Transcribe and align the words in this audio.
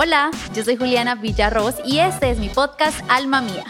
Hola, 0.00 0.30
yo 0.54 0.62
soy 0.62 0.76
Juliana 0.76 1.16
Villarroz 1.16 1.74
y 1.84 1.98
este 1.98 2.30
es 2.30 2.38
mi 2.38 2.48
podcast 2.48 3.00
Alma 3.08 3.40
Mía. 3.40 3.64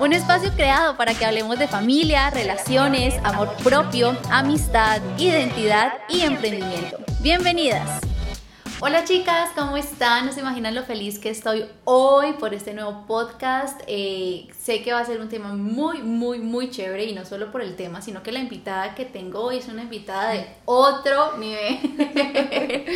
Un 0.00 0.14
espacio 0.14 0.50
creado 0.54 0.96
para 0.96 1.12
que 1.12 1.26
hablemos 1.26 1.58
de 1.58 1.68
familia, 1.68 2.30
relaciones, 2.30 3.14
amor 3.22 3.54
propio, 3.62 4.16
amistad, 4.30 5.02
identidad 5.18 5.92
y 6.08 6.22
emprendimiento. 6.22 6.96
Bienvenidas. 7.20 8.00
Hola 8.80 9.02
chicas, 9.02 9.50
¿cómo 9.56 9.76
están? 9.76 10.24
No 10.26 10.32
se 10.32 10.38
imaginan 10.38 10.72
lo 10.72 10.84
feliz 10.84 11.18
que 11.18 11.30
estoy 11.30 11.64
hoy 11.82 12.34
por 12.34 12.54
este 12.54 12.74
nuevo 12.74 13.06
podcast. 13.08 13.80
Eh, 13.88 14.46
sé 14.56 14.82
que 14.82 14.92
va 14.92 15.00
a 15.00 15.04
ser 15.04 15.20
un 15.20 15.28
tema 15.28 15.52
muy, 15.52 16.00
muy, 16.00 16.38
muy 16.38 16.70
chévere 16.70 17.04
y 17.06 17.12
no 17.12 17.24
solo 17.24 17.50
por 17.50 17.60
el 17.60 17.74
tema, 17.74 18.02
sino 18.02 18.22
que 18.22 18.30
la 18.30 18.38
invitada 18.38 18.94
que 18.94 19.04
tengo 19.04 19.40
hoy 19.40 19.56
es 19.58 19.66
una 19.66 19.82
invitada 19.82 20.30
de 20.30 20.46
otro 20.64 21.38
nivel. 21.38 21.80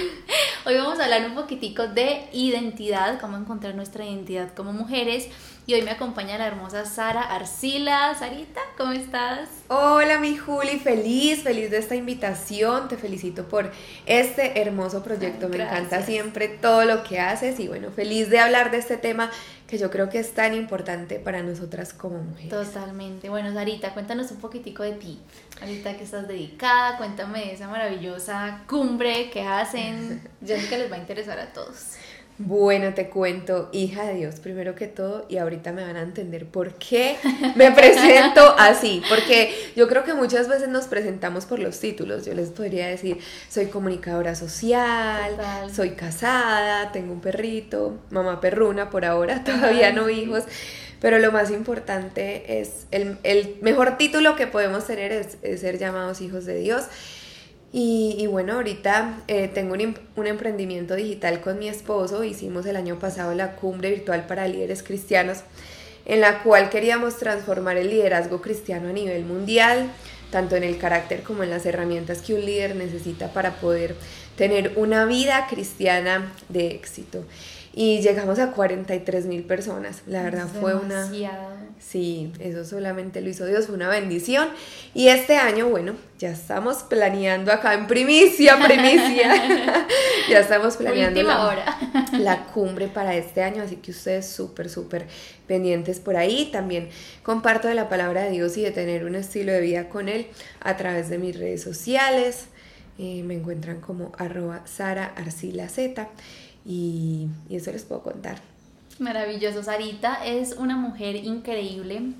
hoy 0.67 0.77
vamos 0.77 1.01
a 1.01 1.05
hablar 1.05 1.27
un 1.29 1.35
poquitico 1.35 1.89
de 1.89 2.29
identidad, 2.33 3.21
cómo 3.21 3.37
encontrar 3.37 3.75
nuestra 3.75 4.05
identidad 4.05 4.55
como 4.55 4.73
mujeres 4.73 5.31
y 5.65 5.75
hoy 5.75 5.83
me 5.83 5.93
acompaña 5.93 6.39
la 6.39 6.47
hermosa 6.47 6.85
Sara 6.85 7.23
Arcila. 7.23 8.15
Sarita, 8.19 8.61
¿cómo 8.77 8.93
estás? 8.93 9.49
Hola, 9.69 10.19
mi 10.19 10.37
Juli, 10.37 10.81
feliz, 10.81 11.43
feliz 11.45 11.71
de 11.71 11.79
esta 11.79 11.95
invitación. 11.95 12.89
Te 12.89 12.97
felicito 12.97 13.45
por 13.45 13.71
este 14.07 14.61
hermoso 14.61 15.05
proyecto. 15.05 15.49
me 15.49 15.63
encanta 15.63 16.03
siempre 16.03 16.49
todo 16.49 16.85
lo 16.85 17.05
que 17.05 17.21
haces 17.21 17.61
y 17.61 17.69
bueno, 17.69 17.91
feliz 17.91 18.29
de 18.29 18.41
hablar 18.41 18.73
de 18.73 18.79
este 18.79 18.97
tema 18.97 19.31
que 19.69 19.79
yo 19.79 19.91
creo 19.91 20.11
que 20.11 20.19
es 20.19 20.35
tan 20.35 20.53
importante 20.53 21.21
para 21.21 21.43
nosotras 21.43 21.95
como 21.95 22.19
mujeres. 22.19 22.51
Totalmente. 22.51 23.29
Bueno, 23.29 23.53
Sarita, 23.55 23.95
cuéntanos 23.95 24.33
un 24.33 24.39
poquitico 24.39 24.83
de 24.83 24.93
ti. 24.93 25.21
Ahorita 25.61 25.97
que 25.97 26.03
estás 26.03 26.27
dedicada, 26.27 26.99
cuéntame 26.99 27.39
de 27.39 27.53
esa 27.53 27.69
maravillosa 27.69 28.65
cumbre 28.69 29.31
que 29.31 29.43
hacen. 29.43 30.29
Yo 30.41 30.57
sé 30.57 30.69
que 30.69 30.77
les 30.77 30.91
va 30.91 30.97
a 30.97 30.99
interesar 30.99 31.39
a 31.39 31.53
todos. 31.53 31.95
Bueno, 32.39 32.95
te 32.95 33.11
cuento, 33.11 33.69
hija 33.73 34.05
de 34.05 34.15
Dios, 34.15 34.37
primero 34.41 34.75
que 34.75 34.87
todo, 34.89 35.27
y 35.29 35.37
ahorita 35.37 35.71
me 35.73 35.85
van 35.85 35.97
a 35.97 36.03
entender 36.03 36.47
por 36.47 36.73
qué 36.75 37.17
me 37.57 37.71
presento 37.73 38.55
así, 38.59 39.03
porque 39.09 39.55
yo 39.77 39.87
creo 39.87 40.03
que 40.03 40.15
muchas 40.15 40.49
veces 40.49 40.69
nos 40.69 40.87
presentamos 40.87 41.45
por 41.45 41.59
los 41.59 41.79
títulos. 41.79 42.25
Yo 42.25 42.33
les 42.33 42.49
podría 42.49 42.87
decir, 42.89 43.19
soy 43.51 43.67
comunicadora 43.67 44.35
social, 44.35 45.37
soy 45.75 45.91
casada, 45.91 46.91
tengo 46.91 47.13
un 47.13 47.21
perrito, 47.21 47.99
mamá 48.11 48.41
perruna 48.41 48.89
por 48.89 49.05
ahora, 49.05 49.45
todavía 49.45 49.93
no 49.93 50.09
hijos, 50.09 50.45
pero 51.01 51.19
lo 51.19 51.33
más 51.33 51.51
importante 51.51 52.61
es, 52.61 52.87
el, 52.93 53.19
el 53.25 53.59
mejor 53.61 53.99
título 53.99 54.37
que 54.37 54.47
podemos 54.47 54.87
tener 54.87 55.13
es, 55.13 55.37
es 55.43 55.61
ser 55.61 55.79
llamados 55.79 56.23
hijos 56.23 56.47
de 56.47 56.57
Dios. 56.57 56.85
Y, 57.75 58.27
bueno, 58.27 58.55
ahorita 58.55 59.23
eh, 59.29 59.49
tengo 59.49 59.73
un, 59.73 59.99
un, 60.17 60.27
emprendimiento 60.27 60.95
digital 60.95 61.41
con 61.41 61.59
mi 61.59 61.69
esposo. 61.69 62.23
Hicimos 62.23 62.67
el 62.67 62.77
año 62.77 62.99
pasado 62.99 63.35
la 63.35 63.57
cumbre 63.57 63.89
virtual 63.89 64.27
para 64.27 64.47
líderes 64.47 64.83
cristianos, 64.83 65.39
en 66.05 66.21
la 66.21 66.43
cual 66.43 66.69
queríamos 66.69 67.17
transformar 67.17 67.79
el 67.79 67.89
liderazgo 67.89 68.43
cristiano 68.43 68.91
a 68.91 68.93
nivel 68.93 69.25
mundial, 69.25 69.91
tanto 70.31 70.55
en 70.57 70.65
el 70.65 70.77
carácter 70.77 71.23
como 71.23 71.45
en 71.45 71.51
las 71.51 71.65
herramientas 71.65 72.21
que 72.21 72.35
un 72.35 72.45
líder 72.45 72.77
necesita 72.77 73.33
para 73.33 73.57
poder 73.57 73.95
tener 74.37 74.75
una 74.77 75.07
vida 75.07 75.47
cristiana 75.49 76.31
de 76.51 76.73
éxito 76.73 77.25
y 77.75 78.01
llegamos 78.01 78.39
a 78.39 78.51
43 78.51 79.27
mil 79.27 79.45
personas. 79.45 80.03
La 80.07 80.23
verdad 80.23 80.47
fue 80.61 80.75
una... 80.75 81.11
Sí, 81.79 82.33
eso 82.39 82.65
solamente 82.65 83.21
lo 83.21 83.29
hizo 83.29 83.45
Dios, 83.45 83.67
fue 83.67 83.75
una 83.75 83.89
bendición. 83.89 84.49
Y 84.95 85.09
este 85.09 85.37
año, 85.37 85.69
bueno, 85.69 85.95
ya 86.17 86.31
estamos 86.31 86.85
planeando 86.85 87.53
acá 87.53 87.75
en 87.75 87.89
primicia, 87.89 88.57
primicia. 88.57 89.35
ya 90.31 90.39
estamos 90.39 90.77
planeando 90.77 91.23
la, 91.23 91.77
la, 92.19 92.45
cumbre 92.45 92.87
para 92.87 93.17
este 93.17 93.43
año, 93.43 93.63
así 93.63 93.77
que 93.77 93.91
ustedes 93.91 94.29
súper, 94.29 94.71
súper 94.71 95.07
pendientes 95.49 95.99
por 95.99 96.17
ahí. 96.17 96.51
También 96.53 96.89
comparto 97.25 97.67
de 97.67 97.75
la 97.75 97.89
palabra 97.89 98.23
de 98.23 98.31
Dios 98.31 98.57
y 98.57 98.63
de 98.63 98.71
tener 98.71 99.05
un 99.05 99.17
estilo 99.17 99.53
de 99.53 99.61
vida 99.61 99.89
con 99.89 100.09
Él 100.09 100.29
a 100.61 100.77
través 100.77 101.09
de 101.09 101.19
mis 101.19 101.37
redes 101.37 101.63
sociales. 101.63 102.47
Eh, 102.99 103.23
me 103.25 103.35
encuentran 103.35 103.81
como 103.81 104.13
arroba 104.19 104.63
Sara 104.67 105.13
Arcila 105.17 105.69
Z 105.69 106.09
y, 106.65 107.29
eso 107.51 107.73
les 107.73 107.85
puedo 107.85 108.03
contar. 108.03 108.39
Maravilloso, 108.99 109.63
Sarita 109.63 110.25
es 110.25 110.55
una 110.57 110.77
mujer 110.77 111.17
increíble. 111.17 112.13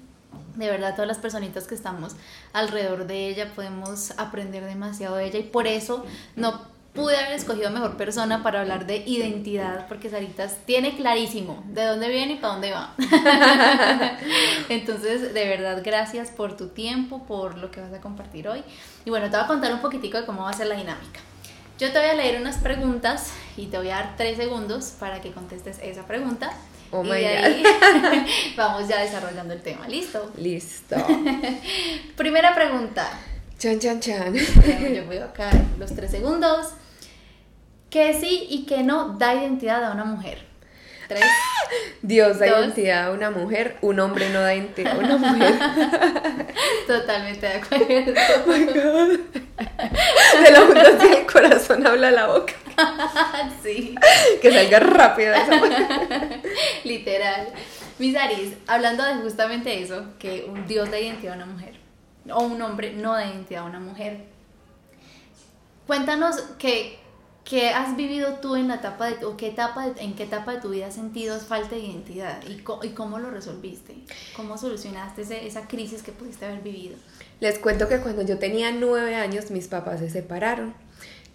De 0.57 0.71
verdad, 0.71 0.95
todas 0.95 1.09
las 1.09 1.19
personitas 1.19 1.67
que 1.67 1.75
estamos 1.75 2.15
alrededor 2.53 3.07
de 3.07 3.29
ella 3.29 3.53
podemos 3.55 4.13
aprender 4.19 4.65
demasiado 4.65 5.17
de 5.17 5.27
ella 5.27 5.39
y 5.39 5.45
por 5.45 5.67
eso 5.67 6.05
no 6.37 6.73
pude 6.95 7.17
haber 7.17 7.33
escogido 7.33 7.71
mejor 7.71 7.97
persona 7.97 8.43
para 8.43 8.61
hablar 8.61 8.87
de 8.87 8.99
identidad, 9.07 9.87
porque 9.89 10.11
Sarita 10.11 10.47
tiene 10.67 10.95
clarísimo 10.97 11.63
de 11.69 11.87
dónde 11.87 12.09
viene 12.09 12.35
y 12.35 12.37
para 12.37 12.53
dónde 12.55 12.73
va. 12.73 12.95
Entonces, 14.69 15.33
de 15.33 15.49
verdad, 15.49 15.83
gracias 15.83 16.31
por 16.31 16.57
tu 16.57 16.69
tiempo, 16.69 17.23
por 17.25 17.57
lo 17.57 17.71
que 17.71 17.81
vas 17.81 17.93
a 17.93 18.01
compartir 18.01 18.49
hoy. 18.49 18.63
Y 19.05 19.11
bueno, 19.11 19.31
te 19.31 19.37
voy 19.37 19.45
a 19.45 19.47
contar 19.47 19.73
un 19.73 19.81
poquitico 19.81 20.19
de 20.19 20.27
cómo 20.27 20.43
va 20.43 20.51
a 20.51 20.55
ser 20.55 20.67
la 20.67 20.77
dinámica. 20.77 21.21
Yo 21.83 21.91
te 21.91 21.99
voy 21.99 22.11
a 22.11 22.15
leer 22.15 22.41
unas 22.41 22.59
preguntas 22.59 23.33
y 23.57 23.67
te 23.67 23.77
voy 23.77 23.89
a 23.91 23.97
dar 23.97 24.15
tres 24.17 24.37
segundos 24.37 24.95
para 25.01 25.21
que 25.21 25.33
contestes 25.33 25.81
esa 25.83 26.07
pregunta. 26.07 26.53
Oh 26.93 27.05
y 27.05 27.09
de 27.09 27.27
ahí 27.27 27.65
vamos 28.57 28.87
ya 28.87 29.01
desarrollando 29.01 29.53
el 29.53 29.63
tema. 29.63 29.89
¿Listo? 29.89 30.31
Listo. 30.37 30.95
Primera 32.17 32.55
pregunta. 32.55 33.11
Chan, 33.59 33.81
chan, 33.81 33.99
chan. 33.99 34.33
Yo 34.95 35.07
voy 35.07 35.17
acá 35.17 35.51
los 35.77 35.93
tres 35.93 36.13
segundos. 36.13 36.69
¿Qué 37.91 38.15
sí 38.15 38.47
y 38.49 38.65
qué 38.65 38.85
no 38.85 39.19
da 39.19 39.35
identidad 39.35 39.83
a 39.83 39.91
una 39.91 40.05
mujer? 40.05 40.52
Dios 42.03 42.39
da 42.39 42.47
identidad 42.49 43.07
a 43.07 43.11
una 43.13 43.31
mujer, 43.31 43.77
un 43.81 44.01
hombre 44.01 44.29
no 44.31 44.41
da 44.41 44.55
identidad 44.55 44.95
a 44.95 44.99
una 44.99 45.17
mujer. 45.17 45.55
Totalmente 46.87 47.47
de 47.47 47.55
acuerdo. 47.55 47.87
Oh 47.87 48.47
my 48.47 48.65
God. 48.65 49.19
De 50.43 50.51
la 50.51 50.61
fundación 50.61 51.13
del 51.13 51.27
corazón 51.27 51.87
habla 51.87 52.11
la 52.11 52.27
boca. 52.27 52.55
sí. 53.63 53.95
Que 54.41 54.53
salga 54.53 54.81
rápido 54.81 55.35
esa 55.35 55.61
Literal. 56.85 57.49
Mis 57.99 58.17
Aris, 58.17 58.55
hablando 58.67 59.05
de 59.05 59.15
justamente 59.17 59.83
eso, 59.83 60.07
que 60.19 60.47
un 60.49 60.67
Dios 60.67 60.91
da 60.91 60.99
identidad 60.99 61.35
a 61.35 61.37
una 61.37 61.47
mujer, 61.47 61.75
o 62.31 62.43
un 62.43 62.61
hombre 62.63 62.93
no 62.93 63.13
da 63.13 63.27
identidad 63.27 63.63
a 63.63 63.67
una 63.67 63.81
mujer. 63.81 64.25
Cuéntanos 65.87 66.41
que, 66.59 66.99
¿Qué 67.45 67.71
has 67.71 67.97
vivido 67.97 68.35
tú 68.35 68.55
en 68.57 68.69
la 68.69 68.77
etapa 68.77 69.11
de 69.11 69.25
o 69.25 69.37
qué 69.37 69.49
etapa 69.49 69.93
en 69.99 70.15
qué 70.15 70.25
etapa 70.25 70.55
de 70.55 70.61
tu 70.61 70.71
vida 70.71 70.87
has 70.87 70.95
sentido 70.95 71.39
falta 71.41 71.75
de 71.75 71.81
identidad 71.81 72.41
y, 72.47 72.63
y 72.87 72.91
cómo 72.91 73.19
lo 73.19 73.31
resolviste? 73.31 73.97
¿Cómo 74.37 74.57
solucionaste 74.57 75.47
esa 75.47 75.67
crisis 75.67 76.03
que 76.03 76.13
pudiste 76.13 76.47
haber 76.47 76.61
vivido? 76.61 76.97
Les 77.41 77.59
cuento 77.59 77.89
que 77.89 77.99
cuando 77.99 78.23
yo 78.23 78.39
tenía 78.39 78.71
nueve 78.71 79.17
años 79.17 79.51
mis 79.51 79.67
papás 79.67 79.99
se 79.99 80.09
separaron, 80.09 80.75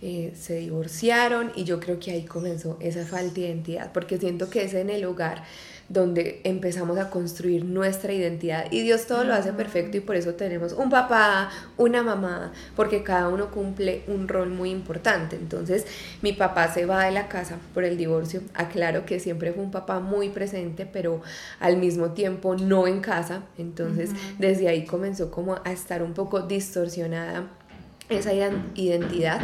eh, 0.02 0.34
se 0.40 0.58
divorciaron 0.60 1.52
y 1.56 1.64
yo 1.64 1.80
creo 1.80 2.00
que 2.00 2.12
ahí 2.12 2.24
comenzó 2.24 2.78
esa 2.80 3.04
falta 3.04 3.34
de 3.34 3.42
identidad 3.48 3.92
porque 3.92 4.20
siento 4.20 4.48
que 4.50 4.64
es 4.64 4.76
en 4.76 4.92
el 4.92 5.04
hogar 5.06 5.44
donde 5.90 6.42
empezamos 6.44 6.98
a 6.98 7.10
construir 7.10 7.64
nuestra 7.64 8.12
identidad. 8.12 8.66
Y 8.72 8.82
Dios 8.82 9.08
todo 9.08 9.24
lo 9.24 9.34
hace 9.34 9.54
perfecto 9.54 9.98
y 9.98 10.02
por 10.02 10.16
eso 10.16 10.34
tenemos 10.34 10.74
un 10.74 10.90
papá, 10.90 11.50
una 11.78 12.04
mamá, 12.04 12.52
porque 12.76 13.04
cada 13.04 13.30
uno 13.30 13.52
cumple 13.52 14.04
un 14.08 14.28
rol 14.28 14.50
muy 14.50 14.70
importante. 14.70 15.36
Entonces 15.36 15.86
mi 16.22 16.34
papá 16.34 16.74
se 16.74 16.86
va 16.86 17.06
de 17.06 17.12
la 17.12 17.28
casa 17.28 17.58
por 17.74 17.84
el 17.84 17.98
divorcio, 17.98 18.42
aclaro 18.54 19.06
que 19.06 19.20
siempre 19.20 19.54
fue 19.54 19.64
un 19.64 19.72
papá 19.72 20.00
muy 20.00 20.30
presente, 20.30 20.86
pero 20.86 21.22
al 21.60 21.78
mismo 21.78 22.12
tiempo 22.12 22.56
no 22.56 22.88
en 22.88 23.00
casa, 23.00 23.44
entonces 23.58 24.12
desde 24.40 24.68
ahí 24.68 24.86
comenzó 24.86 25.32
como 25.32 25.56
a 25.64 25.72
estar 25.72 26.04
un 26.04 26.14
poco 26.14 26.42
distorsionada 26.42 27.48
esa 28.10 28.34
identidad 28.34 29.42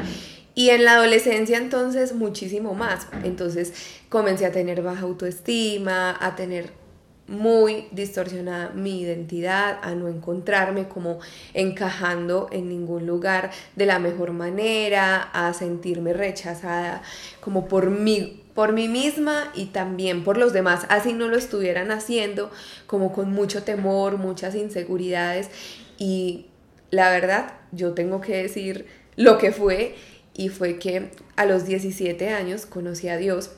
y 0.56 0.70
en 0.70 0.86
la 0.86 0.94
adolescencia 0.94 1.58
entonces 1.58 2.14
muchísimo 2.14 2.74
más. 2.74 3.08
Entonces 3.24 3.74
comencé 4.10 4.46
a 4.46 4.52
tener 4.52 4.82
baja 4.82 5.02
autoestima, 5.02 6.18
a 6.20 6.36
tener 6.36 6.84
muy 7.28 7.88
distorsionada 7.92 8.70
mi 8.72 9.02
identidad, 9.02 9.80
a 9.82 9.96
no 9.96 10.10
encontrarme 10.10 10.88
como 10.90 11.20
encajando 11.54 12.50
en 12.52 12.68
ningún 12.68 13.08
lugar 13.08 13.52
de 13.76 13.86
la 13.86 13.98
mejor 13.98 14.34
manera, 14.34 15.22
a 15.22 15.54
sentirme 15.54 16.14
rechazada 16.14 17.02
como 17.40 17.68
por 17.68 17.90
mí, 17.90 18.44
por 18.54 18.74
mí 18.74 18.90
misma 18.90 19.52
y 19.56 19.68
también 19.68 20.24
por 20.24 20.38
los 20.38 20.52
demás, 20.52 20.86
así 20.90 21.14
no 21.14 21.30
lo 21.30 21.38
estuvieran 21.38 21.92
haciendo, 21.92 22.52
como 22.88 23.14
con 23.14 23.32
mucho 23.32 23.64
temor, 23.64 24.18
muchas 24.18 24.54
inseguridades 24.54 25.50
y 25.98 26.48
la 26.92 27.10
verdad, 27.10 27.54
yo 27.72 27.94
tengo 27.94 28.22
que 28.22 28.36
decir 28.36 28.86
lo 29.16 29.38
que 29.38 29.52
fue 29.52 29.96
y 30.36 30.50
fue 30.50 30.80
que 30.80 31.12
a 31.36 31.46
los 31.46 31.66
17 31.66 32.30
años 32.30 32.66
conocí 32.66 33.08
a 33.10 33.18
Dios. 33.18 33.52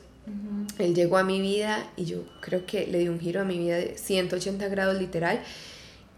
Él 0.78 0.94
llegó 0.94 1.16
a 1.16 1.24
mi 1.24 1.40
vida 1.40 1.88
y 1.96 2.04
yo 2.04 2.24
creo 2.40 2.66
que 2.66 2.86
le 2.86 2.98
di 2.98 3.08
un 3.08 3.20
giro 3.20 3.40
a 3.40 3.44
mi 3.44 3.58
vida 3.58 3.76
de 3.76 3.96
180 3.96 4.68
grados 4.68 4.98
literal. 4.98 5.40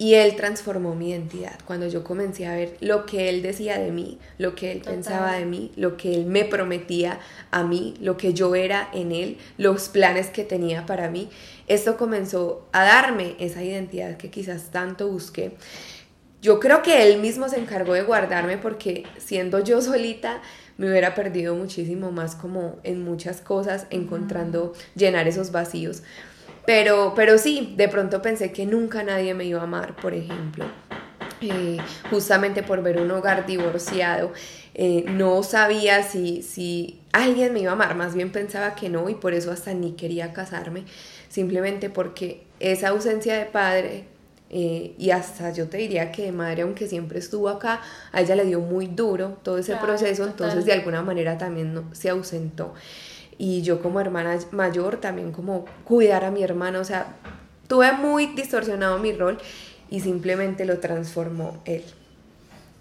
Y 0.00 0.14
él 0.14 0.36
transformó 0.36 0.94
mi 0.94 1.10
identidad 1.10 1.58
cuando 1.64 1.88
yo 1.88 2.04
comencé 2.04 2.46
a 2.46 2.54
ver 2.54 2.76
lo 2.80 3.04
que 3.04 3.28
él 3.28 3.42
decía 3.42 3.80
de 3.80 3.90
mí, 3.90 4.18
lo 4.38 4.54
que 4.54 4.70
él 4.70 4.80
pensaba 4.80 5.32
de 5.32 5.44
mí, 5.44 5.72
lo 5.74 5.96
que 5.96 6.14
él 6.14 6.24
me 6.24 6.44
prometía 6.44 7.18
a 7.50 7.64
mí, 7.64 7.94
lo 8.00 8.16
que 8.16 8.32
yo 8.32 8.54
era 8.54 8.88
en 8.94 9.10
él, 9.10 9.38
los 9.56 9.88
planes 9.88 10.28
que 10.28 10.44
tenía 10.44 10.86
para 10.86 11.10
mí. 11.10 11.28
Esto 11.66 11.96
comenzó 11.96 12.68
a 12.70 12.84
darme 12.84 13.34
esa 13.40 13.64
identidad 13.64 14.16
que 14.16 14.30
quizás 14.30 14.70
tanto 14.70 15.08
busqué. 15.08 15.56
Yo 16.40 16.60
creo 16.60 16.82
que 16.82 17.02
él 17.02 17.20
mismo 17.20 17.48
se 17.48 17.58
encargó 17.58 17.94
de 17.94 18.02
guardarme 18.02 18.58
porque 18.58 19.04
siendo 19.18 19.62
yo 19.64 19.82
solita 19.82 20.40
me 20.76 20.88
hubiera 20.88 21.14
perdido 21.14 21.56
muchísimo 21.56 22.12
más 22.12 22.36
como 22.36 22.76
en 22.84 23.02
muchas 23.02 23.40
cosas, 23.40 23.86
encontrando 23.90 24.72
llenar 24.94 25.26
esos 25.26 25.50
vacíos. 25.50 26.02
Pero, 26.64 27.14
pero 27.16 27.38
sí, 27.38 27.74
de 27.76 27.88
pronto 27.88 28.22
pensé 28.22 28.52
que 28.52 28.66
nunca 28.66 29.02
nadie 29.02 29.34
me 29.34 29.44
iba 29.44 29.60
a 29.60 29.64
amar, 29.64 29.96
por 29.96 30.14
ejemplo. 30.14 30.66
Eh, 31.40 31.78
justamente 32.10 32.62
por 32.62 32.82
ver 32.82 33.00
un 33.00 33.10
hogar 33.10 33.46
divorciado. 33.46 34.32
Eh, 34.74 35.04
no 35.08 35.42
sabía 35.42 36.04
si, 36.04 36.42
si 36.42 37.00
alguien 37.12 37.52
me 37.52 37.60
iba 37.60 37.70
a 37.70 37.74
amar, 37.74 37.96
más 37.96 38.14
bien 38.14 38.30
pensaba 38.30 38.76
que 38.76 38.88
no 38.88 39.08
y 39.08 39.14
por 39.14 39.34
eso 39.34 39.50
hasta 39.50 39.74
ni 39.74 39.92
quería 39.92 40.32
casarme, 40.32 40.84
simplemente 41.28 41.90
porque 41.90 42.44
esa 42.60 42.88
ausencia 42.88 43.36
de 43.36 43.46
padre 43.46 44.04
eh, 44.50 44.94
y 44.98 45.10
hasta 45.10 45.52
yo 45.52 45.68
te 45.68 45.76
diría 45.76 46.10
que 46.10 46.22
de 46.22 46.32
madre, 46.32 46.62
aunque 46.62 46.86
siempre 46.86 47.18
estuvo 47.18 47.48
acá, 47.48 47.80
a 48.12 48.20
ella 48.20 48.34
le 48.34 48.44
dio 48.44 48.60
muy 48.60 48.86
duro 48.86 49.38
todo 49.42 49.58
ese 49.58 49.76
proceso, 49.76 50.24
entonces 50.24 50.64
de 50.64 50.72
alguna 50.72 51.02
manera 51.02 51.36
también 51.36 51.74
no, 51.74 51.84
se 51.92 52.10
ausentó 52.10 52.74
y 53.38 53.62
yo 53.62 53.80
como 53.80 54.00
hermana 54.00 54.36
mayor 54.50 54.96
también 54.96 55.32
como 55.32 55.64
cuidar 55.84 56.24
a 56.24 56.30
mi 56.30 56.42
hermano, 56.42 56.80
o 56.80 56.84
sea, 56.84 57.14
tuve 57.68 57.92
muy 57.92 58.26
distorsionado 58.26 58.98
mi 58.98 59.12
rol 59.12 59.38
y 59.88 60.00
simplemente 60.00 60.64
lo 60.64 60.80
transformó 60.80 61.62
él. 61.64 61.84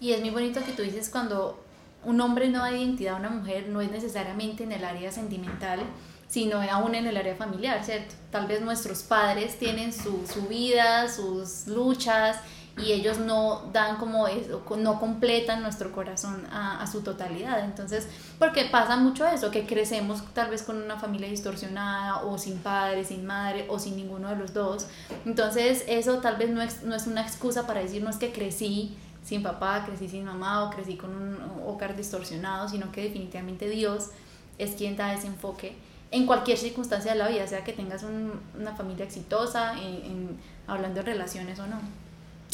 Y 0.01 0.11
es 0.13 0.19
muy 0.19 0.31
bonito 0.31 0.61
que 0.65 0.71
tú 0.71 0.81
dices 0.81 1.09
cuando 1.09 1.63
un 2.03 2.19
hombre 2.21 2.49
no 2.49 2.59
da 2.59 2.71
identidad 2.71 3.15
a 3.15 3.19
una 3.19 3.29
mujer, 3.29 3.67
no 3.69 3.81
es 3.81 3.91
necesariamente 3.91 4.63
en 4.63 4.71
el 4.71 4.83
área 4.83 5.11
sentimental, 5.11 5.79
sino 6.27 6.61
aún 6.61 6.95
en 6.95 7.07
el 7.07 7.17
área 7.17 7.35
familiar, 7.35 7.83
¿cierto? 7.83 8.15
Tal 8.31 8.47
vez 8.47 8.61
nuestros 8.61 9.03
padres 9.03 9.57
tienen 9.57 9.93
su, 9.93 10.27
su 10.27 10.47
vida, 10.47 11.07
sus 11.07 11.67
luchas, 11.67 12.37
y 12.83 12.91
ellos 12.91 13.17
no 13.17 13.69
dan 13.73 13.97
como 13.97 14.27
eso, 14.27 14.63
no 14.77 14.99
completan 14.99 15.63
nuestro 15.63 15.91
corazón 15.91 16.45
a, 16.51 16.85
su 16.85 17.01
totalidad. 17.01 17.65
Entonces, 17.65 18.07
porque 18.37 18.65
pasa 18.65 18.97
mucho 18.97 19.25
eso, 19.25 19.49
que 19.49 19.65
crecemos 19.65 20.23
tal 20.33 20.51
vez 20.51 20.61
con 20.61 20.81
una 20.81 20.97
familia 20.97 21.27
distorsionada 21.27 22.23
o 22.23 22.37
sin 22.37 22.59
padre, 22.59 23.03
sin 23.03 23.25
madre 23.25 23.65
o 23.69 23.79
sin 23.79 23.95
ninguno 23.95 24.29
de 24.29 24.35
los 24.35 24.53
dos. 24.53 24.87
Entonces, 25.25 25.85
eso 25.87 26.19
tal 26.19 26.37
vez 26.37 26.51
no 26.51 26.61
es, 26.61 26.83
no 26.83 26.95
es 26.95 27.07
una 27.07 27.21
excusa 27.21 27.65
para 27.65 27.79
decirnos 27.79 28.17
que 28.17 28.31
crecí 28.31 28.95
sin 29.23 29.41
papá, 29.41 29.83
crecí 29.85 30.07
sin 30.07 30.23
mamá 30.23 30.63
o 30.63 30.69
crecí 30.69 30.97
con 30.97 31.15
un 31.15 31.37
hogar 31.65 31.95
distorsionado, 31.95 32.69
sino 32.69 32.91
que 32.91 33.01
definitivamente 33.01 33.67
Dios 33.69 34.11
es 34.59 34.75
quien 34.75 34.95
da 34.95 35.13
ese 35.13 35.27
enfoque 35.27 35.75
en 36.11 36.25
cualquier 36.25 36.57
circunstancia 36.57 37.11
de 37.11 37.17
la 37.17 37.27
vida, 37.27 37.47
sea 37.47 37.63
que 37.63 37.73
tengas 37.73 38.03
una 38.03 38.75
familia 38.75 39.05
exitosa, 39.05 39.73
en, 39.73 40.37
hablando 40.67 41.01
de 41.01 41.11
relaciones 41.11 41.59
o 41.59 41.67
no. 41.67 41.79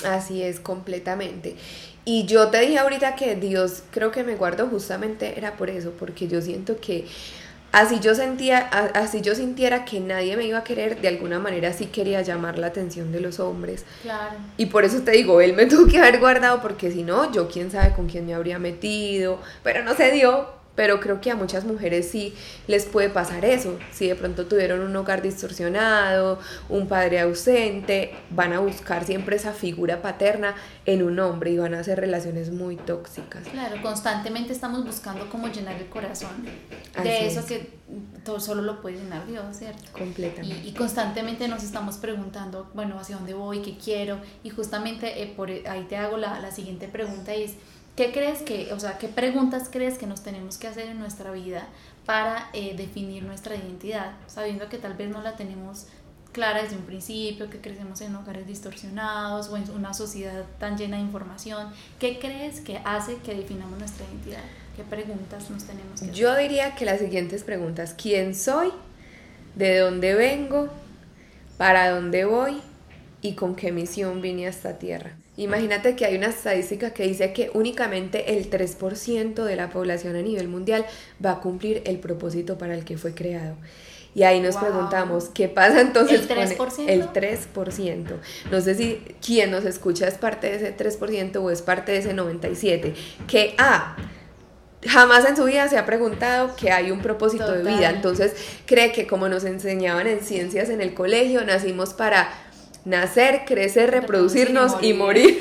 Así 0.05 0.41
es, 0.41 0.59
completamente. 0.59 1.55
Y 2.05 2.25
yo 2.25 2.49
te 2.49 2.59
dije 2.59 2.79
ahorita 2.79 3.15
que 3.15 3.35
Dios 3.35 3.83
creo 3.91 4.11
que 4.11 4.23
me 4.23 4.35
guardo 4.35 4.67
justamente 4.67 5.37
era 5.37 5.55
por 5.55 5.69
eso, 5.69 5.91
porque 5.97 6.27
yo 6.27 6.41
siento 6.41 6.79
que 6.81 7.05
así 7.71 7.99
yo 7.99 8.13
sentía, 8.13 8.59
así 8.59 9.21
yo 9.21 9.35
sintiera 9.35 9.85
que 9.85 9.99
nadie 9.99 10.35
me 10.35 10.45
iba 10.45 10.59
a 10.59 10.63
querer, 10.63 10.99
de 10.99 11.07
alguna 11.07 11.39
manera 11.39 11.71
sí 11.73 11.85
quería 11.85 12.21
llamar 12.21 12.57
la 12.59 12.67
atención 12.67 13.11
de 13.11 13.21
los 13.21 13.39
hombres. 13.39 13.85
Claro. 14.01 14.35
Y 14.57 14.65
por 14.65 14.83
eso 14.83 15.01
te 15.01 15.11
digo, 15.11 15.41
él 15.41 15.53
me 15.53 15.65
tuvo 15.67 15.87
que 15.87 15.97
haber 15.97 16.19
guardado, 16.19 16.61
porque 16.61 16.91
si 16.91 17.03
no, 17.03 17.31
yo 17.31 17.47
quién 17.47 17.71
sabe 17.71 17.93
con 17.93 18.07
quién 18.07 18.25
me 18.25 18.33
habría 18.33 18.59
metido, 18.59 19.39
pero 19.63 19.83
no 19.83 19.95
se 19.95 20.11
dio, 20.11 20.62
pero 20.75 20.99
creo 20.99 21.21
que 21.21 21.31
a 21.31 21.35
muchas 21.35 21.65
mujeres 21.65 22.09
sí 22.09 22.33
les 22.67 22.85
puede 22.85 23.09
pasar 23.09 23.45
eso. 23.45 23.77
Si 23.91 24.07
de 24.07 24.15
pronto 24.15 24.47
tuvieron 24.47 24.81
un 24.81 24.95
hogar 24.95 25.21
distorsionado, 25.21 26.39
un 26.69 26.87
padre 26.87 27.19
ausente, 27.19 28.15
van 28.31 28.53
a 28.53 28.59
buscar 28.59 29.05
siempre 29.05 29.35
esa 29.35 29.53
figura 29.53 30.01
paterna 30.01 30.55
en 30.85 31.03
un 31.03 31.19
hombre 31.19 31.51
y 31.51 31.57
van 31.57 31.75
a 31.75 31.79
hacer 31.79 31.99
relaciones 31.99 32.51
muy 32.51 32.75
tóxicas. 32.75 33.47
Claro, 33.47 33.81
constantemente 33.81 34.53
estamos 34.53 34.83
buscando 34.83 35.29
cómo 35.29 35.47
llenar 35.47 35.75
el 35.75 35.87
corazón 35.87 36.31
de 37.03 37.27
eso 37.27 37.45
que 37.45 37.71
todo 38.23 38.39
solo 38.39 38.61
lo 38.61 38.81
puede 38.81 38.97
llenar 38.97 39.27
Dios, 39.27 39.43
¿cierto? 39.55 39.83
Completamente. 39.91 40.67
Y, 40.67 40.73
constantemente 40.73 41.47
nos 41.47 41.63
estamos 41.63 41.97
preguntando, 41.97 42.71
bueno, 42.73 42.99
¿hacia 42.99 43.17
dónde 43.17 43.33
voy? 43.33 43.61
¿Qué 43.61 43.77
quiero? 43.77 44.19
Y 44.43 44.49
justamente 44.49 45.21
eh, 45.21 45.31
por 45.35 45.49
ahí 45.49 45.85
te 45.87 45.97
hago 45.97 46.17
la, 46.17 46.39
la 46.39 46.51
siguiente 46.51 46.87
pregunta 46.87 47.35
y 47.35 47.43
es 47.43 47.53
¿Qué 47.95 48.11
crees 48.11 48.41
que, 48.41 48.73
o 48.73 48.79
sea, 48.79 48.97
qué 48.97 49.07
preguntas 49.07 49.69
crees 49.71 49.99
que 49.99 50.07
nos 50.07 50.21
tenemos 50.23 50.57
que 50.57 50.67
hacer 50.67 50.89
en 50.89 50.97
nuestra 50.97 51.31
vida 51.31 51.67
para 52.05 52.49
eh, 52.53 52.75
definir 52.75 53.23
nuestra 53.23 53.55
identidad, 53.55 54.13
sabiendo 54.25 54.67
que 54.67 54.79
tal 54.79 54.95
vez 54.95 55.09
no 55.09 55.21
la 55.21 55.35
tenemos 55.35 55.85
clara 56.31 56.63
desde 56.63 56.75
un 56.75 56.83
principio, 56.83 57.51
que 57.51 57.59
crecemos 57.59 58.01
en 58.01 58.15
hogares 58.15 58.47
distorsionados 58.47 59.49
o 59.49 59.57
en 59.57 59.69
una 59.69 59.93
sociedad 59.93 60.43
tan 60.59 60.75
llena 60.75 60.97
de 60.97 61.03
información? 61.03 61.67
¿Qué 61.99 62.17
crees 62.17 62.61
que 62.61 62.79
hace 62.83 63.17
que 63.17 63.35
definamos 63.35 63.77
nuestra 63.77 64.05
identidad? 64.07 64.41
¿Qué 64.75 64.83
preguntas 64.83 65.51
nos 65.51 65.63
tenemos 65.63 65.99
que 65.99 66.05
hacer? 66.07 66.15
Yo 66.15 66.35
diría 66.35 66.73
que 66.73 66.85
las 66.85 66.99
siguientes 66.99 67.43
preguntas, 67.43 67.93
¿quién 67.95 68.33
soy? 68.33 68.71
¿De 69.53 69.77
dónde 69.77 70.15
vengo? 70.15 70.67
¿Para 71.57 71.91
dónde 71.91 72.25
voy? 72.25 72.59
¿Y 73.21 73.35
con 73.35 73.55
qué 73.55 73.71
misión 73.71 74.19
vine 74.21 74.47
a 74.47 74.49
esta 74.49 74.79
tierra? 74.79 75.15
Imagínate 75.35 75.95
que 75.95 76.05
hay 76.05 76.15
una 76.15 76.27
estadística 76.27 76.91
que 76.91 77.03
dice 77.07 77.33
que 77.33 77.49
únicamente 77.53 78.37
el 78.37 78.51
3% 78.51 79.43
de 79.43 79.55
la 79.55 79.69
población 79.69 80.15
a 80.15 80.21
nivel 80.21 80.47
mundial 80.47 80.85
va 81.23 81.31
a 81.31 81.39
cumplir 81.39 81.81
el 81.85 81.99
propósito 81.99 82.57
para 82.57 82.75
el 82.75 82.85
que 82.85 82.97
fue 82.97 83.15
creado. 83.15 83.55
Y 84.15 84.23
ahí 84.23 84.39
nos 84.41 84.55
preguntamos, 84.57 85.29
¿qué 85.33 85.47
pasa 85.47 85.81
entonces 85.81 86.29
¿El 86.29 86.55
3%? 86.55 86.57
con 86.57 86.89
el 86.89 87.07
3%? 87.07 88.05
No 88.51 88.61
sé 88.61 88.75
si 88.75 89.01
quien 89.25 89.49
nos 89.49 89.65
escucha 89.65 90.07
es 90.07 90.15
parte 90.15 90.51
de 90.51 90.55
ese 90.57 90.77
3% 90.77 91.37
o 91.37 91.49
es 91.49 91.63
parte 91.63 91.93
de 91.93 91.97
ese 91.97 92.15
97%. 92.15 92.93
Que, 93.25 93.55
ah, 93.57 93.95
jamás 94.85 95.25
en 95.25 95.35
su 95.35 95.45
vida 95.45 95.67
se 95.67 95.79
ha 95.79 95.85
preguntado 95.87 96.55
que 96.55 96.71
hay 96.71 96.91
un 96.91 97.01
propósito 97.01 97.51
de 97.51 97.63
vida. 97.63 97.89
Entonces 97.89 98.35
cree 98.67 98.91
que 98.91 99.07
como 99.07 99.29
nos 99.29 99.45
enseñaban 99.45 100.05
en 100.05 100.21
ciencias 100.21 100.69
en 100.69 100.81
el 100.81 100.93
colegio, 100.93 101.43
nacimos 101.43 101.95
para 101.95 102.29
nacer, 102.85 103.43
crecer, 103.45 103.91
reproducirnos 103.91 104.75
y 104.81 104.93
morir. 104.93 105.39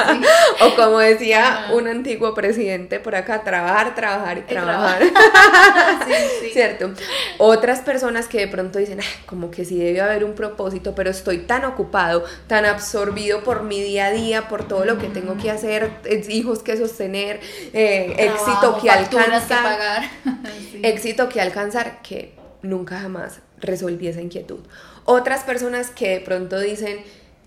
o 0.60 0.74
como 0.76 0.98
decía 0.98 1.68
un 1.72 1.88
antiguo 1.88 2.34
presidente 2.34 3.00
por 3.00 3.14
acá, 3.14 3.42
trabajar, 3.44 3.94
trabajar 3.94 4.38
y 4.38 4.42
trabajar. 4.42 5.02
¿Cierto? 6.52 6.92
Otras 7.38 7.80
personas 7.80 8.28
que 8.28 8.38
de 8.38 8.48
pronto 8.48 8.78
dicen, 8.78 9.00
como 9.26 9.50
que 9.50 9.64
sí 9.64 9.78
debe 9.78 10.00
haber 10.00 10.24
un 10.24 10.34
propósito, 10.34 10.94
pero 10.94 11.10
estoy 11.10 11.38
tan 11.38 11.64
ocupado, 11.64 12.24
tan 12.46 12.64
absorbido 12.64 13.44
por 13.44 13.62
mi 13.62 13.82
día 13.82 14.06
a 14.06 14.12
día, 14.12 14.48
por 14.48 14.66
todo 14.66 14.84
lo 14.84 14.98
que 14.98 15.08
tengo 15.08 15.36
que 15.36 15.50
hacer, 15.50 15.90
hijos 16.28 16.62
que 16.62 16.76
sostener, 16.76 17.40
eh, 17.72 18.14
éxito 18.18 18.78
que 18.80 18.90
alcanzar. 18.90 20.02
Éxito 20.82 21.28
que 21.28 21.40
alcanzar 21.40 22.00
que 22.02 22.34
nunca 22.62 22.98
jamás 22.98 23.40
resolví 23.58 24.08
esa 24.08 24.22
inquietud. 24.22 24.60
Otras 25.04 25.44
personas 25.44 25.90
que 25.90 26.10
de 26.10 26.20
pronto 26.20 26.58
dicen, 26.58 26.98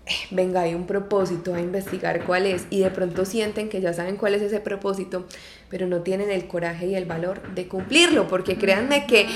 eh, 0.06 0.12
venga, 0.30 0.60
hay 0.60 0.74
un 0.74 0.86
propósito 0.86 1.54
a 1.54 1.60
investigar 1.60 2.24
cuál 2.24 2.44
es 2.44 2.66
y 2.68 2.80
de 2.80 2.90
pronto 2.90 3.24
sienten 3.24 3.70
que 3.70 3.80
ya 3.80 3.94
saben 3.94 4.16
cuál 4.16 4.34
es 4.34 4.42
ese 4.42 4.60
propósito, 4.60 5.26
pero 5.70 5.86
no 5.86 6.02
tienen 6.02 6.30
el 6.30 6.46
coraje 6.46 6.86
y 6.88 6.94
el 6.94 7.06
valor 7.06 7.54
de 7.54 7.68
cumplirlo, 7.68 8.28
porque 8.28 8.58
créanme 8.58 9.06
que 9.06 9.26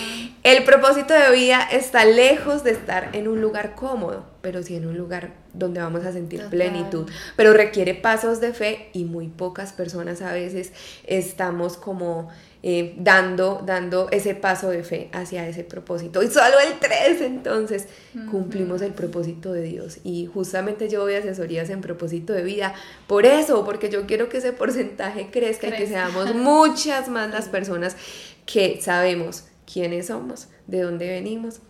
el 0.43 0.65
propósito 0.65 1.15
de 1.15 1.33
vida 1.35 1.67
está 1.73 2.05
lejos 2.05 2.65
de 2.65 2.73
estar 2.73 3.09
en 3.15 3.29
un 3.29 3.41
lugar 3.41 3.75
cómodo, 3.75 4.27
pero 4.43 4.63
sí 4.63 4.77
en 4.77 4.87
un 4.87 4.99
lugar 4.99 5.33
donde 5.55 5.81
vamos 5.81 6.05
a 6.05 6.13
sentir 6.13 6.45
plenitud, 6.51 7.09
pero 7.35 7.55
requiere 7.55 7.95
pasos 7.95 8.39
de 8.41 8.53
fe 8.53 8.91
y 8.93 9.05
muy 9.05 9.29
pocas 9.29 9.73
personas 9.73 10.21
a 10.21 10.35
veces 10.35 10.73
estamos 11.07 11.79
como 11.79 12.29
eh, 12.62 12.97
dando, 12.99 13.62
dando 13.65 14.09
ese 14.11 14.35
paso 14.35 14.71
de 14.71 14.83
fe 14.83 15.11
hacia 15.12 15.47
ese 15.47 15.62
propósito. 15.62 16.23
Y 16.23 16.27
solo 16.27 16.59
el 16.59 16.79
3 16.81 17.21
entonces 17.21 17.87
cumplimos 18.31 18.83
el 18.83 18.93
propósito 18.93 19.53
de 19.53 19.62
Dios. 19.62 19.99
Y 20.03 20.27
justamente 20.27 20.88
yo 20.88 21.03
voy 21.03 21.15
a 21.15 21.19
asesorías 21.19 21.71
en 21.71 21.81
propósito 21.81 22.33
de 22.33 22.43
vida 22.43 22.75
por 23.07 23.27
eso, 23.27 23.65
porque 23.65 23.91
yo 23.91 24.07
quiero 24.07 24.29
que 24.29 24.38
ese 24.38 24.53
porcentaje 24.53 25.31
crezca 25.31 25.69
y 25.69 25.73
que 25.73 25.87
seamos 25.87 26.35
muchas 26.35 27.09
más 27.09 27.31
las 27.31 27.49
personas 27.49 27.97
que 28.45 28.81
sabemos 28.81 29.45
quiénes 29.73 30.07
somos, 30.07 30.49
de 30.67 30.83
dónde 30.83 31.09
venimos, 31.09 31.61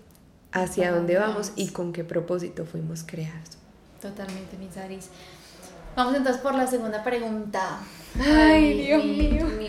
hacia 0.53 0.93
dónde 0.93 1.19
vamos 1.19 1.53
y 1.57 1.69
con 1.69 1.93
qué 1.93 2.05
propósito 2.05 2.65
fuimos 2.65 3.05
creados. 3.05 3.59
Totalmente, 4.01 4.57
mis 4.57 4.77
Aris. 4.77 5.11
Vamos 5.99 6.15
entonces 6.15 6.41
por 6.41 6.55
la 6.55 6.69
segunda 6.69 7.03
pregunta. 7.03 7.81
Ay, 8.21 8.85
Dios 8.85 9.05
mío. 9.05 9.45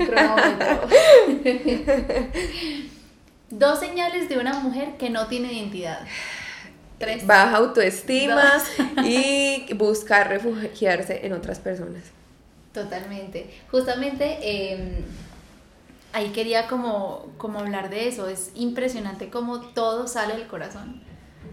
Dos 3.50 3.80
señales 3.80 4.30
de 4.30 4.38
una 4.38 4.60
mujer 4.60 4.96
que 5.00 5.10
no 5.10 5.26
tiene 5.26 5.52
identidad. 5.52 6.02
Tres. 7.00 7.26
baja 7.26 7.58
autoestima 7.58 8.62
y 9.04 9.74
buscar 9.74 10.30
refugiarse 10.30 11.26
en 11.26 11.34
otras 11.34 11.58
personas. 11.58 12.04
Totalmente. 12.76 13.50
Justamente 13.72 14.38
em, 14.74 14.98
ahí 16.14 16.30
quería 16.30 16.68
como, 16.68 17.26
como 17.40 17.58
hablar 17.58 17.90
de 17.90 18.08
eso. 18.08 18.30
Es 18.30 18.52
impresionante 18.54 19.32
cómo 19.32 19.62
todo 19.62 20.08
sale 20.08 20.36
del 20.36 20.46
corazón. 20.46 21.02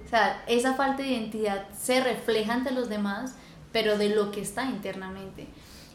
O 0.05 0.09
sea, 0.11 0.45
esa 0.47 0.75
falta 0.75 1.03
de 1.03 1.09
identidad 1.09 1.65
se 1.75 2.03
refleja 2.03 2.53
ante 2.53 2.73
los 2.73 2.91
demás, 2.91 3.37
pero 3.73 3.99
de 3.99 4.09
lo 4.11 4.31
que 4.31 4.41
está 4.41 4.65
internamente. 4.65 5.47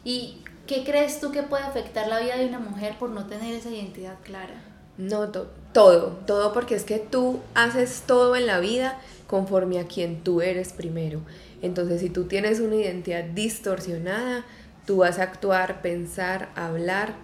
¿Y 0.04 0.38
qué 0.66 0.84
crees 0.84 1.20
tú 1.20 1.32
que 1.32 1.42
puede 1.42 1.64
afectar 1.64 2.08
la 2.08 2.20
vida 2.20 2.36
de 2.36 2.46
una 2.46 2.58
mujer 2.58 2.96
por 2.98 3.10
no 3.10 3.26
tener 3.26 3.54
esa 3.54 3.70
identidad 3.70 4.16
clara? 4.22 4.62
No, 4.98 5.28
todo, 5.28 6.18
todo 6.26 6.52
porque 6.52 6.74
es 6.74 6.84
que 6.84 6.98
tú 6.98 7.40
haces 7.54 8.02
todo 8.06 8.36
en 8.36 8.46
la 8.46 8.60
vida 8.60 8.98
conforme 9.26 9.80
a 9.80 9.86
quien 9.86 10.22
tú 10.22 10.42
eres 10.42 10.72
primero. 10.72 11.20
Entonces, 11.62 12.00
si 12.00 12.10
tú 12.10 12.24
tienes 12.24 12.60
una 12.60 12.74
identidad 12.76 13.24
distorsionada, 13.24 14.44
tú 14.86 14.98
vas 14.98 15.18
a 15.18 15.22
actuar, 15.22 15.80
pensar, 15.80 16.50
hablar 16.56 17.14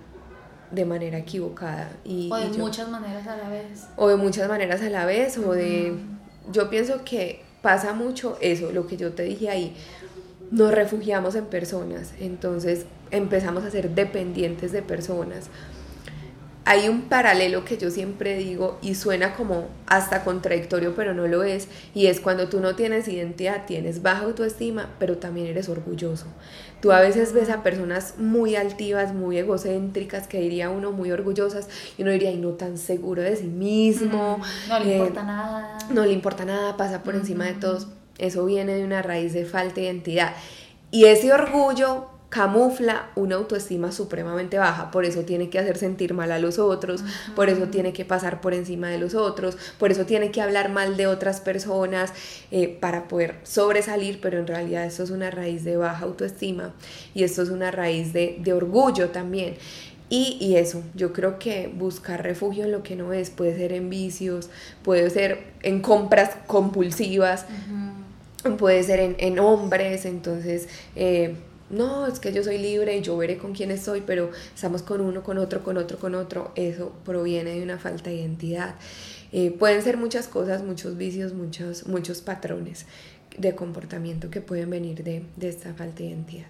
de 0.70 0.84
manera 0.84 1.18
equivocada. 1.18 1.90
Y, 2.04 2.30
o 2.32 2.36
de 2.36 2.48
muchas 2.56 2.88
maneras 2.88 3.26
a 3.26 3.36
la 3.36 3.48
vez. 3.48 3.86
O 3.96 4.08
de 4.08 4.16
muchas 4.16 4.48
maneras 4.48 4.80
a 4.80 4.90
la 4.90 5.04
vez, 5.04 5.36
o 5.38 5.52
de... 5.52 5.94
Yo 6.50 6.70
pienso 6.70 7.04
que 7.04 7.42
pasa 7.62 7.92
mucho 7.92 8.38
eso, 8.40 8.72
lo 8.72 8.86
que 8.86 8.96
yo 8.96 9.12
te 9.12 9.24
dije 9.24 9.50
ahí. 9.50 9.76
Nos 10.50 10.72
refugiamos 10.72 11.34
en 11.34 11.46
personas, 11.46 12.12
entonces 12.20 12.86
empezamos 13.10 13.64
a 13.64 13.70
ser 13.70 13.90
dependientes 13.90 14.72
de 14.72 14.82
personas 14.82 15.50
hay 16.68 16.86
un 16.90 17.00
paralelo 17.08 17.64
que 17.64 17.78
yo 17.78 17.90
siempre 17.90 18.36
digo 18.36 18.78
y 18.82 18.94
suena 18.94 19.34
como 19.34 19.68
hasta 19.86 20.22
contradictorio, 20.22 20.94
pero 20.94 21.14
no 21.14 21.26
lo 21.26 21.42
es, 21.42 21.66
y 21.94 22.08
es 22.08 22.20
cuando 22.20 22.50
tú 22.50 22.60
no 22.60 22.74
tienes 22.74 23.08
identidad, 23.08 23.64
tienes 23.64 24.02
baja 24.02 24.24
autoestima, 24.24 24.90
pero 24.98 25.16
también 25.16 25.46
eres 25.46 25.70
orgulloso. 25.70 26.26
Tú 26.82 26.92
a 26.92 27.00
veces 27.00 27.32
ves 27.32 27.48
a 27.48 27.62
personas 27.62 28.18
muy 28.18 28.54
altivas, 28.54 29.14
muy 29.14 29.38
egocéntricas, 29.38 30.28
que 30.28 30.42
diría 30.42 30.68
uno 30.68 30.92
muy 30.92 31.10
orgullosas, 31.10 31.70
y 31.96 32.02
uno 32.02 32.10
diría, 32.10 32.32
y 32.32 32.36
no 32.36 32.50
tan 32.50 32.76
seguro 32.76 33.22
de 33.22 33.34
sí 33.36 33.46
mismo. 33.46 34.36
Mm, 34.36 34.68
no 34.68 34.78
le 34.80 34.90
eh, 34.90 34.98
importa 34.98 35.22
nada. 35.22 35.78
No 35.88 36.04
le 36.04 36.12
importa 36.12 36.44
nada, 36.44 36.76
pasa 36.76 37.02
por 37.02 37.14
encima 37.14 37.46
de 37.46 37.54
todos. 37.54 37.86
Eso 38.18 38.44
viene 38.44 38.74
de 38.74 38.84
una 38.84 39.02
raíz 39.02 39.32
de 39.32 39.44
falta 39.44 39.76
de 39.76 39.82
identidad. 39.82 40.34
Y 40.90 41.04
ese 41.06 41.32
orgullo 41.32 42.06
camufla 42.28 43.08
una 43.14 43.36
autoestima 43.36 43.90
supremamente 43.90 44.58
baja, 44.58 44.90
por 44.90 45.06
eso 45.06 45.22
tiene 45.22 45.48
que 45.48 45.58
hacer 45.58 45.78
sentir 45.78 46.12
mal 46.12 46.30
a 46.30 46.38
los 46.38 46.58
otros, 46.58 47.02
por 47.34 47.48
eso 47.48 47.68
tiene 47.68 47.94
que 47.94 48.04
pasar 48.04 48.42
por 48.42 48.52
encima 48.52 48.88
de 48.88 48.98
los 48.98 49.14
otros, 49.14 49.56
por 49.78 49.90
eso 49.90 50.04
tiene 50.04 50.30
que 50.30 50.42
hablar 50.42 50.68
mal 50.68 50.98
de 50.98 51.06
otras 51.06 51.40
personas 51.40 52.12
eh, 52.50 52.68
para 52.68 53.08
poder 53.08 53.36
sobresalir, 53.44 54.20
pero 54.20 54.38
en 54.38 54.46
realidad 54.46 54.84
eso 54.84 55.02
es 55.02 55.10
una 55.10 55.30
raíz 55.30 55.64
de 55.64 55.78
baja 55.78 56.04
autoestima 56.04 56.74
y 57.14 57.24
esto 57.24 57.42
es 57.42 57.48
una 57.48 57.70
raíz 57.70 58.12
de, 58.12 58.52
orgullo 58.52 59.10
también. 59.10 59.56
Y, 60.10 60.54
eso, 60.56 60.82
yo 60.94 61.12
creo 61.12 61.38
que 61.38 61.68
buscar 61.68 62.22
refugio 62.22 62.64
en 62.64 62.72
lo 62.72 62.82
que 62.82 62.96
no 62.96 63.12
es, 63.12 63.28
puede 63.28 63.54
ser 63.58 63.74
en 63.74 63.90
vicios, 63.90 64.48
puede 64.82 65.10
ser 65.10 65.52
en 65.62 65.82
compras 65.82 66.30
compulsivas, 66.46 67.44
puede 68.56 68.82
ser 68.82 69.00
en, 69.00 69.16
en 69.18 69.38
hombres, 69.38 70.04
entonces... 70.04 70.68
Eh, 70.96 71.36
no, 71.70 72.06
es 72.06 72.18
que 72.18 72.32
yo 72.32 72.42
soy 72.42 72.58
libre 72.58 72.96
y 72.96 73.02
yo 73.02 73.16
veré 73.16 73.36
con 73.36 73.52
quién 73.52 73.70
estoy, 73.70 74.00
pero 74.00 74.30
estamos 74.54 74.82
con 74.82 75.00
uno, 75.02 75.22
con 75.22 75.36
otro, 75.38 75.62
con 75.62 75.76
otro, 75.76 75.98
con 75.98 76.14
otro, 76.14 76.52
eso 76.54 76.92
proviene 77.04 77.50
de 77.50 77.62
una 77.62 77.78
falta 77.78 78.08
de 78.10 78.16
identidad. 78.16 78.74
Eh, 79.32 79.50
pueden 79.50 79.82
ser 79.82 79.98
muchas 79.98 80.28
cosas, 80.28 80.62
muchos 80.62 80.96
vicios, 80.96 81.34
muchos, 81.34 81.86
muchos 81.86 82.22
patrones 82.22 82.86
de 83.36 83.54
comportamiento 83.54 84.30
que 84.30 84.40
pueden 84.40 84.70
venir 84.70 85.04
de, 85.04 85.24
esta 85.40 85.74
falta 85.74 85.98
de 85.98 86.06
identidad. 86.06 86.46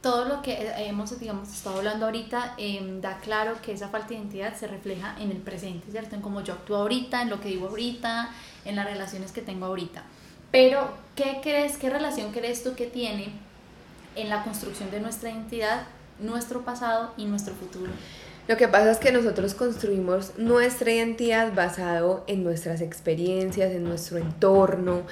Todo 0.00 0.24
lo 0.24 0.42
que 0.42 0.72
hemos, 0.78 1.16
digamos, 1.20 1.48
estado 1.52 1.76
hablando 1.76 2.06
ahorita 2.06 2.54
em, 2.56 3.00
da 3.00 3.18
claro 3.18 3.54
que 3.62 3.72
esa 3.72 3.88
falta 3.88 4.08
de 4.08 4.14
identidad 4.16 4.56
se 4.56 4.66
refleja 4.66 5.14
en 5.20 5.30
el 5.30 5.36
presente, 5.36 5.92
¿cierto? 5.92 6.16
En 6.16 6.22
cómo 6.22 6.42
yo 6.42 6.54
actúo 6.54 6.78
ahorita, 6.78 7.22
en 7.22 7.30
lo 7.30 7.40
que 7.40 7.50
digo 7.50 7.68
ahorita, 7.68 8.30
en 8.64 8.74
las 8.74 8.86
relaciones 8.86 9.30
que 9.30 9.42
tengo 9.42 9.66
ahorita. 9.66 10.02
Pero, 10.52 10.90
¿qué 11.16 11.40
crees, 11.42 11.76
qué 11.76 11.90
relación 11.90 12.30
crees 12.30 12.62
tú 12.62 12.74
que 12.74 12.86
tiene 12.86 13.32
en 14.16 14.28
la 14.28 14.42
construcción 14.44 14.90
de 14.90 15.00
nuestra 15.00 15.30
identidad, 15.30 15.86
nuestro 16.18 16.62
pasado 16.62 17.12
y 17.16 17.24
nuestro 17.24 17.54
futuro. 17.54 17.90
Lo 18.48 18.56
que 18.56 18.66
pasa 18.66 18.90
es 18.90 18.98
que 18.98 19.12
nosotros 19.12 19.54
construimos 19.54 20.32
nuestra 20.36 20.90
identidad 20.90 21.54
basado 21.54 22.24
en 22.26 22.42
nuestras 22.42 22.80
experiencias, 22.80 23.70
en 23.70 23.84
nuestro 23.84 24.18
entorno. 24.18 25.02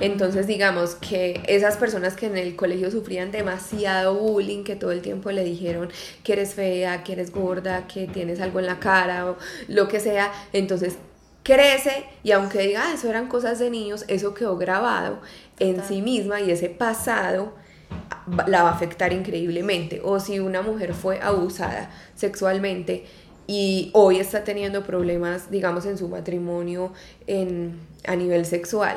Entonces, 0.00 0.48
digamos 0.48 0.96
que 0.96 1.40
esas 1.46 1.76
personas 1.76 2.16
que 2.16 2.26
en 2.26 2.36
el 2.36 2.56
colegio 2.56 2.90
sufrían 2.90 3.30
demasiado 3.30 4.14
bullying, 4.14 4.64
que 4.64 4.74
todo 4.74 4.90
el 4.90 5.02
tiempo 5.02 5.30
le 5.30 5.44
dijeron 5.44 5.88
que 6.24 6.32
eres 6.32 6.54
fea, 6.54 7.04
que 7.04 7.12
eres 7.12 7.30
gorda, 7.30 7.86
que 7.86 8.08
tienes 8.08 8.40
algo 8.40 8.58
en 8.58 8.66
la 8.66 8.80
cara 8.80 9.30
o 9.30 9.36
lo 9.68 9.86
que 9.86 10.00
sea, 10.00 10.32
entonces 10.52 10.96
crece 11.42 12.04
y 12.22 12.32
aunque 12.32 12.60
diga, 12.60 12.84
ah, 12.86 12.94
eso 12.94 13.08
eran 13.08 13.28
cosas 13.28 13.58
de 13.58 13.70
niños, 13.70 14.04
eso 14.08 14.34
quedó 14.34 14.56
grabado 14.56 15.20
en 15.58 15.82
sí 15.82 16.02
misma 16.02 16.40
y 16.40 16.50
ese 16.50 16.68
pasado 16.68 17.54
la 18.46 18.62
va 18.62 18.70
a 18.70 18.72
afectar 18.72 19.12
increíblemente. 19.12 20.00
O 20.04 20.20
si 20.20 20.38
una 20.38 20.62
mujer 20.62 20.94
fue 20.94 21.20
abusada 21.20 21.90
sexualmente 22.14 23.04
y 23.46 23.90
hoy 23.94 24.20
está 24.20 24.44
teniendo 24.44 24.84
problemas, 24.84 25.50
digamos, 25.50 25.84
en 25.86 25.98
su 25.98 26.08
matrimonio 26.08 26.92
en, 27.26 27.80
a 28.06 28.14
nivel 28.14 28.46
sexual, 28.46 28.96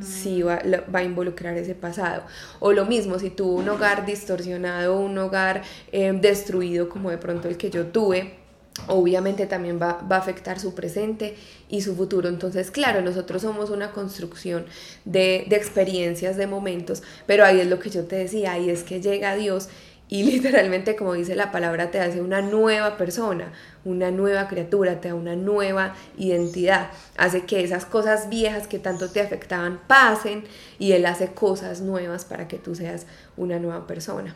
sí 0.00 0.42
va, 0.42 0.60
va, 0.94 1.00
a 1.00 1.02
involucrar 1.02 1.56
ese 1.56 1.74
pasado. 1.74 2.22
O 2.60 2.72
lo 2.72 2.86
mismo, 2.86 3.18
si 3.18 3.30
tuvo 3.30 3.56
un 3.56 3.68
hogar 3.68 4.06
distorsionado, 4.06 5.00
un 5.00 5.18
hogar 5.18 5.62
eh, 5.90 6.12
destruido 6.12 6.88
como 6.88 7.10
de 7.10 7.18
pronto 7.18 7.48
el 7.48 7.56
que 7.56 7.70
yo 7.70 7.86
tuve, 7.86 8.38
obviamente 8.86 9.46
también 9.46 9.80
va, 9.80 10.06
a 10.08 10.16
afectar 10.16 10.60
su 10.60 10.74
presente 10.74 11.34
y 11.68 11.82
su 11.82 11.94
futuro. 11.94 12.28
Entonces, 12.28 12.70
claro, 12.70 13.02
nosotros 13.02 13.42
somos 13.42 13.70
una 13.70 13.92
construcción 13.92 14.66
de, 15.04 15.46
experiencias, 15.50 16.36
de 16.36 16.46
momentos, 16.46 17.02
pero 17.26 17.44
ahí 17.44 17.60
es 17.60 17.66
lo 17.66 17.78
que 17.78 17.90
yo 17.90 18.04
te 18.04 18.16
decía, 18.16 18.52
ahí 18.52 18.70
es 18.70 18.82
que 18.82 19.00
llega 19.00 19.36
Dios 19.36 19.68
y 20.08 20.22
literalmente, 20.30 20.96
como 20.96 21.12
dice 21.12 21.34
la 21.34 21.52
palabra, 21.52 21.90
te 21.90 22.00
hace 22.00 22.22
una 22.22 22.40
nueva 22.40 22.96
persona, 22.96 23.52
una 23.84 24.10
nueva 24.10 24.48
criatura, 24.48 25.00
te 25.00 25.08
da 25.08 25.14
una 25.14 25.36
nueva 25.36 25.94
identidad, 26.16 26.90
hace 27.16 27.44
que 27.44 27.62
esas 27.62 27.84
cosas 27.84 28.28
viejas 28.30 28.66
que 28.66 28.78
tanto 28.78 29.10
te 29.10 29.20
afectaban 29.20 29.80
pasen 29.86 30.44
y 30.78 30.92
Él 30.92 31.04
hace 31.06 31.28
cosas 31.28 31.80
nuevas 31.82 32.24
para 32.24 32.48
que 32.48 32.58
tú 32.58 32.74
seas 32.74 33.06
una 33.36 33.58
nueva 33.58 33.86
persona. 33.86 34.34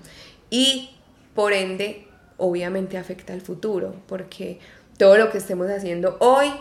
Y 0.51 0.91
por 1.35 1.55
ende, 1.55 2.07
obviamente 2.37 2.99
afecta 2.99 3.33
al 3.33 3.41
futuro, 3.41 3.95
porque 4.07 4.59
todo 4.99 5.17
lo 5.17 5.31
que 5.31 5.39
estemos 5.39 5.71
haciendo 5.71 6.19
hoy 6.21 6.53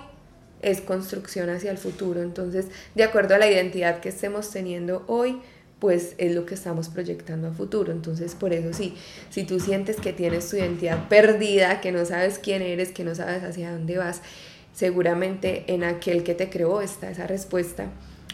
es 0.62 0.82
construcción 0.82 1.50
hacia 1.50 1.72
el 1.72 1.78
futuro. 1.78 2.22
Entonces, 2.22 2.68
de 2.96 3.04
acuerdo 3.04 3.36
a 3.36 3.38
la 3.38 3.50
identidad 3.50 4.00
que 4.00 4.10
estemos 4.10 4.52
teniendo 4.52 5.04
hoy, 5.08 5.42
pues 5.80 6.14
es 6.20 6.36
lo 6.36 6.46
que 6.46 6.54
estamos 6.54 6.90
proyectando 6.90 7.48
a 7.48 7.52
futuro. 7.52 7.92
Entonces, 7.92 8.36
por 8.36 8.54
eso 8.54 8.72
sí, 8.72 8.96
si 9.32 9.44
tú 9.44 9.60
sientes 9.60 9.98
que 9.98 10.14
tienes 10.14 10.48
tu 10.48 10.58
identidad 10.58 11.10
perdida, 11.10 11.82
que 11.82 11.92
no 11.92 12.06
sabes 12.06 12.38
quién 12.38 12.62
eres, 12.62 12.92
que 12.92 13.04
no 13.04 13.16
sabes 13.16 13.44
hacia 13.44 13.72
dónde 13.72 13.98
vas, 13.98 14.22
seguramente 14.74 15.66
en 15.68 15.84
aquel 15.84 16.24
que 16.24 16.36
te 16.36 16.50
creó 16.50 16.82
está 16.82 17.10
esa 17.10 17.28
respuesta 17.28 17.88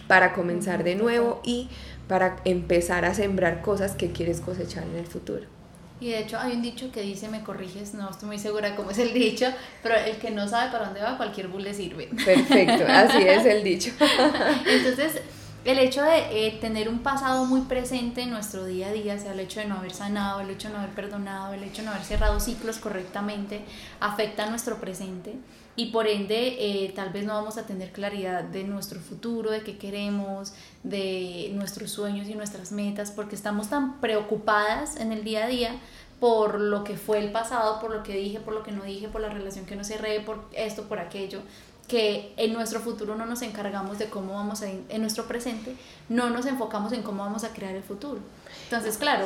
para 0.08 0.34
comenzar 0.34 0.84
de 0.84 0.96
nuevo 0.96 1.42
y 1.44 1.70
para 2.08 2.38
empezar 2.46 3.06
a 3.06 3.14
sembrar 3.14 3.62
cosas 3.62 3.96
que 3.96 4.12
quieres 4.12 4.42
cosechar 4.42 4.84
en 4.84 4.98
el 4.98 5.08
futuro. 5.08 5.57
Y 6.00 6.10
de 6.10 6.20
hecho 6.20 6.38
hay 6.40 6.54
un 6.54 6.62
dicho 6.62 6.92
que 6.92 7.02
dice, 7.02 7.28
me 7.28 7.44
corriges, 7.44 7.94
no 7.94 8.10
estoy 8.10 8.28
muy 8.28 8.40
segura 8.40 8.76
cómo 8.76 8.92
es 8.92 9.00
el 9.00 9.14
dicho, 9.14 9.48
pero 9.82 9.96
el 9.96 10.18
que 10.18 10.30
no 10.30 10.48
sabe 10.48 10.72
para 10.72 10.86
dónde 10.86 11.02
va, 11.02 11.18
cualquier 11.18 11.48
bull 11.48 11.64
le 11.64 11.74
sirve. 11.74 12.10
Perfecto, 12.24 12.86
así 12.88 13.24
es 13.24 13.46
el 13.46 13.64
dicho. 13.64 13.92
Entonces, 14.68 15.22
el 15.68 15.80
hecho 15.80 16.02
de 16.02 16.48
eh, 16.48 16.58
tener 16.62 16.88
un 16.88 17.00
pasado 17.00 17.44
muy 17.44 17.60
presente 17.60 18.22
en 18.22 18.30
nuestro 18.30 18.64
día 18.64 18.88
a 18.88 18.94
día, 18.94 19.20
sea 19.20 19.34
el 19.34 19.42
hecho 19.42 19.60
de 19.60 19.66
no 19.66 19.76
haber 19.76 19.94
sanado, 19.94 20.40
el 20.40 20.50
hecho 20.50 20.70
de 20.70 20.76
no 20.76 20.80
haber 20.80 20.96
perdonado, 20.96 21.54
el 21.54 21.62
hecho 21.62 21.82
de 21.82 21.88
no 21.88 21.92
haber 21.92 22.06
cerrado 22.06 22.40
ciclos 22.40 22.78
correctamente, 22.80 23.66
afecta 24.00 24.46
a 24.46 24.50
nuestro 24.50 24.78
presente 24.80 25.36
y 25.76 25.88
por 25.88 26.08
ende 26.08 26.56
eh, 26.58 26.94
tal 26.96 27.12
vez 27.12 27.26
no 27.26 27.34
vamos 27.34 27.58
a 27.58 27.66
tener 27.66 27.92
claridad 27.92 28.46
de 28.46 28.64
nuestro 28.64 29.02
futuro, 29.02 29.52
de 29.52 29.62
qué 29.62 29.78
queremos, 29.78 30.54
de 30.84 31.52
nuestros 31.54 31.92
sueños 31.92 32.30
y 32.30 32.36
nuestras 32.36 32.72
metas, 32.72 33.12
porque 33.12 33.36
estamos 33.36 33.68
tan 33.68 34.00
preocupadas 34.00 34.96
en 34.96 35.12
el 35.12 35.26
día 35.26 35.44
a 35.44 35.48
día 35.50 35.76
por 36.20 36.60
lo 36.60 36.84
que 36.84 36.98
fue 36.98 37.20
el 37.20 37.32
pasado, 37.32 37.80
por 37.80 37.94
lo 37.94 38.04
que 38.04 38.16
dije, 38.16 38.40
por 38.40 38.54
lo 38.54 38.64
que 38.64 38.72
no 38.72 38.84
dije, 38.84 39.08
por 39.08 39.22
la 39.22 39.30
relación 39.30 39.66
que 39.66 39.76
no 39.76 39.84
cerré, 39.84 40.20
por 40.22 40.46
esto, 40.54 40.84
por 40.84 41.00
aquello, 41.00 41.42
que 41.88 42.34
en 42.38 42.54
nuestro 42.54 42.80
futuro 42.80 43.16
no 43.16 43.26
nos 43.26 43.42
encargamos 43.42 43.98
de 43.98 44.10
cómo 44.10 44.34
vamos 44.34 44.62
a, 44.62 44.68
en 44.68 45.02
nuestro 45.02 45.26
presente, 45.26 45.76
no 46.10 46.30
nos 46.30 46.46
enfocamos 46.46 46.92
en 46.92 47.02
cómo 47.02 47.24
vamos 47.24 47.44
a 47.44 47.50
crear 47.50 47.76
el 47.76 47.84
futuro. 47.84 48.20
Entonces, 48.66 48.98
claro, 48.98 49.26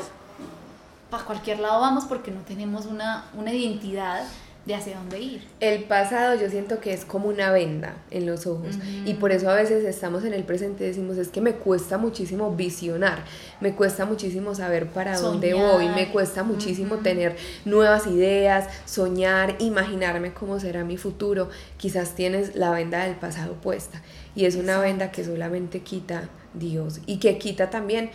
para 1.10 1.25
cualquier 1.25 1.60
lado 1.60 1.82
vamos 1.82 2.06
porque 2.06 2.32
no 2.32 2.41
tenemos 2.41 2.86
una, 2.86 3.25
una 3.34 3.51
identidad 3.51 4.24
de 4.65 4.75
hacia 4.75 4.98
dónde 4.98 5.20
ir. 5.20 5.41
El 5.60 5.86
pasado 5.86 6.39
yo 6.39 6.50
siento 6.50 6.80
que 6.80 6.94
es 6.94 7.03
como 7.03 7.30
una 7.30 7.51
venda 7.51 7.96
en 8.12 8.25
los 8.25 8.46
ojos 8.46 8.75
y 9.06 9.15
por 9.15 9.32
eso 9.32 9.50
a 9.50 9.56
veces 9.56 9.84
estamos 9.84 10.24
en 10.24 10.34
el 10.34 10.44
presente 10.44 10.84
y 10.84 10.88
decimos 10.88 11.18
es 11.18 11.30
que 11.30 11.41
me 11.41 11.53
cuesta 11.53 11.98
muchísimo 11.98 12.51
visionar, 12.51 13.24
me 13.60 13.74
cuesta 13.74 14.06
muchísimo 14.06 14.53
saber 14.53 14.88
para 14.88 15.20
dónde 15.20 15.53
voy, 15.53 15.89
me 15.89 16.12
cuesta 16.12 16.44
muchísimo 16.44 16.98
tener 16.98 17.36
nuevas 17.65 18.06
ideas, 18.06 18.68
soñar, 18.86 19.56
imaginarme 19.60 20.34
cómo 20.34 20.60
será 20.60 20.84
mi 20.84 20.98
futuro. 20.98 21.50
Quizás 21.77 22.13
tienes 22.13 22.56
la 22.56 22.72
venda 22.72 23.06
del 23.06 23.15
pasado 23.15 23.53
puesta 23.53 24.01
y 24.36 24.46
es 24.46 24.56
una 24.56 24.80
venda 24.80 25.12
que 25.12 25.24
solamente 25.24 25.82
quita 25.82 26.30
Dios 26.53 27.01
y 27.06 27.18
que 27.18 27.38
quita 27.38 27.70
también 27.70 28.12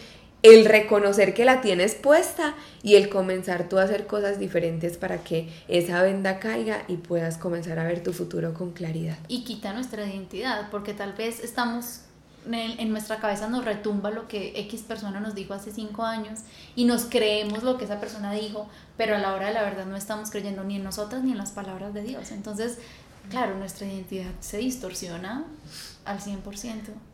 el 0.47 0.65
reconocer 0.65 1.35
que 1.35 1.45
la 1.45 1.61
tienes 1.61 1.95
puesta 1.95 2.55
y 2.83 2.95
el 2.95 3.09
comenzar 3.09 3.69
tú 3.69 3.79
a 3.79 3.83
hacer 3.83 4.07
cosas 4.07 4.39
diferentes 4.39 4.97
para 4.97 5.19
que 5.19 5.49
esa 5.69 6.03
venda 6.03 6.39
caiga 6.39 6.85
y 6.89 6.97
puedas 6.97 7.39
comenzar 7.39 7.79
a 7.79 7.85
ver 7.85 8.03
tu 8.03 8.13
futuro 8.13 8.55
con 8.55 8.73
claridad. 8.73 9.19
Y 9.29 9.45
quita 9.45 9.73
nuestra 9.73 10.07
identidad, 10.07 10.71
porque 10.71 10.95
tal 10.95 11.13
vez 11.13 11.43
estamos 11.43 12.01
en, 12.53 12.93
nuestra 12.93 13.19
cabeza 13.19 13.49
nos 13.49 13.65
retumba 13.65 14.11
lo 14.11 14.29
que 14.29 14.53
X 14.61 14.83
persona 14.83 15.21
nos 15.21 15.35
dijo 15.35 15.55
hace 15.55 15.73
cinco 15.73 16.05
años 16.05 16.41
y 16.75 16.85
nos 16.85 17.05
creemos 17.05 17.63
lo 17.63 17.77
que 17.77 17.85
esa 17.85 18.01
persona 18.01 18.33
dijo, 18.33 18.69
pero 18.97 19.17
a 19.17 19.19
la 19.19 19.35
hora 19.35 19.49
de 19.49 19.55
la 19.55 19.63
verdad 19.63 19.87
no 19.87 19.97
estamos 19.97 20.31
creyendo 20.31 20.63
ni 20.65 20.77
en 20.77 20.85
nosotras 20.85 21.23
ni 21.23 21.33
en 21.33 21.39
las 21.39 21.51
palabras 21.51 21.93
de 21.93 22.03
Dios. 22.03 22.31
Entonces, 22.31 22.79
claro, 23.31 23.57
nuestra 23.57 23.87
identidad 23.87 24.31
se 24.41 24.59
distorsiona 24.59 25.45
al 26.07 26.21
100%. 26.21 26.41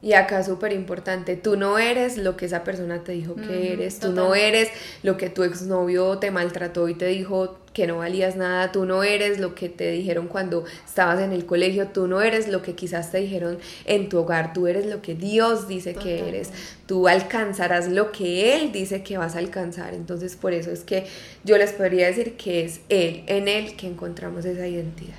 Y 0.03 0.13
acá 0.13 0.45
súper 0.45 0.73
importante, 0.73 1.37
tú 1.37 1.57
no 1.57 1.79
eres 1.79 2.19
lo 2.19 2.37
que 2.37 2.45
esa 2.45 2.63
persona 2.63 3.03
te 3.03 3.13
dijo 3.13 3.35
que 3.35 3.73
eres, 3.73 3.99
tú 3.99 4.13
no 4.13 4.35
eres 4.35 4.69
lo 5.03 5.17
que 5.17 5.31
tu 5.31 5.45
exnovio 5.45 6.19
te 6.19 6.31
maltrató 6.31 6.89
y 6.89 6.95
te 6.95 7.07
dijo 7.07 7.59
que 7.73 7.87
no 7.87 7.99
valías 7.99 8.37
nada, 8.37 8.71
tú 8.71 8.85
no 8.85 9.03
eres 9.03 9.41
lo 9.41 9.55
que 9.55 9.71
te 9.71 9.91
dijeron 9.91 10.29
cuando 10.29 10.65
estabas 10.85 11.21
en 11.21 11.33
el 11.33 11.47
colegio, 11.47 11.89
tú 11.89 12.07
no 12.07 12.21
eres 12.21 12.49
lo 12.49 12.61
que 12.61 12.75
quizás 12.75 13.11
te 13.11 13.19
dijeron 13.19 13.59
en 13.87 14.11
tu 14.11 14.19
hogar, 14.19 14.53
tú 14.53 14.67
eres 14.67 14.85
lo 14.85 15.01
que 15.01 15.15
Dios 15.15 15.69
dice 15.69 15.95
que 15.95 16.29
eres, 16.29 16.51
tú 16.87 17.09
alcanzarás 17.09 17.89
lo 17.89 18.13
que 18.13 18.55
Él 18.55 18.73
dice 18.73 19.03
que 19.03 19.17
vas 19.17 19.37
a 19.37 19.39
alcanzar, 19.39 19.95
entonces 19.95 20.37
por 20.37 20.53
eso 20.53 20.71
es 20.71 20.81
que 20.81 21.07
yo 21.45 21.57
les 21.57 21.73
podría 21.73 22.09
decir 22.09 22.37
que 22.37 22.67
es 22.67 22.81
Él, 22.91 23.25
en 23.27 23.49
Él 23.49 23.75
que 23.75 23.87
encontramos 23.87 24.45
esa 24.45 24.67
identidad. 24.67 25.17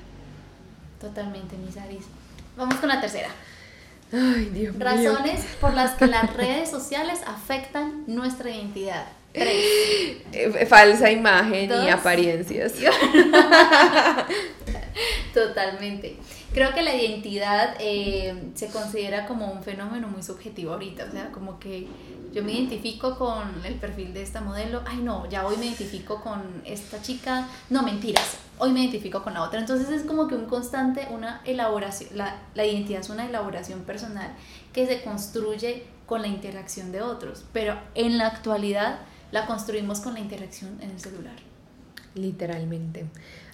Totalmente, 1.01 1.57
Misaris. 1.57 2.05
Vamos 2.55 2.75
con 2.75 2.87
la 2.87 3.01
tercera. 3.01 3.29
Ay, 4.13 4.51
Dios 4.53 4.77
Razones 4.77 5.41
por 5.60 5.74
las 5.74 5.96
que 5.96 6.05
las 6.05 6.32
redes 6.36 6.70
sociales 6.70 7.20
afectan 7.25 8.03
nuestra 8.05 8.51
identidad. 8.51 9.05
Tres. 9.34 10.22
Eh, 10.32 10.65
falsa 10.67 11.10
imagen 11.10 11.72
y 11.84 11.89
apariencias. 11.89 12.74
Totalmente. 15.34 16.17
Creo 16.53 16.72
que 16.75 16.84
la 16.84 16.93
identidad 16.93 17.75
eh, 17.79 18.36
se 18.53 18.67
considera 18.67 19.25
como 19.25 19.51
un 19.51 19.63
fenómeno 19.63 20.08
muy 20.08 20.22
subjetivo 20.22 20.74
ahorita, 20.74 21.05
o 21.05 21.12
sea, 21.12 21.32
como 21.32 21.60
que 21.60 21.88
yo 22.33 22.43
me 22.43 22.51
identifico 22.51 23.17
con 23.17 23.63
el 23.63 23.75
perfil 23.75 24.13
de 24.13 24.23
esta 24.23 24.41
modelo, 24.41 24.81
ay 24.85 24.97
no, 24.97 25.29
ya 25.29 25.45
hoy 25.45 25.55
me 25.57 25.67
identifico 25.67 26.21
con 26.21 26.63
esta 26.65 27.01
chica, 27.01 27.47
no 27.69 27.83
mentiras, 27.83 28.37
hoy 28.57 28.71
me 28.71 28.81
identifico 28.81 29.23
con 29.23 29.35
la 29.35 29.43
otra. 29.43 29.59
Entonces 29.59 29.89
es 29.89 30.03
como 30.03 30.27
que 30.27 30.35
un 30.35 30.45
constante, 30.45 31.07
una 31.11 31.41
elaboración, 31.45 32.09
la, 32.17 32.41
la 32.55 32.65
identidad 32.65 33.01
es 33.01 33.09
una 33.09 33.27
elaboración 33.27 33.81
personal 33.81 34.33
que 34.73 34.87
se 34.87 35.03
construye 35.03 35.85
con 36.07 36.23
la 36.23 36.27
interacción 36.27 36.91
de 36.91 37.01
otros, 37.01 37.45
pero 37.53 37.79
en 37.93 38.17
la 38.17 38.27
actualidad 38.27 38.99
la 39.31 39.45
construimos 39.45 39.99
con 39.99 40.15
la 40.15 40.19
interacción 40.19 40.79
en 40.81 40.89
el 40.89 40.99
celular. 40.99 41.35
Literalmente. 42.15 43.05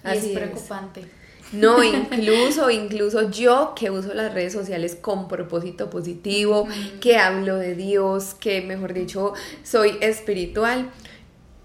Así 0.02 0.32
es 0.32 0.38
preocupante. 0.38 1.10
No, 1.52 1.82
incluso, 1.82 2.70
incluso 2.70 3.30
yo 3.30 3.74
que 3.74 3.90
uso 3.90 4.14
las 4.14 4.32
redes 4.32 4.52
sociales 4.52 4.96
con 5.00 5.28
propósito 5.28 5.90
positivo, 5.90 6.68
que 7.00 7.16
hablo 7.16 7.56
de 7.56 7.74
Dios, 7.74 8.34
que 8.38 8.60
mejor 8.62 8.94
dicho 8.94 9.34
soy 9.64 9.96
espiritual, 10.00 10.90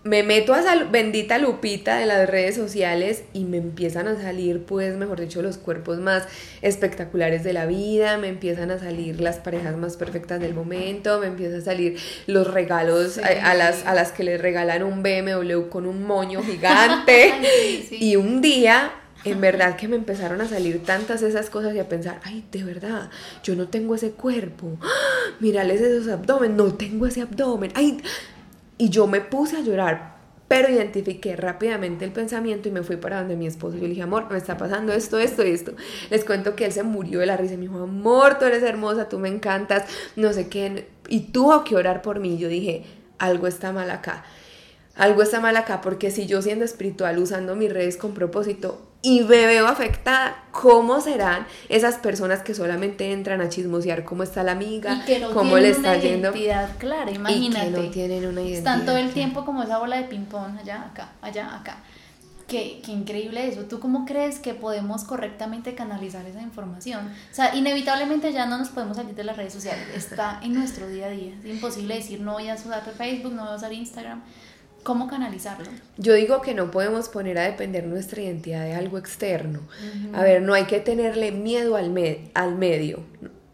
me 0.06 0.22
meto 0.22 0.54
a 0.54 0.60
esa 0.60 0.84
bendita 0.84 1.40
lupita 1.40 1.98
de 1.98 2.06
las 2.06 2.30
redes 2.30 2.56
sociales 2.56 3.24
y 3.34 3.44
me 3.44 3.58
empiezan 3.58 4.08
a 4.08 4.16
salir, 4.22 4.64
pues, 4.64 4.96
mejor 4.96 5.20
dicho, 5.20 5.42
los 5.42 5.58
cuerpos 5.58 5.98
más 5.98 6.28
espectaculares 6.62 7.44
de 7.44 7.54
la 7.54 7.66
vida, 7.66 8.18
me 8.20 8.28
empiezan 8.28 8.70
a 8.70 8.78
salir 8.78 9.20
las 9.20 9.38
parejas 9.38 9.76
más 9.78 9.98
perfectas 9.98 10.40
del 10.40 10.54
momento, 10.54 11.20
me 11.20 11.26
empiezan 11.26 11.60
a 11.60 11.64
salir 11.64 11.98
los 12.28 12.54
regalos 12.54 13.18
a, 13.18 13.56
las, 13.56 13.84
a 13.88 13.96
las 13.96 14.12
que 14.12 14.24
les 14.24 14.40
regalan 14.40 14.84
un 14.84 15.02
BMW 15.02 15.70
con 15.70 15.88
un 15.88 16.04
moño 16.04 16.44
gigante. 16.44 17.34
y 17.90 18.16
un 18.16 18.42
día 18.42 18.92
en 19.26 19.42
verdad 19.42 19.76
que 19.76 19.88
me 19.88 19.96
empezaron 19.96 20.40
a 20.40 20.48
salir 20.48 20.84
tantas 20.84 21.22
esas 21.24 21.50
cosas 21.50 21.76
y 21.76 21.80
a 21.80 21.90
pensar, 21.90 22.22
ay, 22.24 22.46
de 22.52 22.64
verdad, 22.64 23.10
yo 23.44 23.56
no 23.56 23.68
tengo 23.68 23.96
ese 23.96 24.12
cuerpo, 24.12 24.78
¡Ah! 24.82 24.88
mírales 25.40 25.82
esos 25.82 26.08
abdomen, 26.08 26.56
no 26.56 26.74
tengo 26.76 27.08
ese 27.08 27.22
abdomen, 27.22 27.72
ay, 27.76 28.02
y 28.78 28.90
yo 28.90 29.08
me 29.08 29.22
puse 29.22 29.58
a 29.58 29.62
llorar, 29.62 30.16
pero 30.48 30.70
identifiqué 30.70 31.36
rápidamente 31.36 32.06
el 32.06 32.12
pensamiento 32.12 32.70
y 32.70 32.72
me 32.72 32.84
fui 32.84 32.98
para 32.98 33.20
donde 33.20 33.36
mi 33.36 33.48
esposo. 33.48 33.78
Yo 33.78 33.84
le 33.84 33.90
dije, 33.90 34.04
amor, 34.04 34.28
me 34.30 34.38
está 34.38 34.58
pasando 34.58 34.94
esto, 34.94 35.18
esto 35.18 35.44
y 35.44 35.50
esto. 35.50 35.74
Les 36.12 36.24
cuento 36.24 36.56
que 36.56 36.66
él 36.66 36.72
se 36.72 36.84
murió 36.84 37.20
de 37.20 37.26
la 37.26 37.36
risa 37.36 37.56
y 37.56 37.58
me 37.58 37.64
dijo, 37.64 37.82
amor, 37.82 38.38
tú 38.38 38.46
eres 38.46 38.62
hermosa, 38.62 39.10
tú 39.10 39.18
me 39.18 39.28
encantas, 39.28 39.86
no 40.16 40.34
sé 40.34 40.48
qué. 40.48 40.88
Y 41.08 41.32
tuvo 41.32 41.64
que 41.64 41.76
orar 41.76 42.04
por 42.04 42.20
mí. 42.20 42.38
Yo 42.38 42.48
dije, 42.48 42.84
algo 43.18 43.48
está 43.48 43.72
mal 43.72 43.90
acá. 43.90 44.24
Algo 44.96 45.22
está 45.22 45.40
mal 45.42 45.58
acá 45.58 45.82
porque 45.82 46.10
si 46.10 46.26
yo 46.26 46.42
siendo 46.42 46.64
espiritual 46.64 47.20
usando 47.20 47.56
mis 47.56 47.72
redes 47.72 47.98
con 47.98 48.14
propósito, 48.14 48.82
y 49.06 49.22
me 49.22 49.46
veo 49.46 49.68
afectada, 49.68 50.46
¿cómo 50.52 51.00
serán 51.00 51.46
esas 51.70 51.96
personas 51.98 52.42
que 52.42 52.56
solamente 52.56 53.12
entran 53.12 53.40
a 53.40 53.50
chismosear 53.50 54.04
cómo 54.04 54.24
está 54.24 54.42
la 54.42 54.54
amiga, 54.54 54.96
y 54.96 55.06
que 55.06 55.20
no 55.20 55.32
cómo 55.32 55.58
le 55.58 55.70
está 55.70 55.92
una 55.92 55.98
yendo? 55.98 56.30
identidad 56.30 56.76
clara, 56.80 57.12
imagínate. 57.12 57.68
Y 57.68 57.72
que 57.72 57.82
no 57.82 57.92
tienen 57.92 58.26
una 58.26 58.42
identidad. 58.42 58.58
Están 58.58 58.86
todo 58.88 58.98
el 58.98 59.12
tiempo 59.12 59.46
como 59.46 59.62
esa 59.62 59.78
bola 59.78 59.98
de 59.98 60.06
ping-pong, 60.06 60.58
allá, 60.58 60.88
acá, 60.92 61.12
allá, 61.22 61.56
acá. 61.56 61.78
Qué, 62.48 62.82
qué, 62.84 62.92
increíble 62.92 63.48
eso. 63.48 63.66
¿Tú 63.66 63.80
cómo 63.80 64.06
crees 64.06 64.40
que 64.40 64.56
podemos 64.56 65.04
correctamente 65.04 65.76
canalizar 65.76 66.26
esa 66.26 66.42
información? 66.42 67.08
O 67.32 67.36
sea, 67.36 67.56
inevitablemente 67.56 68.34
ya 68.34 68.48
no 68.48 68.58
nos 68.58 68.70
podemos 68.70 68.98
salir 68.98 69.14
de 69.14 69.24
las 69.24 69.38
redes 69.38 69.54
sociales. 69.54 69.84
Está 69.96 70.40
en 70.44 70.54
nuestro 70.54 70.88
día 70.88 71.08
a 71.08 71.10
día. 71.10 71.34
Es 71.44 71.46
imposible 71.46 71.96
decir 71.96 72.22
no 72.22 72.34
voy 72.34 72.50
a 72.50 72.56
usar 72.56 72.84
Facebook, 72.98 73.34
no 73.34 73.44
voy 73.44 73.54
a 73.54 73.56
usar 73.56 73.74
Instagram 73.74 74.22
¿Cómo 74.86 75.08
canalizarlo? 75.08 75.66
Yo 75.98 76.14
digo 76.14 76.44
que 76.44 76.54
no 76.54 76.70
podemos 76.70 77.10
poner 77.10 77.40
a 77.40 77.42
depender 77.42 77.88
nuestra 77.88 78.22
identidad 78.22 78.64
de 78.66 78.76
algo 78.76 79.00
externo. 79.00 79.62
A 80.14 80.22
ver, 80.22 80.44
no 80.44 80.54
hay 80.54 80.66
que 80.66 80.80
tenerle 80.80 81.32
miedo 81.32 81.76
al, 81.76 81.92
al 82.36 82.56
medio. 82.56 83.00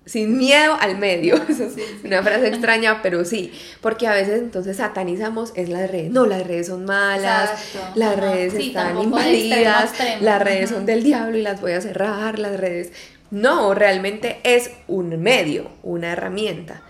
Sin 0.05 0.37
miedo 0.37 0.75
al 0.77 0.97
medio. 0.97 1.35
es 1.49 1.77
una 2.03 2.21
frase 2.21 2.49
extraña, 2.49 3.01
pero 3.01 3.23
sí. 3.23 3.53
Porque 3.79 4.07
a 4.07 4.13
veces 4.13 4.41
entonces 4.41 4.75
satanizamos 4.75 5.53
es 5.55 5.69
las 5.69 5.89
redes. 5.89 6.11
No, 6.11 6.25
las 6.25 6.45
redes 6.45 6.67
son 6.67 6.83
malas. 6.83 7.49
Las 7.95 8.19
redes 8.19 8.53
están 8.53 8.99
invadidas. 8.99 9.93
Las 10.19 10.41
redes 10.41 10.69
son 10.69 10.85
del 10.85 11.01
diablo 11.01 11.37
y 11.37 11.43
las 11.43 11.61
voy 11.61 11.71
a 11.71 11.79
cerrar. 11.79 12.39
Las 12.39 12.59
redes. 12.59 12.91
No, 13.29 13.73
realmente 13.73 14.41
es 14.43 14.71
un 14.89 15.17
medio, 15.21 15.69
una 15.81 16.11
herramienta 16.11 16.81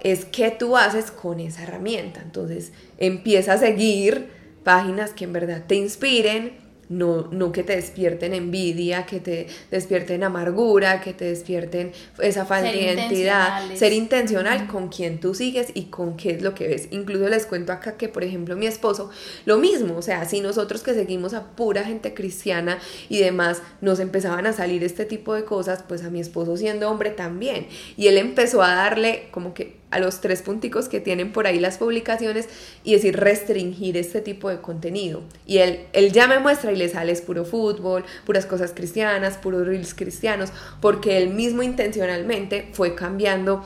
es 0.00 0.24
qué 0.24 0.50
tú 0.50 0.76
haces 0.76 1.10
con 1.10 1.40
esa 1.40 1.62
herramienta. 1.62 2.20
Entonces 2.22 2.72
empieza 2.98 3.54
a 3.54 3.58
seguir 3.58 4.28
páginas 4.64 5.10
que 5.10 5.24
en 5.24 5.32
verdad 5.32 5.64
te 5.66 5.76
inspiren, 5.76 6.66
no, 6.88 7.28
no 7.32 7.52
que 7.52 7.62
te 7.62 7.74
despierten 7.76 8.34
envidia, 8.34 9.06
que 9.06 9.20
te 9.20 9.48
despierten 9.70 10.22
amargura, 10.22 11.00
que 11.00 11.12
te 11.12 11.26
despierten 11.26 11.92
esa 12.18 12.44
falta 12.44 12.70
de 12.70 12.82
identidad. 12.82 13.74
Ser 13.74 13.92
intencional 13.92 14.66
con 14.68 14.88
quién 14.88 15.20
tú 15.20 15.34
sigues 15.34 15.68
y 15.74 15.84
con 15.84 16.16
qué 16.16 16.32
es 16.32 16.42
lo 16.42 16.54
que 16.54 16.68
ves. 16.68 16.88
Incluso 16.90 17.28
les 17.28 17.46
cuento 17.46 17.72
acá 17.72 17.96
que, 17.96 18.08
por 18.08 18.24
ejemplo, 18.24 18.56
mi 18.56 18.66
esposo, 18.66 19.10
lo 19.44 19.58
mismo, 19.58 19.96
o 19.96 20.02
sea, 20.02 20.24
si 20.24 20.40
nosotros 20.40 20.82
que 20.82 20.94
seguimos 20.94 21.34
a 21.34 21.56
pura 21.56 21.84
gente 21.84 22.14
cristiana 22.14 22.78
y 23.08 23.18
demás, 23.18 23.62
nos 23.80 23.98
empezaban 24.00 24.46
a 24.46 24.52
salir 24.52 24.84
este 24.84 25.04
tipo 25.04 25.34
de 25.34 25.44
cosas, 25.44 25.84
pues 25.86 26.04
a 26.04 26.10
mi 26.10 26.20
esposo 26.20 26.56
siendo 26.56 26.90
hombre 26.90 27.10
también. 27.10 27.66
Y 27.96 28.06
él 28.08 28.18
empezó 28.18 28.62
a 28.62 28.74
darle 28.74 29.28
como 29.32 29.54
que 29.54 29.85
a 29.90 29.98
los 29.98 30.20
tres 30.20 30.42
punticos 30.42 30.88
que 30.88 31.00
tienen 31.00 31.32
por 31.32 31.46
ahí 31.46 31.60
las 31.60 31.78
publicaciones 31.78 32.48
y 32.84 32.94
decir 32.94 33.16
restringir 33.16 33.96
este 33.96 34.20
tipo 34.20 34.50
de 34.50 34.60
contenido. 34.60 35.22
Y 35.46 35.58
él, 35.58 35.86
él 35.92 36.12
ya 36.12 36.26
me 36.26 36.38
muestra 36.38 36.72
y 36.72 36.76
le 36.76 36.88
sale 36.88 37.12
es 37.12 37.22
puro 37.22 37.44
fútbol, 37.44 38.04
puras 38.24 38.46
cosas 38.46 38.72
cristianas, 38.74 39.36
puros 39.36 39.66
reels 39.66 39.94
cristianos, 39.94 40.50
porque 40.80 41.18
él 41.18 41.30
mismo 41.30 41.62
intencionalmente 41.62 42.68
fue 42.72 42.94
cambiando 42.94 43.64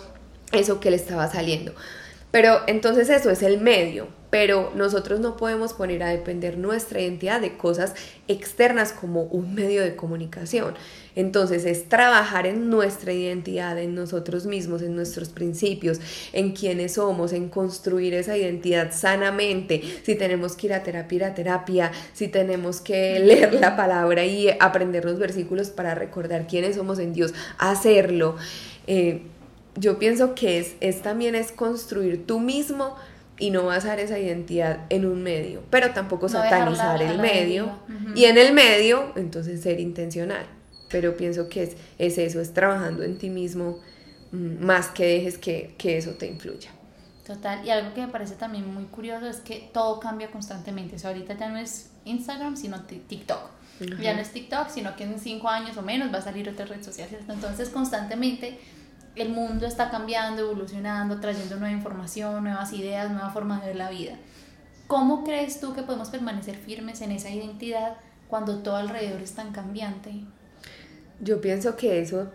eso 0.53 0.81
que 0.81 0.91
le 0.91 0.97
estaba 0.97 1.31
saliendo. 1.31 1.75
Pero 2.31 2.61
entonces 2.67 3.09
eso 3.09 3.31
es 3.31 3.43
el 3.43 3.61
medio. 3.61 4.20
Pero 4.31 4.73
nosotros 4.75 5.21
no 5.21 5.37
podemos 5.37 5.73
poner 5.73 6.03
a 6.03 6.09
depender 6.09 6.57
nuestra 6.57 7.01
identidad 7.01 7.41
de 7.41 7.57
cosas 7.57 7.95
externas 8.29 8.93
como 8.93 9.25
un 9.25 9.55
medio 9.55 9.83
de 9.83 9.97
comunicación. 9.97 10.75
Entonces 11.17 11.65
es 11.65 11.89
trabajar 11.89 12.47
en 12.47 12.71
nuestra 12.71 13.13
identidad, 13.13 13.77
en 13.79 13.97
nosotros 13.97 14.47
mismos, 14.47 14.83
en 14.83 14.95
nuestros 14.95 15.29
principios, 15.29 16.01
en 16.33 16.53
quiénes 16.53 16.95
somos, 16.95 17.33
en 17.33 17.49
construir 17.49 18.15
esa 18.15 18.37
identidad 18.37 18.93
sanamente. 18.93 19.83
Si 20.05 20.15
tenemos 20.15 20.55
que 20.55 20.69
ir 20.69 20.75
a 20.75 20.83
terapia, 20.85 21.17
ir 21.17 21.25
a 21.25 21.35
terapia, 21.35 21.93
si 22.13 22.29
tenemos 22.29 22.81
que 22.81 23.19
leer 23.19 23.55
la 23.55 23.77
palabra 23.77 24.25
y 24.25 24.49
aprender 24.61 25.05
los 25.05 25.19
versículos 25.19 25.71
para 25.71 25.95
recordar 25.97 26.47
quiénes 26.47 26.77
somos 26.77 27.01
en 27.01 27.13
Dios, 27.13 27.35
hacerlo. 27.59 28.37
Eh, 28.87 29.23
yo 29.77 29.99
pienso 29.99 30.35
que 30.35 30.59
es, 30.59 30.75
es 30.81 31.03
también 31.03 31.35
es 31.35 31.53
construir 31.53 32.27
tú 32.27 32.41
mismo 32.41 32.97
y 33.41 33.51
no 33.51 33.65
basar 33.65 33.99
esa 33.99 34.19
identidad 34.19 34.87
en 34.91 35.07
un 35.07 35.23
medio, 35.23 35.63
pero 35.71 35.91
tampoco 35.93 36.29
satanizar 36.29 37.03
el 37.03 37.19
medio. 37.19 37.81
Y 38.15 38.27
en 38.27 38.39
el 38.39 38.53
medio, 38.53 39.13
entonces 39.17 39.63
ser 39.63 39.81
intencional. 39.81 40.47
Pero 40.91 41.17
pienso 41.17 41.49
que 41.49 41.63
es, 41.63 41.77
es 41.99 42.19
eso, 42.19 42.41
es 42.41 42.53
trabajando 42.53 43.03
en 43.03 43.17
ti 43.17 43.31
mismo 43.31 43.79
mm, 44.33 44.65
más 44.65 44.89
que 44.89 45.07
dejes 45.07 45.39
que, 45.39 45.75
que 45.79 45.97
eso 45.97 46.13
te 46.13 46.27
influya. 46.27 46.71
Total, 47.25 47.65
y 47.65 47.71
algo 47.71 47.95
que 47.95 48.01
me 48.01 48.09
parece 48.09 48.35
también 48.35 48.73
muy 48.73 48.85
curioso 48.85 49.27
es 49.27 49.37
que 49.37 49.71
todo 49.73 50.01
cambia 50.01 50.31
constantemente. 50.31 50.97
O 50.97 50.99
sea, 50.99 51.11
ahorita 51.11 51.35
ya 51.39 51.49
no 51.49 51.59
es 51.59 51.91
Instagram, 52.05 52.57
sino 52.57 52.83
TikTok. 52.83 53.61
Ya 54.01 54.13
no 54.15 54.21
es 54.21 54.31
TikTok, 54.31 54.69
sino 54.69 54.95
que 54.95 55.05
en 55.05 55.19
cinco 55.19 55.49
años 55.49 55.77
o 55.79 55.83
menos 55.83 56.13
va 56.13 56.19
a 56.19 56.23
salir 56.23 56.49
otra 56.49 56.67
red 56.67 56.83
social. 56.83 57.09
Entonces, 57.29 57.71
constantemente 57.71 58.59
el 59.17 59.31
mundo 59.31 59.67
está 59.67 59.91
cambiando, 59.91 60.43
evolucionando, 60.43 61.21
trayendo 61.21 61.57
nueva 61.57 61.75
información, 61.75 62.45
nuevas 62.45 62.73
ideas, 62.73 63.11
nueva 63.11 63.31
forma 63.31 63.61
de 63.61 63.69
ver 63.69 63.77
la 63.77 63.91
vida. 63.91 64.17
¿Cómo 64.87 65.25
crees 65.25 65.61
tú 65.61 65.75
que 65.75 65.83
podemos 65.83 66.11
permanecer 66.11 66.57
firmes 66.57 67.01
en 67.01 67.13
esa 67.13 67.31
identidad 67.31 67.97
cuando 68.29 68.59
todo 68.59 68.77
alrededor 68.77 69.21
es 69.21 69.35
tan 69.35 69.53
cambiante? 69.53 70.25
Yo 71.21 71.41
pienso 71.41 71.77
que 71.77 72.01
eso, 72.01 72.31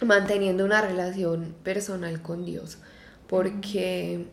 manteniendo 0.00 0.64
una 0.64 0.80
relación 0.80 1.56
personal 1.62 2.20
con 2.20 2.44
Dios, 2.44 2.78
porque 3.26 4.28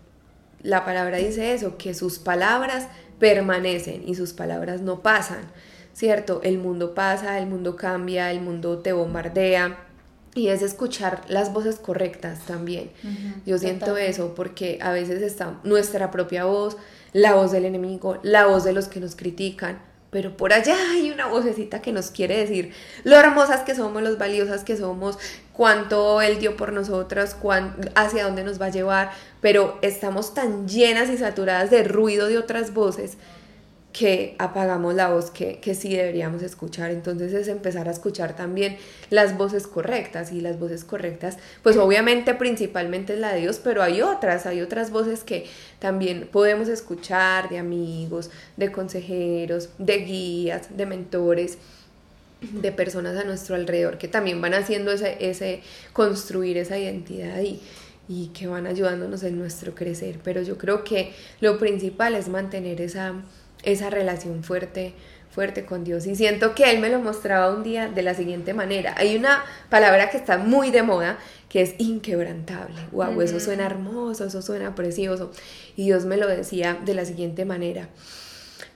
la 0.61 0.85
palabra 0.85 1.17
dice 1.17 1.53
eso, 1.53 1.77
que 1.77 1.93
sus 1.93 2.19
palabras 2.19 2.87
permanecen 3.19 4.07
y 4.07 4.15
sus 4.15 4.33
palabras 4.33 4.81
no 4.81 5.01
pasan, 5.01 5.45
¿cierto? 5.93 6.41
El 6.43 6.57
mundo 6.57 6.93
pasa, 6.93 7.39
el 7.39 7.47
mundo 7.47 7.75
cambia, 7.75 8.31
el 8.31 8.41
mundo 8.41 8.79
te 8.79 8.91
bombardea, 8.91 9.84
y 10.35 10.49
es 10.49 10.61
escuchar 10.61 11.21
las 11.29 11.53
voces 11.53 11.77
correctas 11.77 12.39
también. 12.45 12.91
Yo 13.45 13.57
siento 13.57 13.95
eso 13.95 14.35
porque 14.35 14.77
a 14.81 14.91
veces 14.91 15.21
está 15.21 15.59
nuestra 15.63 16.11
propia 16.11 16.43
voz, 16.43 16.75
la 17.13 17.33
voz 17.33 17.53
del 17.53 17.63
enemigo, 17.63 18.19
la 18.21 18.45
voz 18.45 18.65
de 18.65 18.73
los 18.73 18.89
que 18.89 18.99
nos 18.99 19.15
critican, 19.15 19.81
pero 20.11 20.35
por 20.35 20.51
allá 20.51 20.75
hay 20.91 21.09
una 21.09 21.27
vocecita 21.27 21.81
que 21.81 21.93
nos 21.93 22.11
quiere 22.11 22.37
decir 22.37 22.73
lo 23.05 23.15
hermosas 23.15 23.61
que 23.61 23.75
somos, 23.75 24.03
los 24.03 24.17
valiosas 24.17 24.65
que 24.65 24.75
somos, 24.75 25.17
cuánto 25.53 26.21
Él 26.21 26.37
dio 26.37 26.57
por 26.57 26.73
nosotras, 26.73 27.37
hacia 27.95 28.25
dónde 28.25 28.43
nos 28.43 28.61
va 28.61 28.65
a 28.65 28.71
llevar, 28.71 29.11
pero 29.39 29.79
estamos 29.81 30.33
tan 30.33 30.67
llenas 30.67 31.09
y 31.09 31.17
saturadas 31.17 31.69
de 31.69 31.83
ruido 31.85 32.27
de 32.27 32.37
otras 32.37 32.73
voces 32.73 33.17
que 33.97 34.35
apagamos 34.39 34.93
la 34.93 35.07
voz 35.07 35.31
que, 35.31 35.59
que, 35.59 35.73
sí 35.73 35.95
deberíamos 35.95 36.43
escuchar. 36.43 36.91
Entonces 36.91 37.31
es 37.31 37.47
empezar 37.47 37.87
a 37.87 37.91
escuchar 37.91 38.35
también 38.35 38.75
las 39.09 39.37
voces 39.37 39.67
correctas 39.67 40.33
y 40.33 40.41
las 40.41 40.59
voces 40.59 40.83
correctas, 40.83 41.37
pues 41.63 41.77
obviamente 41.77 42.33
principalmente 42.33 43.13
es 43.13 43.19
la 43.19 43.33
de 43.33 43.39
Dios, 43.39 43.61
pero 43.63 43.81
hay 43.81 44.01
otras, 44.01 44.45
hay 44.47 44.59
otras 44.59 44.91
voces 44.91 45.23
que 45.23 45.45
también 45.79 46.27
podemos 46.29 46.67
escuchar 46.67 47.47
de 47.47 47.57
amigos, 47.57 48.31
de 48.57 48.69
consejeros, 48.69 49.69
de 49.77 49.97
guías, 49.99 50.75
de 50.75 50.85
mentores 50.85 51.57
de 52.41 52.73
personas 52.73 53.17
a 53.17 53.23
nuestro 53.23 53.55
alrededor 53.55 53.97
que 53.97 54.09
también 54.09 54.41
van 54.41 54.55
haciendo 54.55 54.91
ese, 54.91 55.15
ese 55.21 55.61
construir 55.93 56.57
esa 56.57 56.77
identidad 56.77 57.39
y, 57.39 57.61
y 58.09 58.27
que 58.27 58.47
van 58.47 58.67
ayudándonos 58.67 59.23
en 59.23 59.39
nuestro 59.39 59.73
crecer. 59.73 60.19
Pero 60.21 60.41
yo 60.41 60.57
creo 60.57 60.83
que 60.83 61.13
lo 61.39 61.57
principal 61.57 62.13
es 62.13 62.27
mantener 62.27 62.81
esa 62.81 63.13
esa 63.65 63.89
relación 63.89 64.43
fuerte, 64.43 64.93
fuerte 65.29 65.65
con 65.65 65.83
Dios. 65.83 66.07
Y 66.07 66.15
siento 66.15 66.55
que 66.55 66.71
Él 66.71 66.79
me 66.79 66.89
lo 66.89 66.99
mostraba 66.99 67.53
un 67.53 67.63
día 67.63 67.87
de 67.87 68.01
la 68.01 68.13
siguiente 68.13 68.53
manera. 68.53 68.95
Hay 68.97 69.15
una 69.15 69.43
palabra 69.69 70.09
que 70.09 70.17
está 70.17 70.37
muy 70.37 70.71
de 70.71 70.83
moda, 70.83 71.17
que 71.49 71.61
es 71.61 71.75
inquebrantable. 71.77 72.79
Wow, 72.91 73.21
eso 73.21 73.39
suena 73.39 73.65
hermoso, 73.65 74.25
eso 74.25 74.41
suena 74.41 74.75
precioso. 74.75 75.31
Y 75.75 75.85
Dios 75.85 76.05
me 76.05 76.17
lo 76.17 76.27
decía 76.27 76.77
de 76.85 76.93
la 76.93 77.05
siguiente 77.05 77.45
manera. 77.45 77.89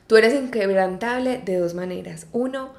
Tú 0.07 0.17
eres 0.17 0.33
inquebrantable 0.33 1.41
de 1.45 1.57
dos 1.57 1.75
maneras. 1.75 2.27
Uno, 2.31 2.73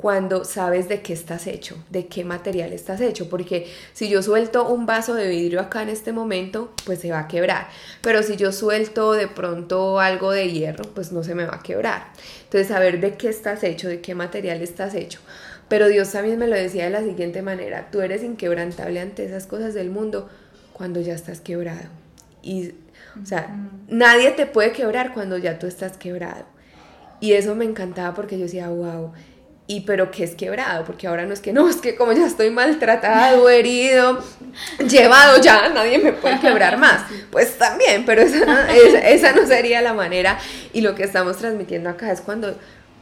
cuando 0.00 0.46
sabes 0.46 0.88
de 0.88 1.02
qué 1.02 1.12
estás 1.12 1.46
hecho, 1.46 1.76
de 1.90 2.06
qué 2.06 2.24
material 2.24 2.72
estás 2.72 3.02
hecho, 3.02 3.28
porque 3.28 3.70
si 3.92 4.08
yo 4.08 4.22
suelto 4.22 4.66
un 4.66 4.86
vaso 4.86 5.12
de 5.12 5.28
vidrio 5.28 5.60
acá 5.60 5.82
en 5.82 5.90
este 5.90 6.10
momento, 6.10 6.72
pues 6.86 7.00
se 7.00 7.10
va 7.10 7.18
a 7.18 7.28
quebrar, 7.28 7.68
pero 8.00 8.22
si 8.22 8.38
yo 8.38 8.50
suelto 8.50 9.12
de 9.12 9.28
pronto 9.28 10.00
algo 10.00 10.32
de 10.32 10.50
hierro, 10.50 10.84
pues 10.94 11.12
no 11.12 11.22
se 11.22 11.34
me 11.34 11.44
va 11.44 11.56
a 11.56 11.62
quebrar. 11.62 12.06
Entonces, 12.44 12.68
saber 12.68 12.98
de 13.02 13.18
qué 13.18 13.28
estás 13.28 13.62
hecho, 13.62 13.88
de 13.88 14.00
qué 14.00 14.14
material 14.14 14.62
estás 14.62 14.94
hecho. 14.94 15.20
Pero 15.68 15.86
Dios 15.88 16.10
también 16.10 16.38
me 16.38 16.46
lo 16.46 16.56
decía 16.56 16.84
de 16.84 16.90
la 16.90 17.02
siguiente 17.02 17.42
manera, 17.42 17.90
tú 17.92 18.00
eres 18.00 18.22
inquebrantable 18.22 19.00
ante 19.00 19.26
esas 19.26 19.46
cosas 19.46 19.74
del 19.74 19.90
mundo 19.90 20.30
cuando 20.72 21.02
ya 21.02 21.12
estás 21.12 21.42
quebrado. 21.42 21.90
Y, 22.42 22.70
o 23.22 23.26
sea, 23.26 23.54
nadie 23.90 24.30
te 24.30 24.46
puede 24.46 24.72
quebrar 24.72 25.12
cuando 25.12 25.36
ya 25.36 25.58
tú 25.58 25.66
estás 25.66 25.98
quebrado. 25.98 26.46
Y 27.20 27.34
eso 27.34 27.54
me 27.54 27.66
encantaba 27.66 28.14
porque 28.14 28.38
yo 28.38 28.44
decía, 28.44 28.70
wow, 28.70 29.12
y 29.70 29.82
pero 29.82 30.10
que 30.10 30.24
es 30.24 30.34
quebrado, 30.34 30.84
porque 30.84 31.06
ahora 31.06 31.26
no 31.26 31.32
es 31.32 31.38
que 31.38 31.52
no, 31.52 31.68
es 31.68 31.76
que 31.76 31.94
como 31.94 32.10
ya 32.10 32.26
estoy 32.26 32.50
maltratado, 32.50 33.48
herido, 33.48 34.20
llevado 34.88 35.40
ya, 35.40 35.68
nadie 35.68 35.98
me 35.98 36.12
puede 36.12 36.40
quebrar 36.40 36.76
más. 36.78 37.02
Pues 37.30 37.56
también, 37.56 38.04
pero 38.04 38.20
esa 38.20 38.44
no, 38.44 38.58
esa, 38.58 39.32
no 39.32 39.46
sería 39.46 39.80
la 39.80 39.94
manera. 39.94 40.40
Y 40.72 40.80
lo 40.80 40.96
que 40.96 41.04
estamos 41.04 41.36
transmitiendo 41.36 41.88
acá 41.88 42.10
es 42.10 42.20
cuando 42.20 42.56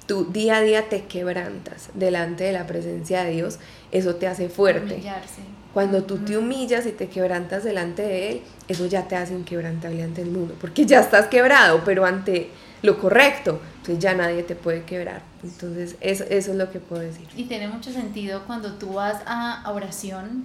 tú 0.06 0.30
día 0.30 0.58
a 0.58 0.60
día 0.60 0.90
te 0.90 1.04
quebrantas 1.04 1.88
delante 1.94 2.44
de 2.44 2.52
la 2.52 2.66
presencia 2.66 3.24
de 3.24 3.30
Dios, 3.30 3.58
eso 3.90 4.16
te 4.16 4.26
hace 4.26 4.50
fuerte. 4.50 5.00
Cuando 5.72 6.04
tú 6.04 6.18
te 6.18 6.36
humillas 6.36 6.84
y 6.84 6.92
te 6.92 7.08
quebrantas 7.08 7.64
delante 7.64 8.02
de 8.02 8.30
Él, 8.30 8.42
eso 8.68 8.84
ya 8.84 9.08
te 9.08 9.16
hace 9.16 9.32
inquebrantable 9.32 10.02
ante 10.02 10.20
el 10.20 10.30
mundo, 10.30 10.54
porque 10.60 10.84
ya 10.84 11.00
estás 11.00 11.28
quebrado, 11.28 11.80
pero 11.86 12.04
ante 12.04 12.50
lo 12.82 12.98
correcto, 12.98 13.60
entonces 13.76 13.98
ya 13.98 14.14
nadie 14.14 14.42
te 14.42 14.54
puede 14.54 14.84
quebrar. 14.84 15.22
Entonces 15.42 15.96
eso, 16.00 16.24
eso 16.24 16.50
es 16.52 16.56
lo 16.56 16.70
que 16.70 16.80
puedo 16.80 17.02
decir. 17.02 17.26
Y 17.36 17.44
tiene 17.44 17.68
mucho 17.68 17.92
sentido 17.92 18.42
cuando 18.46 18.74
tú 18.74 18.94
vas 18.94 19.22
a 19.26 19.64
oración, 19.70 20.44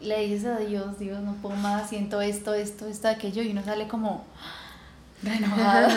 le 0.00 0.26
dices 0.26 0.46
a 0.46 0.58
Dios, 0.58 0.98
Dios, 0.98 1.20
no 1.22 1.34
puedo 1.34 1.56
más, 1.56 1.88
siento 1.88 2.20
esto, 2.20 2.54
esto, 2.54 2.86
esto, 2.86 3.08
aquello, 3.08 3.42
y 3.42 3.50
uno 3.50 3.64
sale 3.64 3.88
como 3.88 4.24
renovado, 5.22 5.88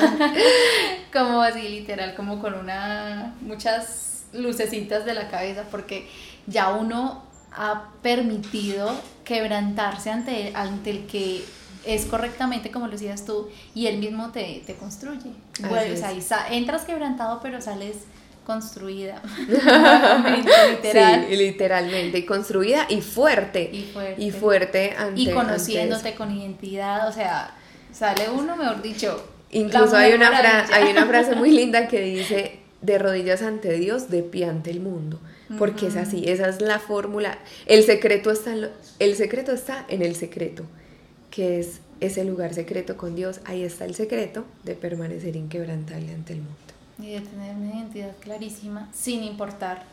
como 1.13 1.41
así 1.41 1.62
literal, 1.62 2.15
como 2.15 2.39
con 2.39 2.54
una, 2.54 3.36
muchas 3.41 4.23
lucecitas 4.34 5.06
de 5.06 5.13
la 5.13 5.30
cabeza, 5.30 5.63
porque 5.69 6.08
ya 6.47 6.69
uno 6.71 7.23
ha 7.52 7.89
permitido 8.02 8.89
quebrantarse 9.23 10.12
ante, 10.12 10.52
ante 10.56 10.91
el 10.91 11.08
que 11.08 11.43
es 11.86 12.06
correctamente 12.06 12.72
como 12.72 12.88
lo 12.88 12.94
decías 12.94 13.26
tú 13.26 13.50
y 13.74 13.88
él 13.88 14.00
mismo 14.00 14.32
te, 14.32 14.63
te 14.65 14.76
construye. 14.76 15.32
entras 16.52 16.84
quebrantado 16.84 17.39
pero 17.42 17.62
sales 17.62 17.96
construida. 18.50 19.22
Literal. 19.48 21.28
Sí, 21.30 21.36
literalmente. 21.36 22.18
Y 22.18 22.26
construida 22.26 22.88
y 22.89 23.00
fuerte. 23.02 23.70
Y 23.72 23.92
fuerte. 23.94 24.24
Y 24.24 24.32
fuerte 24.32 24.96
Y 25.15 25.30
conociéndote 25.30 26.15
con 26.15 26.36
identidad. 26.36 27.08
O 27.08 27.12
sea, 27.12 27.54
sale 27.94 28.28
uno, 28.28 28.56
mejor 28.56 28.82
dicho. 28.82 29.24
Incluso 29.52 29.96
hay 29.96 30.13
una, 30.13 30.65
hay 30.74 30.89
una 30.92 31.06
frase 31.06 31.36
muy 31.36 31.52
linda 31.60 31.88
que 31.88 32.02
dice, 32.02 32.60
de 32.82 32.98
rodillas 32.98 33.44
ante 33.44 33.74
Dios, 33.74 34.10
de 34.10 34.24
pie 34.24 34.46
ante 34.46 34.72
el 34.72 34.80
mundo. 34.80 35.20
Porque 35.60 35.86
es 35.88 35.96
así, 35.96 36.24
esa 36.28 36.50
es 36.50 36.60
la 36.60 36.80
fórmula. 36.80 37.38
El 37.68 37.84
secreto 37.84 38.32
está 38.32 38.54
el 38.98 39.15
secreto 39.15 39.52
está 39.52 39.86
en 39.89 40.02
el 40.02 40.15
secreto 40.15 40.65
que 41.32 41.60
es 41.60 41.80
ese 42.00 42.24
lugar 42.24 42.54
secreto 42.54 42.98
con 42.98 43.15
Dios, 43.15 43.42
ahí 43.46 43.63
está 43.63 43.86
el 43.86 43.96
secreto 43.96 44.46
de 44.63 44.76
permanecer 44.76 45.36
inquebrantable 45.36 46.13
ante 46.13 46.34
el 46.34 46.39
mundo. 46.39 46.56
Y 47.00 47.13
de 47.13 47.22
tener 47.22 47.56
una 47.56 47.76
identidad 47.76 48.15
clarísima 48.20 48.89
sin 48.94 49.24
importar 49.24 49.84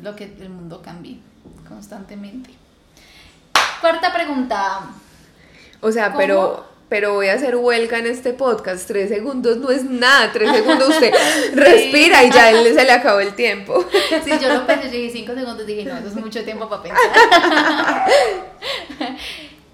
lo 0.00 0.16
que 0.16 0.24
el 0.24 0.50
mundo 0.50 0.82
cambie 0.82 1.18
constantemente. 1.68 2.50
Cuarta 3.80 4.12
pregunta. 4.12 4.90
O 5.80 5.92
sea, 5.92 6.14
pero 6.16 6.64
pero 6.88 7.12
voy 7.12 7.28
a 7.28 7.34
hacer 7.34 7.54
huelga 7.56 7.98
en 7.98 8.06
este 8.06 8.32
podcast. 8.32 8.86
Tres 8.86 9.10
segundos 9.10 9.58
no 9.58 9.70
es 9.70 9.84
nada. 9.84 10.32
Tres 10.32 10.50
segundos 10.50 10.88
usted 10.88 11.12
respira 11.54 12.24
y 12.24 12.30
ya 12.30 12.50
él 12.50 12.74
se 12.74 12.84
le 12.84 12.92
acabó 12.92 13.20
el 13.20 13.34
tiempo. 13.34 13.84
Sí, 14.24 14.32
yo 14.40 14.52
lo 14.52 14.66
pensé, 14.66 14.88
dije 14.88 15.10
cinco 15.12 15.34
segundos, 15.34 15.66
dije 15.66 15.84
no, 15.84 15.96
eso 15.98 16.08
es 16.08 16.14
mucho 16.14 16.42
tiempo 16.44 16.68
para 16.68 16.82
pensar. 16.82 17.26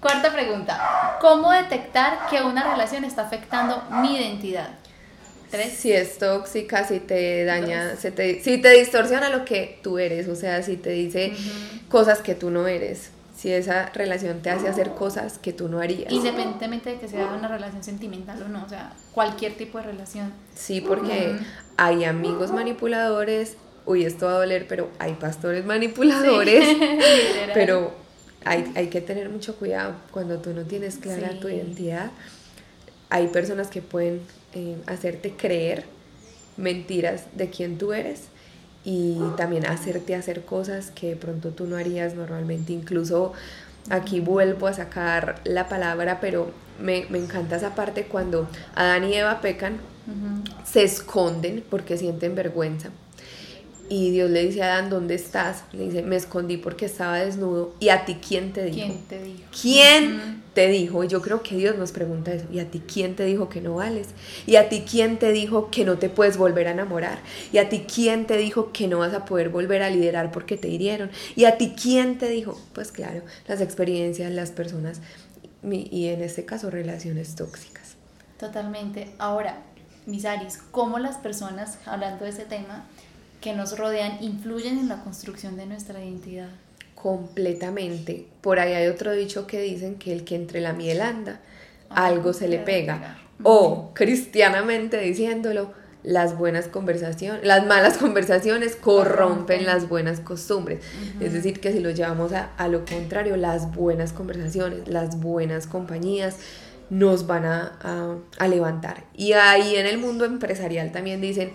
Cuarta 0.05 0.31
pregunta. 0.31 1.17
¿Cómo 1.19 1.51
detectar 1.51 2.27
que 2.29 2.39
una 2.43 2.61
relación 2.61 3.03
está 3.05 3.23
afectando 3.23 3.81
mi 4.03 4.17
identidad? 4.17 4.69
Tres. 5.49 5.73
Si 5.73 5.91
es 5.91 6.19
tóxica, 6.19 6.87
si 6.87 6.99
te 6.99 7.43
daña, 7.43 7.95
si 7.95 8.11
te, 8.11 8.39
si 8.43 8.61
te 8.61 8.69
distorsiona 8.69 9.29
lo 9.29 9.45
que 9.45 9.79
tú 9.81 9.97
eres, 9.97 10.27
o 10.27 10.35
sea, 10.35 10.61
si 10.61 10.77
te 10.77 10.91
dice 10.91 11.33
cosas 11.89 12.19
que 12.19 12.35
tú 12.35 12.51
no 12.51 12.67
eres, 12.67 13.09
si 13.35 13.51
esa 13.51 13.87
relación 13.95 14.43
te 14.43 14.51
hace 14.51 14.67
hacer 14.67 14.91
cosas 14.91 15.39
que 15.39 15.53
tú 15.53 15.69
no 15.69 15.79
harías. 15.79 16.13
Independientemente 16.13 16.91
de 16.91 16.99
que 16.99 17.07
sea 17.07 17.25
una 17.25 17.47
relación 17.47 17.83
sentimental 17.83 18.43
o 18.43 18.47
no, 18.47 18.63
o 18.63 18.69
sea, 18.69 18.93
cualquier 19.11 19.53
tipo 19.53 19.79
de 19.79 19.85
relación. 19.85 20.31
Sí, 20.53 20.81
porque 20.81 21.35
hay 21.77 22.03
amigos 22.03 22.51
manipuladores, 22.51 23.57
uy, 23.87 24.05
esto 24.05 24.27
va 24.27 24.33
a 24.33 24.37
doler, 24.37 24.67
pero 24.67 24.91
hay 24.99 25.13
pastores 25.13 25.65
manipuladores, 25.65 26.77
pero 27.55 28.04
hay, 28.45 28.71
hay, 28.75 28.87
que 28.87 29.01
tener 29.01 29.29
mucho 29.29 29.55
cuidado 29.55 29.95
cuando 30.11 30.37
tú 30.39 30.53
no 30.53 30.63
tienes 30.63 30.97
clara 30.97 31.39
tu 31.39 31.49
identidad. 31.49 32.11
Hay 33.09 33.27
personas 33.27 33.67
que 33.67 33.81
pueden 33.81 34.21
eh, 34.53 34.77
hacerte 34.87 35.33
creer 35.35 35.85
mentiras 36.57 37.25
de 37.35 37.49
quién 37.49 37.77
tú 37.77 37.91
eres 37.91 38.23
y 38.83 39.17
también 39.35 39.65
hacerte 39.65 40.15
hacer 40.15 40.45
cosas 40.45 40.91
que 40.91 41.09
de 41.09 41.15
pronto 41.15 41.49
tú 41.49 41.65
no 41.65 41.75
harías 41.75 42.13
normalmente. 42.15 42.71
Incluso 42.71 43.33
aquí 43.89 44.19
vuelvo 44.19 44.67
a 44.67 44.73
sacar 44.73 45.41
la 45.43 45.67
palabra, 45.67 46.19
pero 46.21 46.51
me, 46.79 47.05
me 47.09 47.17
encanta 47.17 47.55
esa 47.55 47.75
parte 47.75 48.05
cuando 48.05 48.47
Adán 48.75 49.05
y 49.05 49.15
Eva 49.15 49.41
pecan, 49.41 49.77
se 50.63 50.83
esconden 50.83 51.63
porque 51.67 51.97
sienten 51.97 52.35
vergüenza 52.35 52.91
y 53.89 54.11
Dios 54.11 54.29
le 54.29 54.45
dice 54.45 54.63
a 54.63 54.73
Adán, 54.73 54.89
¿dónde 54.89 55.15
estás? 55.15 55.63
Le 55.71 55.85
dice, 55.85 56.01
me 56.01 56.15
escondí 56.15 56.57
porque 56.57 56.85
estaba 56.85 57.17
desnudo. 57.19 57.73
¿Y 57.79 57.89
a 57.89 58.05
ti 58.05 58.17
quién 58.25 58.53
te 58.53 58.65
dijo? 58.65 58.87
¿Quién 58.87 59.01
te 59.03 59.23
dijo? 59.23 59.43
¿Quién 59.61 60.43
te 60.53 60.67
dijo? 60.67 61.03
Y 61.03 61.07
yo 61.07 61.21
creo 61.21 61.43
que 61.43 61.55
Dios 61.55 61.77
nos 61.77 61.91
pregunta 61.91 62.33
eso. 62.33 62.45
¿Y 62.51 62.59
a 62.59 62.69
ti 62.69 62.81
quién 62.85 63.15
te 63.15 63.25
dijo 63.25 63.49
que 63.49 63.61
no 63.61 63.75
vales? 63.75 64.07
¿Y 64.45 64.55
a 64.55 64.69
ti 64.69 64.83
quién 64.89 65.17
te 65.17 65.31
dijo 65.31 65.69
que 65.69 65.85
no 65.85 65.97
te 65.97 66.09
puedes 66.09 66.37
volver 66.37 66.67
a 66.67 66.71
enamorar? 66.71 67.19
¿Y 67.51 67.59
a 67.59 67.69
ti 67.69 67.85
quién 67.93 68.25
te 68.25 68.37
dijo 68.37 68.71
que 68.71 68.87
no 68.87 68.99
vas 68.99 69.13
a 69.13 69.25
poder 69.25 69.49
volver 69.49 69.83
a 69.83 69.89
liderar 69.89 70.31
porque 70.31 70.57
te 70.57 70.67
hirieron? 70.67 71.11
¿Y 71.35 71.45
a 71.45 71.57
ti 71.57 71.73
quién 71.79 72.17
te 72.17 72.29
dijo? 72.29 72.59
Pues 72.73 72.91
claro, 72.91 73.21
las 73.47 73.61
experiencias, 73.61 74.31
las 74.31 74.51
personas 74.51 75.01
y 75.71 76.07
en 76.07 76.21
este 76.21 76.45
caso 76.45 76.69
relaciones 76.69 77.35
tóxicas. 77.35 77.95
Totalmente. 78.39 79.09
Ahora, 79.17 79.63
Misaris, 80.05 80.59
¿cómo 80.71 80.99
las 80.99 81.17
personas, 81.17 81.79
hablando 81.85 82.25
de 82.25 82.31
ese 82.31 82.45
tema, 82.45 82.85
que 83.45 83.53
nos 83.53 83.77
rodean 83.77 84.17
influyen 84.21 84.79
en 84.79 84.87
la 84.87 85.03
construcción 85.03 85.55
de 85.55 85.67
nuestra 85.67 86.03
identidad. 86.03 86.49
Completamente. 86.95 88.25
Por 88.41 88.57
ahí 88.57 88.73
hay 88.73 88.87
otro 88.87 89.11
dicho 89.11 89.45
que 89.45 89.61
dicen 89.61 89.99
que 89.99 90.11
el 90.13 90.23
que 90.23 90.33
entre 90.33 90.61
la 90.61 90.73
miel 90.73 90.99
anda, 90.99 91.41
algo 91.91 92.33
se 92.33 92.47
le 92.47 92.57
pega. 92.57 93.19
O 93.43 93.91
cristianamente 93.93 94.99
diciéndolo, 94.99 95.73
las 96.01 96.35
buenas 96.35 96.67
conversaciones, 96.69 97.45
las 97.45 97.67
malas 97.67 97.99
conversaciones 97.99 98.75
corrompen 98.75 99.67
las 99.67 99.87
buenas 99.87 100.21
costumbres. 100.21 100.79
Es 101.19 101.31
decir, 101.31 101.59
que 101.59 101.71
si 101.71 101.81
lo 101.81 101.91
llevamos 101.91 102.33
a, 102.33 102.49
a, 102.57 102.67
lo 102.67 102.83
contrario, 102.83 103.37
las 103.37 103.75
buenas 103.75 104.11
conversaciones, 104.11 104.87
las 104.87 105.19
buenas 105.19 105.67
compañías 105.67 106.37
nos 106.89 107.27
van 107.27 107.45
a, 107.45 107.77
a, 107.79 108.15
a 108.39 108.47
levantar. 108.47 109.03
Y 109.13 109.33
ahí 109.33 109.75
en 109.75 109.85
el 109.85 109.99
mundo 109.99 110.25
empresarial 110.25 110.91
también 110.91 111.21
dicen, 111.21 111.51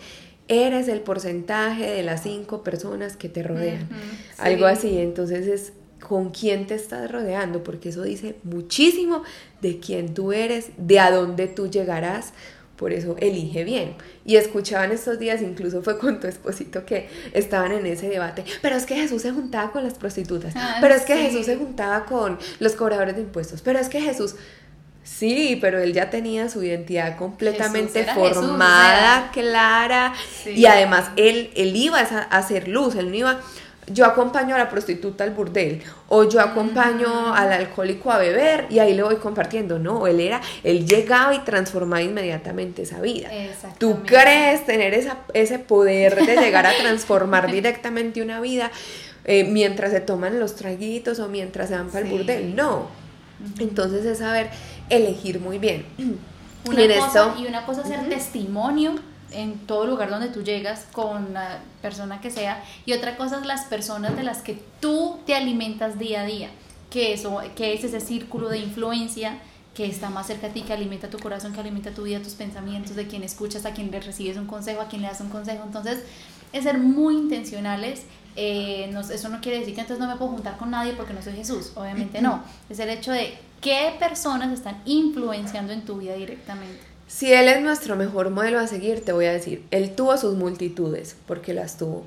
eres 0.51 0.89
el 0.89 1.01
porcentaje 1.01 1.89
de 1.89 2.03
las 2.03 2.25
cinco 2.25 2.63
personas 2.63 3.17
que 3.17 3.29
te 3.29 3.43
rodean. 3.43 3.89
Algo 4.37 4.67
así, 4.67 4.99
entonces 4.99 5.47
es 5.47 5.73
con 6.01 6.31
quién 6.31 6.67
te 6.67 6.75
estás 6.75 7.11
rodeando, 7.11 7.63
porque 7.63 7.91
eso 7.91 8.03
dice 8.03 8.35
muchísimo 8.43 9.23
de 9.63 9.79
quién 9.79 10.13
tú 10.13 10.33
eres, 10.33 10.71
de 10.77 10.99
a 10.99 11.13
dónde 11.13 11.47
tú 11.47 11.71
llegarás. 11.71 12.33
Por 12.77 12.93
eso 12.95 13.15
elige 13.21 13.63
bien. 13.63 13.95
Y 14.25 14.37
escuchaban 14.37 14.91
estos 14.91 15.19
días, 15.19 15.43
incluso 15.43 15.83
fue 15.83 15.99
con 15.99 16.19
tu 16.19 16.27
esposito 16.27 16.87
que 16.87 17.09
estaban 17.35 17.73
en 17.73 17.85
ese 17.85 18.09
debate. 18.09 18.43
Pero 18.63 18.75
es 18.75 18.87
que 18.87 18.97
Jesús 18.97 19.21
se 19.23 19.33
juntaba 19.33 19.71
con 19.71 19.85
las 19.85 19.95
prostitutas. 19.95 20.55
Ah, 20.57 20.79
pero 20.81 20.95
es 20.95 21.03
que 21.03 21.15
Jesús 21.15 21.45
se 21.45 21.57
juntaba 21.57 22.07
con 22.07 22.39
los 22.59 22.73
cobradores 22.73 23.17
de 23.17 23.21
impuestos. 23.21 23.61
Pero 23.61 23.79
es 23.79 23.91
que 23.91 24.01
Jesús, 24.01 24.35
Sí, 25.03 25.59
pero 25.61 25.79
él 25.79 25.93
ya 25.93 26.11
tenía 26.11 26.49
su 26.49 26.63
identidad 26.63 27.17
completamente 27.17 28.05
formada, 28.05 29.31
clara, 29.33 30.13
y 30.47 30.67
además 30.67 31.11
él, 31.17 31.51
él 31.57 31.75
iba 31.75 31.99
a 31.99 32.39
hacer 32.39 32.69
luz, 32.69 32.95
él 32.97 33.11
no 33.11 33.17
iba, 33.17 33.41
yo 33.87 34.05
acompaño 34.05 34.55
a 34.55 34.59
la 34.59 34.69
prostituta 34.69 35.25
al 35.25 35.31
burdel, 35.31 35.83
o 36.09 36.29
yo 36.29 36.41
acompaño 36.41 37.35
al 37.35 37.53
alcohólico 37.53 38.11
a 38.11 38.19
beber, 38.19 38.67
y 38.69 38.79
ahí 38.79 38.95
le 38.95 39.03
voy 39.03 39.17
compartiendo, 39.17 39.79
no, 39.79 40.07
él 40.07 40.21
era, 40.21 40.41
él 40.63 40.87
llegaba 40.87 41.35
y 41.35 41.41
transformaba 41.41 42.03
inmediatamente 42.03 42.83
esa 42.83 43.01
vida. 43.01 43.31
¿Tú 43.79 44.03
crees 44.05 44.67
tener 44.67 44.93
esa, 44.93 45.19
ese 45.33 45.59
poder 45.59 46.15
de 46.15 46.37
llegar 46.37 46.67
a 46.67 46.73
transformar 46.79 47.51
directamente 47.53 48.23
una 48.23 48.41
vida 48.41 48.71
eh, 49.25 49.45
mientras 49.45 49.93
se 49.93 50.01
toman 50.01 50.39
los 50.39 50.57
traguitos 50.57 51.19
o 51.21 51.29
mientras 51.29 51.69
se 51.69 51.75
van 51.75 51.89
para 51.89 52.05
el 52.05 52.11
burdel? 52.11 52.55
No. 52.55 52.89
Entonces 53.59 54.05
es 54.05 54.19
saber 54.19 54.51
elegir 54.91 55.41
muy 55.41 55.59
bien. 55.59 55.87
Una 56.67 56.85
y, 56.85 56.99
cosa, 56.99 57.35
y 57.39 57.47
una 57.47 57.65
cosa 57.65 57.81
es 57.81 57.89
ser 57.89 58.07
testimonio 58.11 58.97
en 59.33 59.59
todo 59.61 59.87
lugar 59.87 60.11
donde 60.11 60.29
tú 60.29 60.43
llegas 60.43 60.87
con 60.93 61.33
la 61.33 61.61
persona 61.81 62.21
que 62.21 62.31
sea 62.31 62.63
y 62.85 62.93
otra 62.93 63.17
cosa 63.17 63.39
es 63.41 63.47
las 63.47 63.65
personas 63.65 64.15
de 64.15 64.25
las 64.25 64.43
que 64.43 64.63
tú 64.79 65.21
te 65.25 65.35
alimentas 65.35 65.99
día 65.99 66.21
a 66.21 66.27
día, 66.27 66.51
que, 66.91 67.15
eso, 67.15 67.41
que 67.57 67.73
es 67.73 67.85
ese 67.85 68.01
círculo 68.01 68.51
de 68.51 68.59
influencia 68.59 69.39
que 69.75 69.87
está 69.87 70.11
más 70.11 70.27
cerca 70.27 70.49
a 70.49 70.51
ti, 70.51 70.63
que 70.63 70.73
alimenta 70.73 71.09
tu 71.09 71.19
corazón, 71.19 71.53
que 71.53 71.61
alimenta 71.61 71.93
tu 71.93 72.03
vida, 72.03 72.21
tus 72.21 72.35
pensamientos, 72.35 72.97
de 72.97 73.07
quien 73.07 73.23
escuchas, 73.23 73.65
a 73.65 73.73
quien 73.73 73.91
le 73.91 74.01
recibes 74.01 74.37
un 74.37 74.47
consejo, 74.47 74.81
a 74.81 74.89
quien 74.89 75.03
le 75.03 75.09
das 75.09 75.21
un 75.21 75.29
consejo. 75.29 75.63
Entonces, 75.65 76.01
es 76.53 76.65
ser 76.65 76.79
muy 76.79 77.15
intencionales. 77.15 78.03
Eh, 78.37 78.93
eso 79.13 79.29
no 79.29 79.41
quiere 79.41 79.61
decir 79.61 79.75
que 79.75 79.81
entonces 79.81 80.05
no 80.05 80.11
me 80.11 80.17
puedo 80.19 80.33
juntar 80.33 80.57
con 80.57 80.71
nadie 80.71 80.93
porque 80.93 81.13
no 81.13 81.23
soy 81.23 81.35
Jesús, 81.35 81.73
obviamente 81.77 82.21
no. 82.21 82.43
Es 82.69 82.79
el 82.79 82.91
hecho 82.91 83.13
de 83.13 83.39
qué 83.61 83.95
personas 83.99 84.53
están 84.53 84.81
influenciando 84.85 85.73
en 85.73 85.85
tu 85.85 85.99
vida 85.99 86.15
directamente. 86.15 86.81
Si 87.07 87.33
Él 87.33 87.49
es 87.49 87.61
nuestro 87.63 87.97
mejor 87.97 88.31
modelo 88.31 88.61
a 88.61 88.67
seguir, 88.67 89.05
te 89.05 89.13
voy 89.13 89.27
a 89.27 89.33
decir, 89.33 89.67
Él 89.71 89.95
tuvo 89.95 90.17
sus 90.17 90.37
multitudes, 90.37 91.17
porque 91.27 91.53
las 91.55 91.77
tuvo. 91.77 92.05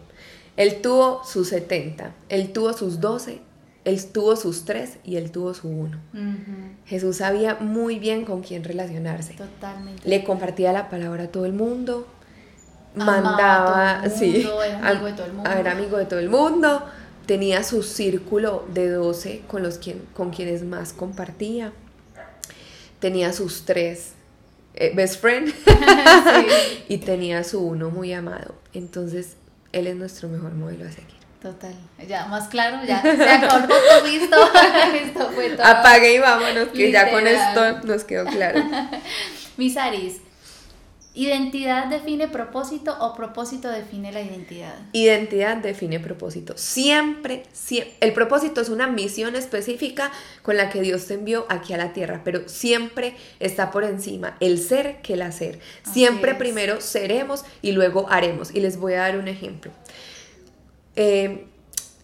Él 0.56 0.82
tuvo 0.82 1.24
sus 1.26 1.50
70, 1.50 2.12
Él 2.30 2.54
tuvo 2.54 2.74
sus 2.74 3.02
12, 3.02 3.42
Él 3.84 4.06
tuvo 4.12 4.36
sus 4.36 4.66
3 4.66 5.00
y 5.04 5.18
Él 5.18 5.32
tuvo 5.32 5.54
su 5.54 5.68
1. 5.68 5.98
Jesús 6.86 7.18
sabía 7.18 7.56
muy 7.56 8.00
bien 8.00 8.24
con 8.24 8.42
quién 8.42 8.64
relacionarse. 8.64 9.34
Totalmente. 9.34 10.08
Le 10.08 10.24
compartía 10.24 10.72
la 10.72 10.90
palabra 10.90 11.24
a 11.24 11.28
todo 11.28 11.46
el 11.46 11.54
mundo, 11.54 12.08
mandaba, 12.96 14.08
sí, 14.10 14.48
era 14.66 14.90
amigo 14.92 15.08
de 15.08 15.14
todo 15.14 15.26
el 15.26 15.34
mundo. 15.34 15.50
Era 15.50 15.72
amigo 15.72 15.98
de 15.98 16.06
todo 16.06 16.20
el 16.20 16.30
mundo 16.30 16.84
tenía 17.26 17.64
su 17.64 17.84
círculo 17.84 18.66
de 18.74 18.90
12 18.90 19.44
con, 19.48 19.64
los 19.64 19.78
quien, 19.78 20.02
con 20.14 20.32
quienes 20.32 20.64
más 20.64 20.94
compartía. 20.94 21.72
Tenía 23.00 23.34
sus 23.34 23.66
tres 23.66 24.14
eh, 24.76 24.92
best 24.96 25.20
friend 25.22 25.54
y 26.88 26.98
tenía 26.98 27.44
su 27.44 27.62
uno 27.62 27.90
muy 27.90 28.14
amado. 28.14 28.56
Entonces, 28.74 29.36
él 29.72 29.88
es 29.88 29.96
nuestro 29.96 30.30
mejor 30.30 30.54
modelo 30.54 30.88
a 30.88 30.92
seguir. 30.92 31.24
Total, 31.42 31.76
ya 32.08 32.26
más 32.28 32.48
claro, 32.48 32.86
ya 32.88 33.02
se 33.02 33.30
acordó 33.30 33.76
listo, 34.06 34.38
esto 34.96 35.30
fue 35.32 35.50
todo. 35.50 35.66
Apague 35.66 36.14
y 36.16 36.20
vámonos, 36.20 36.70
que 36.70 36.90
ya 36.90 37.12
con 37.12 37.28
esto 37.28 37.82
nos 37.84 38.06
quedó 38.06 38.26
claro. 38.28 38.64
Misaris, 39.58 40.22
¿Identidad 41.16 41.88
define 41.88 42.28
propósito 42.28 42.98
o 43.00 43.14
propósito 43.14 43.70
define 43.70 44.12
la 44.12 44.22
identidad? 44.22 44.74
Identidad 44.94 45.58
define 45.58 46.00
propósito. 46.00 46.54
Siempre, 46.58 47.44
siempre, 47.52 47.96
el 48.00 48.14
propósito 48.14 48.62
es 48.62 48.70
una 48.70 48.88
misión 48.88 49.36
específica 49.36 50.12
con 50.42 50.58
la 50.58 50.72
que 50.72 50.82
Dios 50.82 51.06
te 51.06 51.14
envió 51.14 51.46
aquí 51.50 51.74
a 51.74 51.78
la 51.78 51.94
tierra, 51.94 52.22
pero 52.26 52.50
siempre 52.50 53.16
está 53.40 53.70
por 53.70 53.84
encima 53.84 54.38
el 54.40 54.58
ser 54.58 55.02
que 55.04 55.14
el 55.14 55.22
hacer. 55.22 55.60
Siempre 55.84 56.34
primero 56.34 56.82
seremos 56.82 57.46
y 57.62 57.74
luego 57.74 58.08
haremos. 58.10 58.50
Y 58.54 58.62
les 58.62 58.78
voy 58.78 58.94
a 58.94 59.02
dar 59.02 59.18
un 59.20 59.28
ejemplo. 59.28 59.72
Eh, 60.96 61.46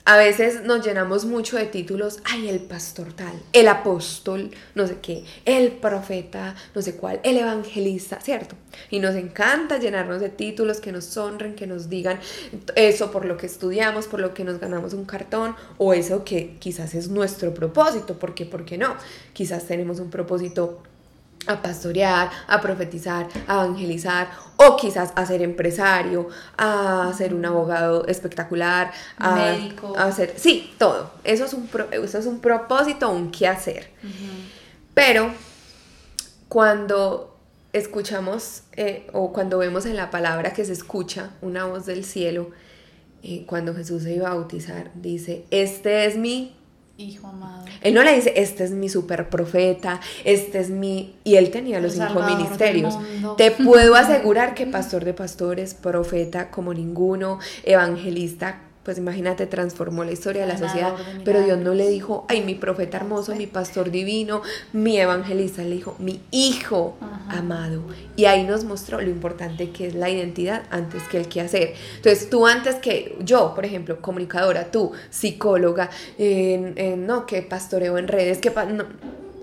a 0.10 0.18
veces 0.18 0.64
nos 0.64 0.84
llenamos 0.84 1.26
mucho 1.26 1.56
de 1.56 1.68
títulos, 1.68 2.18
ay, 2.24 2.50
el 2.50 2.62
pastor 2.62 3.14
tal, 3.14 3.40
el 3.54 3.68
apóstol, 3.68 4.50
no 4.74 4.88
sé 4.88 4.98
qué, 5.04 5.24
el 5.46 5.74
profeta, 5.74 6.56
no 6.74 6.82
sé 6.82 6.96
cuál, 6.96 7.20
el 7.22 7.38
evangelista, 7.38 8.20
¿cierto? 8.20 8.56
Y 8.90 9.02
nos 9.02 9.14
encanta 9.14 9.78
llenarnos 9.78 10.20
de 10.20 10.30
títulos 10.30 10.80
que 10.80 10.92
nos 10.92 11.16
honren, 11.16 11.54
que 11.54 11.68
nos 11.68 11.90
digan 11.90 12.20
eso 12.76 13.12
por 13.12 13.26
lo 13.26 13.38
que 13.38 13.46
estudiamos, 13.46 14.08
por 14.08 14.20
lo 14.20 14.34
que 14.34 14.44
nos 14.44 14.60
ganamos 14.60 14.94
un 14.96 15.06
cartón, 15.06 15.56
o 15.78 15.94
eso 15.94 16.24
que 16.24 16.56
quizás 16.58 16.96
es 16.96 17.10
nuestro 17.10 17.54
propósito, 17.54 18.18
porque, 18.18 18.48
¿por 18.48 18.66
qué 18.66 18.80
no? 18.80 18.96
Quizás 19.34 19.68
tenemos 19.68 20.00
un 20.00 20.10
propósito 20.10 20.82
a 21.48 21.62
pastorear, 21.62 22.30
a 22.48 22.62
profetizar, 22.62 23.28
a 23.48 23.64
evangelizar, 23.66 24.30
o 24.58 24.76
quizás 24.76 25.12
a 25.16 25.26
ser 25.26 25.42
empresario, 25.42 26.28
a 26.58 27.12
ser 27.18 27.34
un 27.34 27.46
abogado 27.46 28.06
espectacular, 28.08 28.92
a, 29.18 29.36
Médico. 29.36 29.94
a 29.98 30.12
ser, 30.12 30.34
sí, 30.38 30.74
todo. 30.78 31.12
Eso 31.24 31.46
es 31.46 31.54
un, 31.54 31.68
pro- 31.68 31.90
eso 31.92 32.18
es 32.20 32.26
un 32.26 32.40
propósito, 32.40 33.10
un 33.10 33.32
qué 33.32 33.48
hacer. 33.48 33.90
Pero 34.94 35.32
cuando 36.50 37.38
escuchamos 37.74 38.64
eh, 38.76 39.08
o 39.14 39.32
cuando 39.32 39.58
vemos 39.60 39.86
en 39.86 39.96
la 39.96 40.10
palabra 40.12 40.54
que 40.54 40.66
se 40.66 40.74
escucha 40.74 41.32
una 41.42 41.66
voz 41.66 41.86
del 41.86 42.04
cielo, 42.04 42.50
eh, 43.24 43.46
cuando 43.48 43.74
Jesús 43.76 44.04
se 44.04 44.14
iba 44.14 44.30
a 44.30 44.34
bautizar, 44.34 44.92
dice, 44.96 45.46
este 45.52 46.06
es 46.06 46.18
mi 46.18 46.56
Hijo 47.00 47.28
amado. 47.28 47.64
él 47.82 47.94
no 47.94 48.04
le 48.04 48.14
dice, 48.14 48.34
este 48.36 48.66
es 48.66 48.72
mi 48.72 48.90
super 48.90 49.30
profeta, 49.30 50.02
este 50.26 50.60
es 50.60 50.70
mi... 50.70 51.16
Y 51.24 51.36
él 51.36 51.50
tenía 51.50 51.80
los 51.80 51.94
cinco 51.94 52.22
ministerios. 52.24 53.00
Te 53.38 53.52
puedo 53.52 53.96
asegurar 53.96 54.54
que 54.54 54.68
pastor 54.68 55.06
de 55.06 55.14
pastores, 55.14 55.76
profeta 55.76 56.52
como 56.52 56.74
ninguno, 56.74 57.40
evangelista, 57.64 58.60
pues 58.84 58.98
imagínate, 58.98 59.46
transformó 59.46 60.04
la 60.04 60.12
historia 60.14 60.42
de 60.42 60.48
la 60.48 60.58
sociedad. 60.58 60.94
Pero 61.26 61.42
Dios 61.44 61.60
no 61.60 61.74
le 61.74 61.90
dijo, 61.90 62.26
ay, 62.30 62.42
mi 62.44 62.56
profeta 62.56 62.98
hermoso, 62.98 63.36
mi 63.36 63.46
pastor 63.46 63.92
divino, 63.92 64.42
mi 64.74 64.98
evangelista. 64.98 65.62
Le 65.64 65.76
dijo, 65.76 65.96
mi 66.00 66.22
hijo 66.32 66.98
Ajá. 67.02 67.40
amado. 67.40 67.84
Y 68.16 68.26
ahí 68.26 68.44
nos 68.46 68.64
mostró 68.64 69.00
lo 69.02 69.10
importante 69.10 69.70
que 69.72 69.88
es 69.88 69.96
la 69.96 70.10
identidad 70.10 70.64
antes 70.72 71.04
que 71.04 71.18
el 71.18 71.28
quehacer. 71.28 71.74
Entonces, 71.98 72.30
tú 72.30 72.48
antes 72.48 72.76
que 72.76 73.16
yo, 73.22 73.54
por 73.54 73.66
ejemplo, 73.66 74.02
comunicadora, 74.02 74.72
tú, 74.72 74.92
psicóloga, 75.10 75.90
no, 76.98 77.26
que 77.26 77.42
pastoreo 77.42 77.98
en 77.98 78.08
redes, 78.08 78.40
que 78.40 78.50
pa- 78.50 78.66
no, 78.66 78.86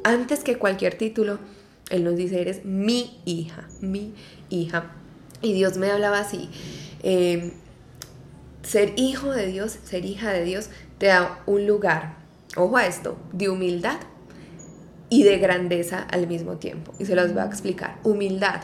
antes 0.03 0.43
que 0.45 0.57
cualquier 0.57 0.97
título, 0.97 1.39
Él 1.91 2.03
nos 2.05 2.17
dice, 2.17 2.41
eres 2.41 2.65
mi 2.65 3.21
hija, 3.27 3.69
mi 3.81 4.13
hija. 4.51 4.91
Y 5.43 5.53
Dios 5.53 5.77
me 5.77 5.91
hablaba 5.91 6.19
así. 6.21 6.49
eh, 7.03 7.53
ser 8.67 8.95
hijo 8.97 9.31
de 9.31 9.47
Dios, 9.47 9.79
ser 9.85 10.05
hija 10.05 10.33
de 10.33 10.45
Dios, 10.45 10.71
te 10.99 11.07
da 11.07 11.39
un 11.47 11.67
lugar, 11.67 12.17
ojo 12.57 12.77
a 12.77 12.87
esto, 12.87 13.17
de 13.33 13.49
humildad 13.49 13.99
y 15.09 15.23
de 15.23 15.39
grandeza 15.39 16.05
al 16.11 16.27
mismo 16.27 16.57
tiempo. 16.57 16.93
Y 16.99 17.05
se 17.05 17.15
los 17.15 17.33
voy 17.33 17.43
a 17.43 17.47
explicar. 17.47 17.99
Humildad, 18.03 18.63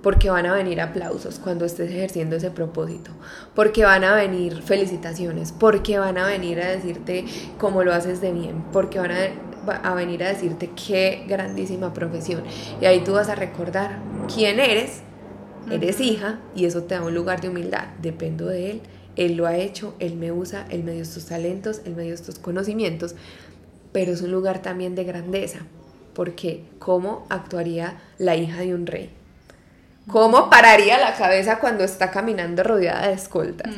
porque 0.00 0.30
van 0.30 0.46
a 0.46 0.54
venir 0.54 0.80
aplausos 0.80 1.40
cuando 1.40 1.64
estés 1.64 1.90
ejerciendo 1.90 2.36
ese 2.36 2.52
propósito, 2.52 3.10
porque 3.54 3.84
van 3.84 4.04
a 4.04 4.14
venir 4.14 4.62
felicitaciones, 4.62 5.50
porque 5.50 5.98
van 5.98 6.18
a 6.18 6.26
venir 6.26 6.60
a 6.60 6.70
decirte 6.70 7.24
cómo 7.58 7.82
lo 7.82 7.92
haces 7.92 8.20
de 8.20 8.32
bien, 8.32 8.62
porque 8.72 9.00
van 9.00 9.10
a, 9.10 9.90
a 9.90 9.94
venir 9.94 10.22
a 10.22 10.28
decirte 10.28 10.70
qué 10.86 11.24
grandísima 11.26 11.92
profesión. 11.92 12.44
Y 12.80 12.86
ahí 12.86 13.02
tú 13.02 13.14
vas 13.14 13.28
a 13.28 13.34
recordar 13.34 13.98
quién 14.32 14.60
eres, 14.60 15.00
eres 15.68 16.00
hija, 16.00 16.38
y 16.54 16.66
eso 16.66 16.84
te 16.84 16.94
da 16.94 17.02
un 17.02 17.14
lugar 17.14 17.40
de 17.40 17.48
humildad. 17.48 17.86
Dependo 18.00 18.46
de 18.46 18.70
Él, 18.70 18.82
Él 19.16 19.36
lo 19.36 19.46
ha 19.46 19.56
hecho, 19.56 19.94
Él 19.98 20.14
me 20.14 20.32
usa, 20.32 20.66
Él 20.70 20.84
me 20.84 20.92
dio 20.92 21.02
estos 21.02 21.26
talentos, 21.26 21.82
Él 21.84 21.94
me 21.94 22.02
dio 22.02 22.14
estos 22.14 22.38
conocimientos, 22.38 23.14
pero 23.92 24.12
es 24.12 24.22
un 24.22 24.30
lugar 24.30 24.62
también 24.62 24.94
de 24.94 25.04
grandeza, 25.04 25.60
porque 26.14 26.64
¿cómo 26.78 27.26
actuaría 27.28 28.00
la 28.18 28.36
hija 28.36 28.60
de 28.60 28.74
un 28.74 28.86
rey? 28.86 29.10
¿Cómo 30.08 30.50
pararía 30.50 30.98
la 30.98 31.14
cabeza 31.14 31.60
cuando 31.60 31.84
está 31.84 32.10
caminando 32.10 32.64
rodeada 32.64 33.06
de 33.06 33.14
escoltas? 33.14 33.72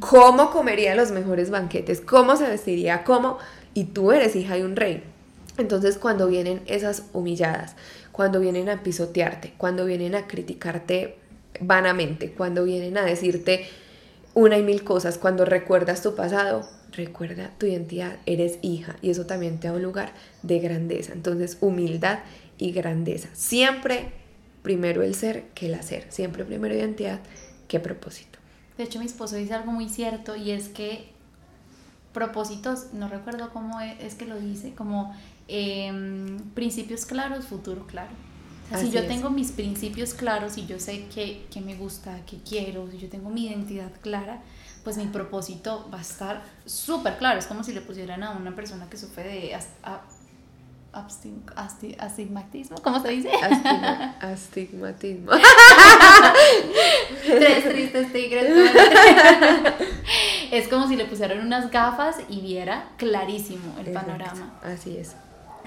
¿Cómo 0.00 0.50
comería 0.50 0.96
los 0.96 1.12
mejores 1.12 1.50
banquetes? 1.50 2.00
¿Cómo 2.00 2.36
se 2.36 2.48
vestiría? 2.48 3.04
¿Cómo? 3.04 3.38
Y 3.74 3.84
tú 3.84 4.10
eres 4.10 4.34
hija 4.34 4.54
de 4.54 4.64
un 4.64 4.74
rey. 4.74 5.04
Entonces 5.56 5.96
cuando 5.96 6.26
vienen 6.26 6.62
esas 6.66 7.04
humilladas, 7.12 7.76
cuando 8.10 8.40
vienen 8.40 8.68
a 8.68 8.82
pisotearte, 8.82 9.54
cuando 9.56 9.84
vienen 9.84 10.16
a 10.16 10.26
criticarte 10.26 11.16
vanamente, 11.60 12.32
cuando 12.32 12.64
vienen 12.64 12.98
a 12.98 13.02
decirte 13.02 13.66
una 14.38 14.56
y 14.56 14.62
mil 14.62 14.84
cosas, 14.84 15.18
cuando 15.18 15.44
recuerdas 15.44 16.00
tu 16.00 16.14
pasado, 16.14 16.64
recuerda 16.92 17.50
tu 17.58 17.66
identidad, 17.66 18.18
eres 18.24 18.60
hija 18.62 18.94
y 19.02 19.10
eso 19.10 19.26
también 19.26 19.58
te 19.58 19.66
da 19.66 19.74
un 19.74 19.82
lugar 19.82 20.12
de 20.44 20.60
grandeza. 20.60 21.12
Entonces 21.12 21.58
humildad 21.60 22.20
y 22.56 22.70
grandeza. 22.70 23.28
Siempre 23.32 24.12
primero 24.62 25.02
el 25.02 25.16
ser 25.16 25.48
que 25.56 25.66
el 25.66 25.74
hacer, 25.74 26.06
siempre 26.10 26.44
primero 26.44 26.72
identidad 26.72 27.18
que 27.66 27.80
propósito. 27.80 28.38
De 28.76 28.84
hecho, 28.84 29.00
mi 29.00 29.06
esposo 29.06 29.34
dice 29.34 29.54
algo 29.54 29.72
muy 29.72 29.88
cierto 29.88 30.36
y 30.36 30.52
es 30.52 30.68
que 30.68 31.08
propósitos, 32.12 32.92
no 32.92 33.08
recuerdo 33.08 33.50
cómo 33.52 33.80
es 33.80 34.14
que 34.14 34.26
lo 34.26 34.38
dice, 34.38 34.72
como 34.72 35.16
em, 35.48 36.38
principios 36.54 37.06
claros, 37.06 37.46
futuro 37.46 37.88
claro. 37.88 38.12
Sea, 38.68 38.78
si 38.78 38.86
Así 38.86 38.90
yo 38.94 39.00
es. 39.00 39.08
tengo 39.08 39.30
mis 39.30 39.52
principios 39.52 40.14
claros 40.14 40.58
y 40.58 40.66
yo 40.66 40.78
sé 40.78 41.06
qué 41.14 41.46
qué 41.50 41.60
me 41.60 41.74
gusta, 41.74 42.18
qué 42.26 42.38
quiero, 42.46 42.88
si 42.90 42.98
yo 42.98 43.08
tengo 43.08 43.30
mi 43.30 43.46
identidad 43.46 43.90
clara, 44.02 44.42
pues 44.84 44.96
mi 44.96 45.06
propósito 45.06 45.88
va 45.92 45.98
a 45.98 46.02
estar 46.02 46.42
súper 46.66 47.16
claro. 47.18 47.38
Es 47.38 47.46
como 47.46 47.64
si 47.64 47.72
le 47.72 47.80
pusieran 47.80 48.22
a 48.22 48.30
una 48.32 48.54
persona 48.54 48.88
que 48.90 48.96
sufre 48.96 49.24
de 49.24 49.54
as- 49.54 49.68
a- 49.82 50.02
abstin- 50.92 51.44
asti- 51.56 51.96
astigmatismo, 51.98 52.78
¿cómo 52.82 53.00
se 53.00 53.08
dice? 53.08 53.30
Astigma- 53.30 54.16
astigmatismo. 54.20 55.32
Tres 57.26 57.64
tristes 57.68 58.12
tigres. 58.12 58.70
es 60.50 60.68
como 60.68 60.88
si 60.88 60.96
le 60.96 61.04
pusieran 61.04 61.40
unas 61.44 61.70
gafas 61.70 62.16
y 62.28 62.40
viera 62.40 62.88
clarísimo 62.96 63.76
el 63.78 63.88
Exacto, 63.88 64.08
panorama. 64.12 64.52
Así 64.62 64.96
es. 64.96 65.14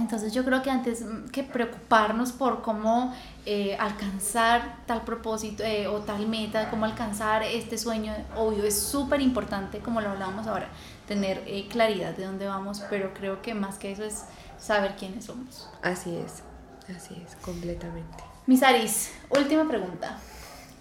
Entonces 0.01 0.33
yo 0.33 0.43
creo 0.43 0.61
que 0.61 0.69
antes 0.69 1.03
mm, 1.03 1.29
que 1.29 1.43
preocuparnos 1.43 2.31
por 2.31 2.61
cómo 2.61 3.13
eh, 3.45 3.77
alcanzar 3.79 4.77
tal 4.85 5.03
propósito 5.03 5.63
eh, 5.63 5.87
o 5.87 5.99
tal 5.99 6.27
meta, 6.27 6.69
cómo 6.69 6.85
alcanzar 6.85 7.43
este 7.43 7.77
sueño, 7.77 8.13
obvio, 8.35 8.63
es 8.63 8.77
súper 8.77 9.21
importante, 9.21 9.79
como 9.79 10.01
lo 10.01 10.09
hablábamos 10.09 10.47
ahora, 10.47 10.69
tener 11.07 11.43
eh, 11.45 11.67
claridad 11.69 12.15
de 12.15 12.25
dónde 12.25 12.47
vamos, 12.47 12.81
pero 12.89 13.13
creo 13.13 13.41
que 13.41 13.53
más 13.53 13.77
que 13.77 13.91
eso 13.91 14.03
es 14.03 14.25
saber 14.59 14.95
quiénes 14.95 15.25
somos. 15.25 15.69
Así 15.81 16.15
es. 16.15 16.43
Así 16.95 17.15
es, 17.25 17.35
completamente. 17.37 18.23
Misaris, 18.47 19.11
última 19.29 19.67
pregunta. 19.67 20.17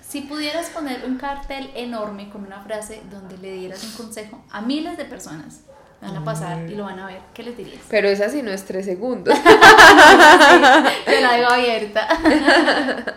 Si 0.06 0.22
pudieras 0.22 0.70
poner 0.70 1.04
un 1.04 1.18
cartel 1.18 1.70
enorme 1.76 2.30
con 2.30 2.44
una 2.44 2.60
frase 2.62 3.00
donde 3.10 3.38
le 3.38 3.52
dieras 3.52 3.84
un 3.84 3.92
consejo 3.92 4.42
a 4.50 4.60
miles 4.60 4.96
de 4.96 5.04
personas, 5.04 5.60
van 6.00 6.16
a 6.16 6.24
pasar 6.24 6.70
y 6.70 6.74
lo 6.74 6.84
van 6.84 6.98
a 6.98 7.06
ver, 7.06 7.20
¿qué 7.34 7.42
les 7.42 7.56
dirías? 7.56 7.82
Pero 7.88 8.08
esa 8.08 8.28
sí 8.28 8.42
no 8.42 8.50
es 8.50 8.64
tres 8.64 8.86
segundos. 8.86 9.36
Te 11.04 11.20
la 11.20 11.36
dejo 11.36 11.50
abierta. 11.52 12.08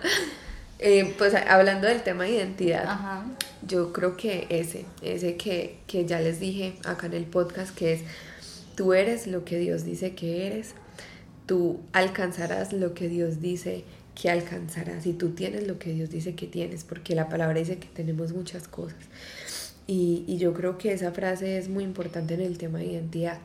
Eh, 0.86 1.16
pues 1.18 1.34
hablando 1.34 1.88
del 1.88 2.04
tema 2.04 2.26
de 2.26 2.32
identidad, 2.32 2.84
Ajá. 2.86 3.24
yo 3.66 3.94
creo 3.94 4.18
que 4.18 4.48
ese, 4.50 4.84
ese 5.02 5.38
que, 5.38 5.78
que 5.88 6.06
ya 6.06 6.20
les 6.20 6.42
dije 6.42 6.76
acá 6.84 7.08
en 7.08 7.14
el 7.14 7.24
podcast, 7.24 7.74
que 7.74 7.94
es, 7.94 8.02
tú 8.76 8.94
eres 8.94 9.26
lo 9.26 9.46
que 9.46 9.58
Dios 9.60 9.86
dice 9.86 10.14
que 10.14 10.46
eres, 10.46 10.76
tú 11.46 11.80
alcanzarás 11.94 12.74
lo 12.74 12.94
que 12.94 13.08
Dios 13.08 13.40
dice 13.40 13.86
que 14.14 14.30
alcanzarás 14.30 15.06
y 15.06 15.14
tú 15.14 15.30
tienes 15.30 15.68
lo 15.68 15.80
que 15.80 15.94
Dios 15.94 16.10
dice 16.10 16.36
que 16.36 16.48
tienes, 16.48 16.84
porque 16.84 17.16
la 17.16 17.30
palabra 17.30 17.58
dice 17.60 17.78
que 17.78 17.88
tenemos 17.88 18.34
muchas 18.34 18.68
cosas. 18.68 19.00
Y, 19.86 20.24
y 20.28 20.38
yo 20.38 20.54
creo 20.54 20.78
que 20.78 20.94
esa 20.94 21.12
frase 21.12 21.58
es 21.58 21.70
muy 21.70 21.84
importante 21.84 22.34
en 22.34 22.42
el 22.42 22.58
tema 22.58 22.80
de 22.80 22.86
identidad. 22.86 23.40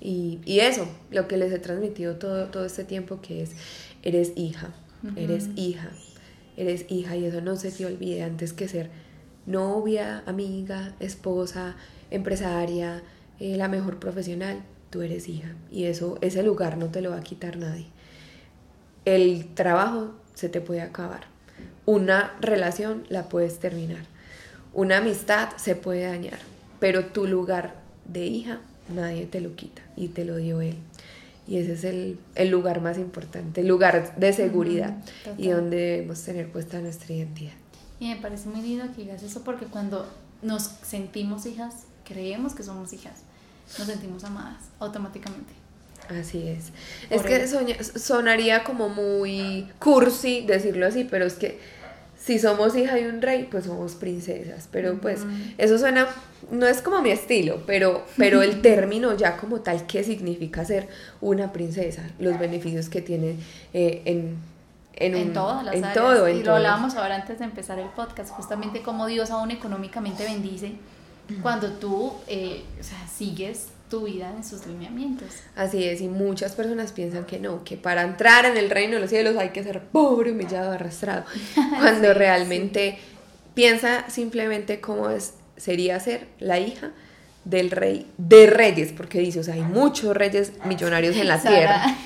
Y, 0.00 0.40
y 0.44 0.60
eso, 0.60 0.86
lo 1.10 1.28
que 1.28 1.36
les 1.36 1.52
he 1.52 1.58
transmitido 1.58 2.16
todo, 2.16 2.46
todo 2.46 2.64
este 2.64 2.84
tiempo, 2.84 3.20
que 3.20 3.42
es, 3.42 3.52
eres 4.02 4.32
hija, 4.36 4.72
eres 5.16 5.48
hija, 5.56 5.90
eres 6.56 6.86
hija 6.88 7.16
y 7.16 7.26
eso 7.26 7.40
no 7.40 7.56
se 7.56 7.70
te 7.70 7.86
olvide 7.86 8.22
antes 8.22 8.52
que 8.52 8.68
ser 8.68 8.90
novia, 9.46 10.22
amiga, 10.26 10.94
esposa, 11.00 11.76
empresaria, 12.10 13.02
eh, 13.38 13.56
la 13.56 13.68
mejor 13.68 13.98
profesional, 13.98 14.62
tú 14.90 15.02
eres 15.02 15.28
hija 15.28 15.54
y 15.70 15.84
eso, 15.84 16.18
ese 16.20 16.42
lugar 16.42 16.78
no 16.78 16.90
te 16.90 17.00
lo 17.00 17.10
va 17.10 17.18
a 17.18 17.22
quitar 17.22 17.56
nadie. 17.56 17.86
El 19.04 19.54
trabajo 19.54 20.14
se 20.34 20.48
te 20.48 20.60
puede 20.60 20.80
acabar, 20.80 21.26
una 21.84 22.36
relación 22.40 23.04
la 23.08 23.28
puedes 23.28 23.58
terminar, 23.58 24.04
una 24.76 24.98
amistad 24.98 25.48
se 25.56 25.74
puede 25.74 26.04
dañar, 26.04 26.38
pero 26.80 27.06
tu 27.06 27.26
lugar 27.26 27.74
de 28.04 28.26
hija 28.26 28.60
nadie 28.94 29.26
te 29.26 29.40
lo 29.40 29.56
quita 29.56 29.82
y 29.96 30.08
te 30.08 30.24
lo 30.24 30.36
dio 30.36 30.60
él. 30.60 30.76
Y 31.48 31.58
ese 31.58 31.72
es 31.74 31.84
el, 31.84 32.18
el 32.34 32.48
lugar 32.50 32.80
más 32.80 32.98
importante, 32.98 33.60
el 33.62 33.68
lugar 33.68 34.16
de 34.16 34.32
seguridad 34.32 34.96
y 35.38 35.48
donde 35.48 35.76
debemos 35.76 36.20
tener 36.22 36.50
puesta 36.52 36.80
nuestra 36.80 37.14
identidad. 37.14 37.52
Y 38.00 38.08
me 38.08 38.16
parece 38.16 38.48
muy 38.48 38.60
lindo 38.62 38.84
que 38.94 39.02
digas 39.02 39.22
eso 39.22 39.42
porque 39.42 39.66
cuando 39.66 40.06
nos 40.42 40.70
sentimos 40.82 41.46
hijas, 41.46 41.74
creemos 42.04 42.54
que 42.54 42.62
somos 42.62 42.92
hijas, 42.92 43.20
nos 43.78 43.86
sentimos 43.88 44.22
amadas 44.24 44.60
automáticamente. 44.80 45.52
Así 46.08 46.46
es. 46.46 46.66
Es 47.10 47.22
Por 47.22 47.26
que 47.26 47.36
él. 47.42 47.48
soña- 47.48 47.82
sonaría 47.82 48.62
como 48.62 48.88
muy 48.88 49.66
cursi 49.80 50.44
decirlo 50.46 50.86
así, 50.86 51.04
pero 51.04 51.24
es 51.26 51.34
que 51.34 51.58
si 52.26 52.38
somos 52.40 52.76
hija 52.76 52.96
de 52.96 53.08
un 53.08 53.22
rey, 53.22 53.46
pues 53.50 53.66
somos 53.66 53.94
princesas. 53.94 54.68
Pero 54.72 54.98
pues 55.00 55.20
eso 55.58 55.78
suena, 55.78 56.08
no 56.50 56.66
es 56.66 56.82
como 56.82 57.00
mi 57.00 57.10
estilo, 57.10 57.62
pero, 57.66 58.04
pero 58.16 58.42
el 58.42 58.60
término 58.70 59.16
ya 59.16 59.36
como 59.36 59.60
tal, 59.60 59.86
¿qué 59.86 60.02
significa 60.02 60.64
ser 60.64 60.88
una 61.20 61.52
princesa? 61.52 62.02
Los 62.18 62.36
beneficios 62.38 62.88
que 62.88 63.00
tiene 63.00 63.36
eh, 63.72 64.02
en, 64.06 64.36
en, 64.94 65.14
en 65.14 65.28
un- 65.28 65.32
todas 65.34 65.64
las 65.64 65.74
en 65.76 65.84
áreas. 65.84 65.94
todo, 66.04 66.26
en 66.26 66.38
y 66.38 66.42
lo 66.42 66.56
hablábamos 66.56 66.96
ahora 66.96 67.14
antes 67.14 67.38
de 67.38 67.44
empezar 67.44 67.78
el 67.78 67.88
podcast, 67.90 68.30
justamente 68.30 68.82
cómo 68.82 69.06
Dios 69.06 69.30
aún 69.30 69.52
económicamente 69.52 70.24
bendice 70.24 70.72
cuando 71.42 71.70
tú 71.74 72.12
eh, 72.28 72.62
o 72.80 72.82
sea, 72.82 72.98
sigues 73.08 73.68
tu 73.88 74.04
vida 74.04 74.32
en 74.36 74.44
sus 74.44 74.66
lineamientos. 74.66 75.28
Así 75.54 75.84
es, 75.84 76.00
y 76.00 76.08
muchas 76.08 76.54
personas 76.54 76.92
piensan 76.92 77.24
que 77.24 77.38
no, 77.38 77.64
que 77.64 77.76
para 77.76 78.02
entrar 78.02 78.44
en 78.44 78.56
el 78.56 78.70
reino 78.70 78.94
de 78.94 79.00
los 79.00 79.10
cielos 79.10 79.36
hay 79.36 79.50
que 79.50 79.62
ser 79.62 79.80
pobre, 79.82 80.32
humillado, 80.32 80.72
arrastrado, 80.72 81.24
cuando 81.78 82.08
Sí, 82.08 82.18
realmente 82.18 82.98
piensa 83.54 84.08
simplemente 84.10 84.80
cómo 84.80 85.10
es, 85.10 85.34
sería 85.56 85.98
ser 86.00 86.26
la 86.38 86.58
hija 86.58 86.90
del 87.44 87.70
rey 87.70 88.06
de 88.18 88.48
reyes, 88.48 88.92
porque 88.92 89.20
dice, 89.20 89.40
o 89.40 89.42
sea, 89.44 89.54
hay 89.54 89.62
muchos 89.62 90.16
reyes 90.16 90.52
millonarios 90.64 91.16
en 91.16 91.28
la 91.28 91.40
tierra. 91.40 91.96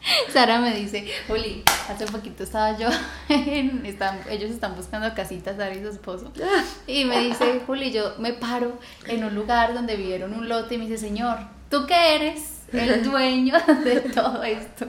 Sara, 0.32 0.60
me 0.60 0.74
dice, 0.74 1.06
Juli, 1.26 1.62
hace 1.88 2.06
poquito 2.06 2.42
estaba 2.44 2.76
yo, 2.78 2.88
en- 3.28 3.84
están- 3.84 4.20
ellos 4.30 4.50
están 4.50 4.76
buscando 4.76 5.12
casitas, 5.14 5.56
Sara 5.56 5.74
y 5.74 5.82
su 5.82 5.88
esposo, 5.88 6.32
y 6.86 7.04
me 7.04 7.20
dice, 7.20 7.60
Juli, 7.66 7.90
yo 7.92 8.14
me 8.18 8.32
paro 8.32 8.78
en 9.06 9.24
un 9.24 9.34
lugar 9.34 9.74
donde 9.74 9.96
vieron 9.96 10.34
un 10.34 10.48
lote 10.48 10.74
y 10.74 10.78
me 10.78 10.84
dice, 10.86 10.98
señor, 10.98 11.38
¿tú 11.70 11.86
qué 11.86 12.14
eres? 12.16 12.54
El 12.72 13.02
dueño 13.02 13.54
de 13.82 14.00
todo 14.00 14.42
esto. 14.42 14.86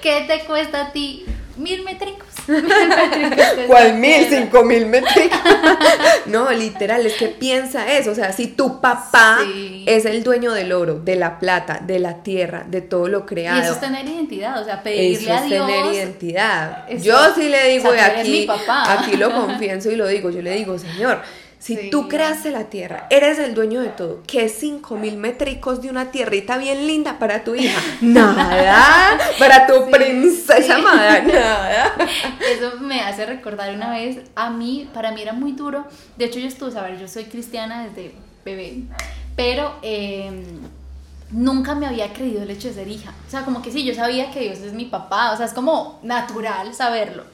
¿Qué 0.00 0.24
te 0.26 0.40
cuesta 0.46 0.86
a 0.86 0.92
ti? 0.92 1.26
Mil 1.56 1.82
métricos. 1.84 2.26
¿Cuál 3.66 3.94
mil, 3.94 4.26
cinco 4.28 4.64
mil 4.64 4.86
métricos? 4.86 5.38
no, 6.26 6.50
literal, 6.50 7.04
es 7.06 7.14
que 7.14 7.28
piensa 7.28 7.90
eso. 7.96 8.10
O 8.10 8.14
sea, 8.14 8.32
si 8.32 8.48
tu 8.48 8.80
papá 8.80 9.38
Sí. 9.44 9.84
es 9.86 10.04
el 10.04 10.22
dueño 10.22 10.52
del 10.52 10.72
oro, 10.72 10.98
de 11.00 11.16
la 11.16 11.38
plata, 11.38 11.80
de 11.84 11.98
la 11.98 12.22
tierra, 12.22 12.64
de 12.68 12.80
todo 12.80 13.08
lo 13.08 13.20
Y 13.20 13.22
creado. 13.22 13.62
eso 13.62 13.72
es 13.72 13.80
tener 13.80 14.04
identidad, 14.06 14.60
o 14.60 14.64
sea, 14.64 14.74
Eso 14.74 14.82
pedirle 14.84 15.30
a 15.32 15.36
es 15.44 15.50
Dios. 15.50 15.66
tener 15.66 15.94
identidad. 15.94 16.84
Eso- 16.88 17.04
yo 17.04 17.34
sí 17.34 17.48
le 17.48 17.68
digo, 17.68 17.88
o 17.88 17.92
sea, 17.92 18.14
y 18.16 18.20
aquí, 18.20 18.30
mi 18.30 18.46
papá. 18.46 18.92
aquí 18.92 19.16
lo 19.16 19.30
confieso 19.32 19.90
y 19.90 19.96
lo 19.96 20.06
digo, 20.06 20.30
yo 20.30 20.42
le 20.42 20.52
digo, 20.52 20.78
Señor, 20.78 21.20
si 21.64 21.76
Sí. 21.76 21.88
tú 21.90 22.08
creaste 22.08 22.50
la 22.50 22.64
tierra, 22.64 23.06
eres 23.08 23.38
el 23.38 23.54
dueño 23.54 23.80
de 23.80 23.88
todo, 23.88 24.22
¿qué 24.26 24.50
cinco 24.50 24.96
mil 24.96 25.16
métricos 25.16 25.80
de 25.80 25.88
una 25.88 26.10
tierrita 26.10 26.58
bien 26.58 26.86
linda 26.86 27.18
para 27.18 27.42
tu 27.42 27.54
hija? 27.54 27.80
Nada, 28.02 29.18
para 29.38 29.66
tu 29.66 29.72
Sí, 29.86 29.90
princesa 29.90 30.62
sí. 30.62 30.70
amada, 30.72 31.22
nada. 31.22 31.94
Eso 32.52 32.78
me 32.80 33.00
hace 33.00 33.24
recordar 33.24 33.74
una 33.74 33.90
vez, 33.92 34.18
a 34.34 34.50
mí, 34.50 34.90
para 34.92 35.12
mí 35.12 35.22
era 35.22 35.32
muy 35.32 35.52
duro. 35.52 35.86
De 36.18 36.26
hecho, 36.26 36.38
yo 36.38 36.48
estuve, 36.48 36.78
a 36.78 36.82
ver, 36.82 36.98
yo 36.98 37.08
soy 37.08 37.24
cristiana 37.24 37.86
desde 37.86 38.14
bebé, 38.44 38.82
pero 39.34 39.76
eh, 39.82 40.30
nunca 41.30 41.74
me 41.74 41.86
había 41.86 42.12
creído 42.12 42.42
el 42.42 42.50
hecho 42.50 42.68
de 42.68 42.74
ser 42.74 42.88
hija. 42.88 43.14
O 43.26 43.30
sea, 43.30 43.42
como 43.46 43.62
que 43.62 43.72
sí, 43.72 43.84
yo 43.84 43.94
sabía 43.94 44.30
que 44.30 44.40
Dios 44.40 44.58
es 44.58 44.74
mi 44.74 44.84
papá, 44.84 45.32
o 45.32 45.36
sea, 45.38 45.46
es 45.46 45.54
como 45.54 45.98
natural 46.02 46.74
saberlo. 46.74 47.24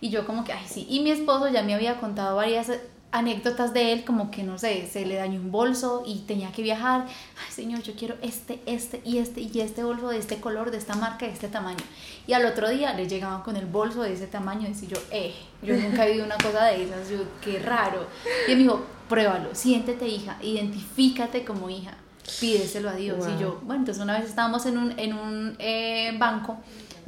Y 0.00 0.10
yo 0.10 0.26
como 0.26 0.44
que, 0.44 0.52
ay, 0.52 0.64
sí. 0.68 0.84
Y 0.90 1.00
mi 1.00 1.10
esposo 1.12 1.48
ya 1.48 1.62
me 1.62 1.74
había 1.74 2.00
contado 2.00 2.36
varias 2.36 2.70
anécdotas 3.10 3.72
de 3.72 3.92
él, 3.92 4.04
como 4.04 4.30
que, 4.30 4.42
no 4.42 4.58
sé, 4.58 4.88
se 4.90 5.06
le 5.06 5.16
dañó 5.16 5.40
un 5.40 5.50
bolso 5.50 6.02
y 6.06 6.20
tenía 6.20 6.52
que 6.52 6.62
viajar. 6.62 7.06
Ay, 7.06 7.52
señor, 7.52 7.82
yo 7.82 7.94
quiero 7.94 8.16
este, 8.22 8.60
este 8.66 9.00
y 9.04 9.18
este 9.18 9.40
y 9.40 9.60
este 9.60 9.82
bolso 9.82 10.08
de 10.08 10.18
este 10.18 10.40
color, 10.40 10.70
de 10.70 10.78
esta 10.78 10.94
marca, 10.94 11.26
de 11.26 11.32
este 11.32 11.48
tamaño. 11.48 11.84
Y 12.26 12.34
al 12.34 12.44
otro 12.44 12.68
día 12.68 12.92
le 12.92 13.08
llegaban 13.08 13.42
con 13.42 13.56
el 13.56 13.66
bolso 13.66 14.02
de 14.02 14.12
ese 14.12 14.26
tamaño 14.26 14.66
y 14.66 14.72
decía 14.72 14.88
yo, 14.90 14.98
eh, 15.10 15.34
yo 15.62 15.74
nunca 15.76 16.06
he 16.06 16.12
visto 16.12 16.26
una 16.26 16.36
cosa 16.36 16.66
de 16.66 16.84
esas, 16.84 17.08
yo, 17.08 17.18
qué 17.42 17.58
raro. 17.58 18.06
Y 18.46 18.52
él 18.52 18.58
me 18.58 18.62
dijo, 18.64 18.84
pruébalo, 19.08 19.54
siéntete 19.54 20.06
hija, 20.06 20.36
identifícate 20.42 21.44
como 21.44 21.70
hija, 21.70 21.94
pídeselo 22.40 22.90
a 22.90 22.94
Dios. 22.94 23.18
Wow. 23.18 23.34
Y 23.34 23.40
yo, 23.40 23.60
bueno, 23.62 23.80
entonces 23.82 24.02
una 24.02 24.18
vez 24.18 24.28
estábamos 24.28 24.66
en 24.66 24.76
un, 24.76 24.98
en 24.98 25.14
un 25.14 25.56
eh, 25.58 26.14
banco, 26.18 26.58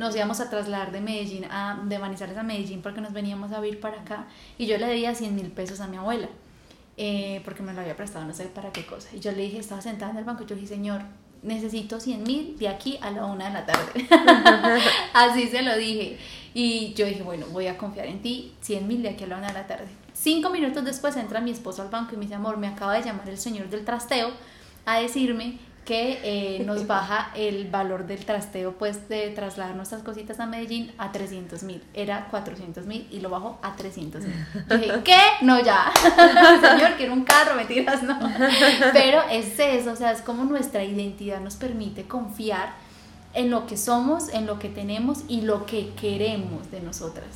nos 0.01 0.17
íbamos 0.17 0.41
a 0.41 0.49
trasladar 0.51 0.91
de 0.93 1.01
Medellín 1.01 1.45
a, 1.51 1.81
de 1.85 1.99
Manizales 1.99 2.37
a 2.37 2.43
Medellín 2.43 2.81
porque 2.83 3.01
nos 3.01 3.13
veníamos 3.13 3.53
a 3.53 3.61
vivir 3.61 3.81
para 3.81 4.01
acá 4.01 4.27
y 4.59 4.67
yo 4.67 4.77
le 4.79 4.87
debía 4.87 5.15
100 5.15 5.35
mil 5.35 5.51
pesos 5.53 5.81
a 5.81 5.87
mi 5.87 5.97
abuela. 5.99 6.29
eh, 6.97 7.41
porque 7.45 7.63
me 7.63 7.73
lo 7.73 7.81
había 7.81 7.97
prestado 7.97 8.25
no 8.27 8.35
sé 8.35 8.47
para 8.47 8.73
qué 8.73 8.85
cosa. 8.85 9.09
Y 9.15 9.21
yo 9.21 9.33
le 9.33 9.43
dije, 9.43 9.59
estaba 9.59 9.81
sentada 9.81 10.11
en 10.13 10.19
el 10.19 10.25
banco, 10.25 10.45
yo 10.47 10.55
le 10.55 10.63
dije, 10.63 10.75
señor, 10.75 11.03
necesito 11.43 11.99
100 12.01 12.23
mil 12.25 12.59
de 12.59 12.69
aquí 12.69 12.99
a 13.01 13.11
la 13.11 13.25
una 13.27 13.47
de 13.49 13.53
la 13.55 13.65
tarde. 13.67 14.07
Así 15.15 15.49
se 15.49 15.63
lo 15.63 15.77
dije. 15.77 16.19
Y 16.53 16.93
yo 16.95 17.07
dije, 17.07 17.23
bueno, 17.23 17.47
voy 17.53 17.67
a 17.69 17.79
confiar 17.79 18.07
en 18.07 18.21
ti, 18.23 18.55
100 18.61 18.87
mil 18.89 19.03
de 19.03 19.11
aquí 19.11 19.25
a 19.25 19.29
la 19.29 19.37
una 19.39 19.49
de 19.49 19.55
la 19.55 19.67
tarde. 19.67 19.89
Cinco 20.13 20.51
minutos 20.51 20.85
después 20.85 21.17
entra 21.17 21.41
mi 21.41 21.51
esposo 21.53 21.83
al 21.83 21.89
banco 21.89 22.13
y 22.15 22.17
me 22.17 22.23
dice, 22.25 22.35
amor, 22.35 22.57
me 22.59 22.67
acaba 22.69 22.95
de 22.95 23.03
llamar 23.03 23.29
el 23.29 23.39
señor 23.39 23.69
del 23.71 23.85
trasteo 23.85 24.31
a 24.85 25.01
decirme 25.01 25.59
que 25.85 26.21
eh, 26.23 26.63
nos 26.65 26.87
baja 26.87 27.31
el 27.35 27.69
valor 27.69 28.07
del 28.07 28.25
trasteo, 28.25 28.73
pues 28.73 29.09
de 29.09 29.31
trasladar 29.31 29.75
nuestras 29.75 30.03
cositas 30.03 30.39
a 30.39 30.47
Medellín 30.47 30.93
a 30.99 31.11
300 31.11 31.63
mil. 31.63 31.83
Era 31.95 32.29
400 32.31 32.87
mil 32.87 33.09
y 33.11 33.21
lo 33.21 33.31
bajó 33.31 33.59
a 33.63 33.75
300 33.75 34.23
mil. 34.23 34.35
Dije, 34.69 34.93
¿qué? 35.05 35.19
No, 35.43 35.61
ya. 35.63 35.91
Señor, 36.61 36.97
quiero 36.97 37.13
un 37.13 37.25
carro, 37.25 37.57
mentiras, 37.57 38.03
no. 38.03 38.19
Pero 38.93 39.23
es 39.31 39.59
eso, 39.59 39.93
o 39.93 39.97
sea, 39.97 40.13
es 40.13 40.23
como 40.23 40.45
nuestra 40.45 40.85
identidad 40.85 41.41
nos 41.41 41.57
permite 41.57 42.05
confiar 42.05 42.75
en 43.33 43.51
lo 43.51 43.67
que 43.67 43.77
somos, 43.77 44.29
en 44.35 44.47
lo 44.47 44.59
que 44.59 44.69
tenemos 44.69 45.21
y 45.29 45.43
lo 45.43 45.65
que 45.67 45.91
queremos 46.01 46.71
de 46.71 46.81
nosotras. 46.81 47.27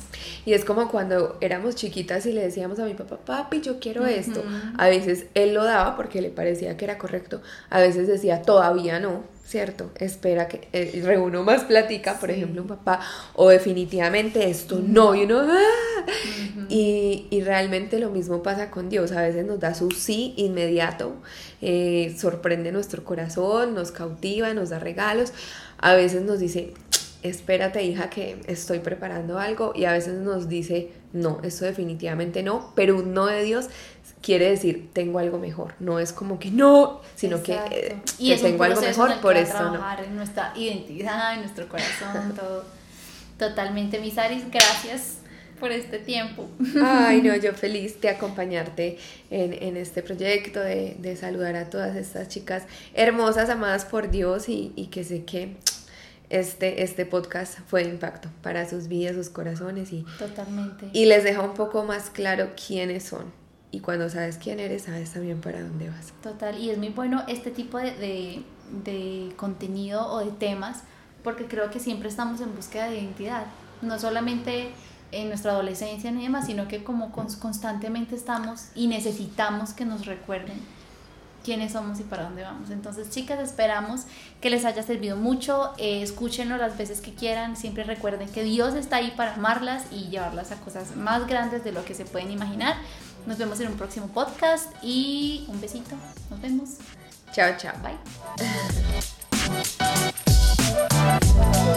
Y 0.45 0.53
es 0.53 0.65
como 0.65 0.89
cuando 0.89 1.37
éramos 1.41 1.75
chiquitas 1.75 2.25
y 2.25 2.33
le 2.33 2.41
decíamos 2.41 2.79
a 2.79 2.85
mi 2.85 2.93
papá, 2.93 3.17
papi, 3.17 3.61
yo 3.61 3.79
quiero 3.79 4.05
esto. 4.05 4.43
A 4.77 4.87
veces 4.87 5.27
él 5.33 5.53
lo 5.53 5.63
daba 5.63 5.95
porque 5.95 6.21
le 6.21 6.29
parecía 6.29 6.75
que 6.77 6.85
era 6.85 6.97
correcto. 6.97 7.41
A 7.69 7.79
veces 7.79 8.07
decía, 8.07 8.41
todavía 8.41 8.99
no, 8.99 9.23
¿cierto? 9.45 9.89
Espera 9.95 10.47
que 10.49 10.67
eh, 10.73 11.01
reúno 11.05 11.43
más 11.43 11.63
plática, 11.63 12.19
por 12.19 12.29
Sí. 12.29 12.35
ejemplo, 12.35 12.61
un 12.63 12.67
papá. 12.67 12.99
O 13.33 13.49
definitivamente 13.49 14.49
esto 14.49 14.81
no. 14.85 15.15
Y 15.15 15.23
uno, 15.23 15.39
¡ah! 15.47 16.05
Ujú. 16.05 16.65
Y, 16.69 17.27
y 17.29 17.41
realmente 17.41 17.99
lo 17.99 18.09
mismo 18.09 18.43
pasa 18.43 18.69
con 18.69 18.89
Dios. 18.89 19.11
A 19.13 19.21
veces 19.21 19.45
nos 19.45 19.59
da 19.59 19.73
su 19.73 19.91
sí 19.91 20.33
inmediato, 20.37 21.13
eh, 21.61 22.15
sorprende 22.19 22.71
nuestro 22.71 23.03
corazón, 23.03 23.73
nos 23.75 23.91
cautiva, 23.91 24.53
nos 24.53 24.69
da 24.69 24.79
regalos. 24.79 25.31
A 25.79 25.93
veces 25.95 26.23
nos 26.23 26.39
dice, 26.39 26.73
espérate 27.23 27.83
hija 27.83 28.09
que 28.09 28.41
estoy 28.47 28.79
preparando 28.79 29.39
algo. 29.39 29.73
Y 29.75 29.85
a 29.85 29.91
veces 29.91 30.15
nos 30.15 30.47
dice, 30.47 30.91
no, 31.13 31.39
esto 31.43 31.65
definitivamente 31.65 32.43
no. 32.43 32.71
Pero 32.75 32.97
un 32.97 33.13
no 33.13 33.27
de 33.27 33.43
Dios 33.43 33.67
quiere 34.21 34.49
decir, 34.49 34.89
tengo 34.93 35.19
algo 35.19 35.37
mejor. 35.37 35.75
No 35.79 35.99
es 35.99 36.13
como 36.13 36.39
que 36.39 36.51
no, 36.51 37.01
sino 37.15 37.37
Exacto. 37.37 37.69
que 37.69 37.87
eh, 37.87 38.01
y 38.17 38.31
es 38.31 38.41
tengo 38.41 38.63
algo 38.63 38.81
mejor, 38.81 39.19
por 39.21 39.37
eso 39.37 39.71
no. 39.71 40.03
en 40.03 40.15
nuestra 40.15 40.53
identidad, 40.55 41.33
en 41.33 41.41
nuestro 41.41 41.67
corazón, 41.67 42.33
todo. 42.35 42.63
Totalmente, 43.37 43.99
gracias 43.99 45.19
por 45.59 45.71
este 45.71 45.99
tiempo. 45.99 46.47
Ay, 46.83 47.21
no, 47.21 47.35
yo 47.35 47.53
feliz 47.55 47.99
de 48.01 48.09
acompañarte 48.09 48.97
en, 49.29 49.53
en 49.53 49.77
este 49.77 50.01
proyecto, 50.03 50.59
de, 50.59 50.95
de 50.99 51.15
saludar 51.15 51.55
a 51.55 51.69
todas 51.69 51.95
estas 51.95 52.27
chicas 52.27 52.63
hermosas, 52.93 53.49
amadas 53.49 53.85
por 53.85 54.11
Dios 54.11 54.49
y, 54.49 54.71
y 54.75 54.87
que 54.87 55.03
sé 55.03 55.23
que 55.25 55.55
este, 56.29 56.83
este 56.83 57.05
podcast 57.05 57.59
fue 57.67 57.83
de 57.83 57.89
impacto 57.91 58.29
para 58.41 58.67
sus 58.67 58.87
vidas, 58.87 59.15
sus 59.15 59.29
corazones 59.29 59.91
y, 59.93 60.05
Totalmente. 60.17 60.89
y 60.93 61.05
les 61.05 61.23
deja 61.23 61.41
un 61.41 61.53
poco 61.53 61.83
más 61.83 62.09
claro 62.09 62.49
quiénes 62.55 63.03
son. 63.03 63.31
Y 63.71 63.81
cuando 63.81 64.09
sabes 64.09 64.37
quién 64.37 64.59
eres, 64.59 64.83
sabes 64.83 65.11
también 65.11 65.41
para 65.41 65.61
dónde 65.61 65.89
vas. 65.89 66.13
Total, 66.23 66.57
y 66.57 66.69
es 66.69 66.77
muy 66.77 66.89
bueno 66.89 67.23
este 67.27 67.51
tipo 67.51 67.77
de, 67.77 67.91
de, 67.91 68.43
de 68.83 69.33
contenido 69.35 70.07
o 70.07 70.19
de 70.23 70.31
temas 70.31 70.83
porque 71.25 71.45
creo 71.45 71.71
que 71.71 71.79
siempre 71.79 72.07
estamos 72.07 72.39
en 72.39 72.55
búsqueda 72.55 72.87
de 72.87 72.99
identidad, 72.99 73.47
no 73.81 73.99
solamente 73.99 74.69
en 75.11 75.29
nuestra 75.29 75.51
adolescencia 75.51 76.11
ni 76.11 76.23
demás, 76.23 76.47
sino 76.47 76.67
que 76.67 76.83
como 76.83 77.11
constantemente 77.11 78.15
estamos 78.15 78.65
y 78.75 78.87
necesitamos 78.87 79.73
que 79.73 79.85
nos 79.85 80.05
recuerden 80.05 80.59
quiénes 81.45 81.73
somos 81.73 81.99
y 81.99 82.03
para 82.03 82.23
dónde 82.23 82.41
vamos. 82.41 82.71
Entonces, 82.71 83.11
chicas, 83.11 83.39
esperamos 83.39 84.01
que 84.41 84.49
les 84.49 84.65
haya 84.65 84.81
servido 84.81 85.15
mucho. 85.15 85.71
Eh, 85.77 86.01
escúchenlo 86.01 86.57
las 86.57 86.75
veces 86.77 86.99
que 87.01 87.13
quieran. 87.13 87.55
Siempre 87.55 87.83
recuerden 87.83 88.27
que 88.27 88.43
Dios 88.43 88.73
está 88.73 88.97
ahí 88.97 89.13
para 89.15 89.35
amarlas 89.35 89.83
y 89.91 90.09
llevarlas 90.09 90.51
a 90.51 90.59
cosas 90.59 90.95
más 90.95 91.27
grandes 91.27 91.63
de 91.63 91.71
lo 91.71 91.85
que 91.85 91.93
se 91.93 92.05
pueden 92.05 92.31
imaginar. 92.31 92.75
Nos 93.27 93.37
vemos 93.37 93.59
en 93.59 93.67
un 93.67 93.77
próximo 93.77 94.07
podcast 94.07 94.71
y 94.81 95.45
un 95.47 95.61
besito. 95.61 95.95
Nos 96.31 96.41
vemos. 96.41 96.69
Chao, 97.31 97.53
chao. 97.57 97.73
Bye. 97.81 97.95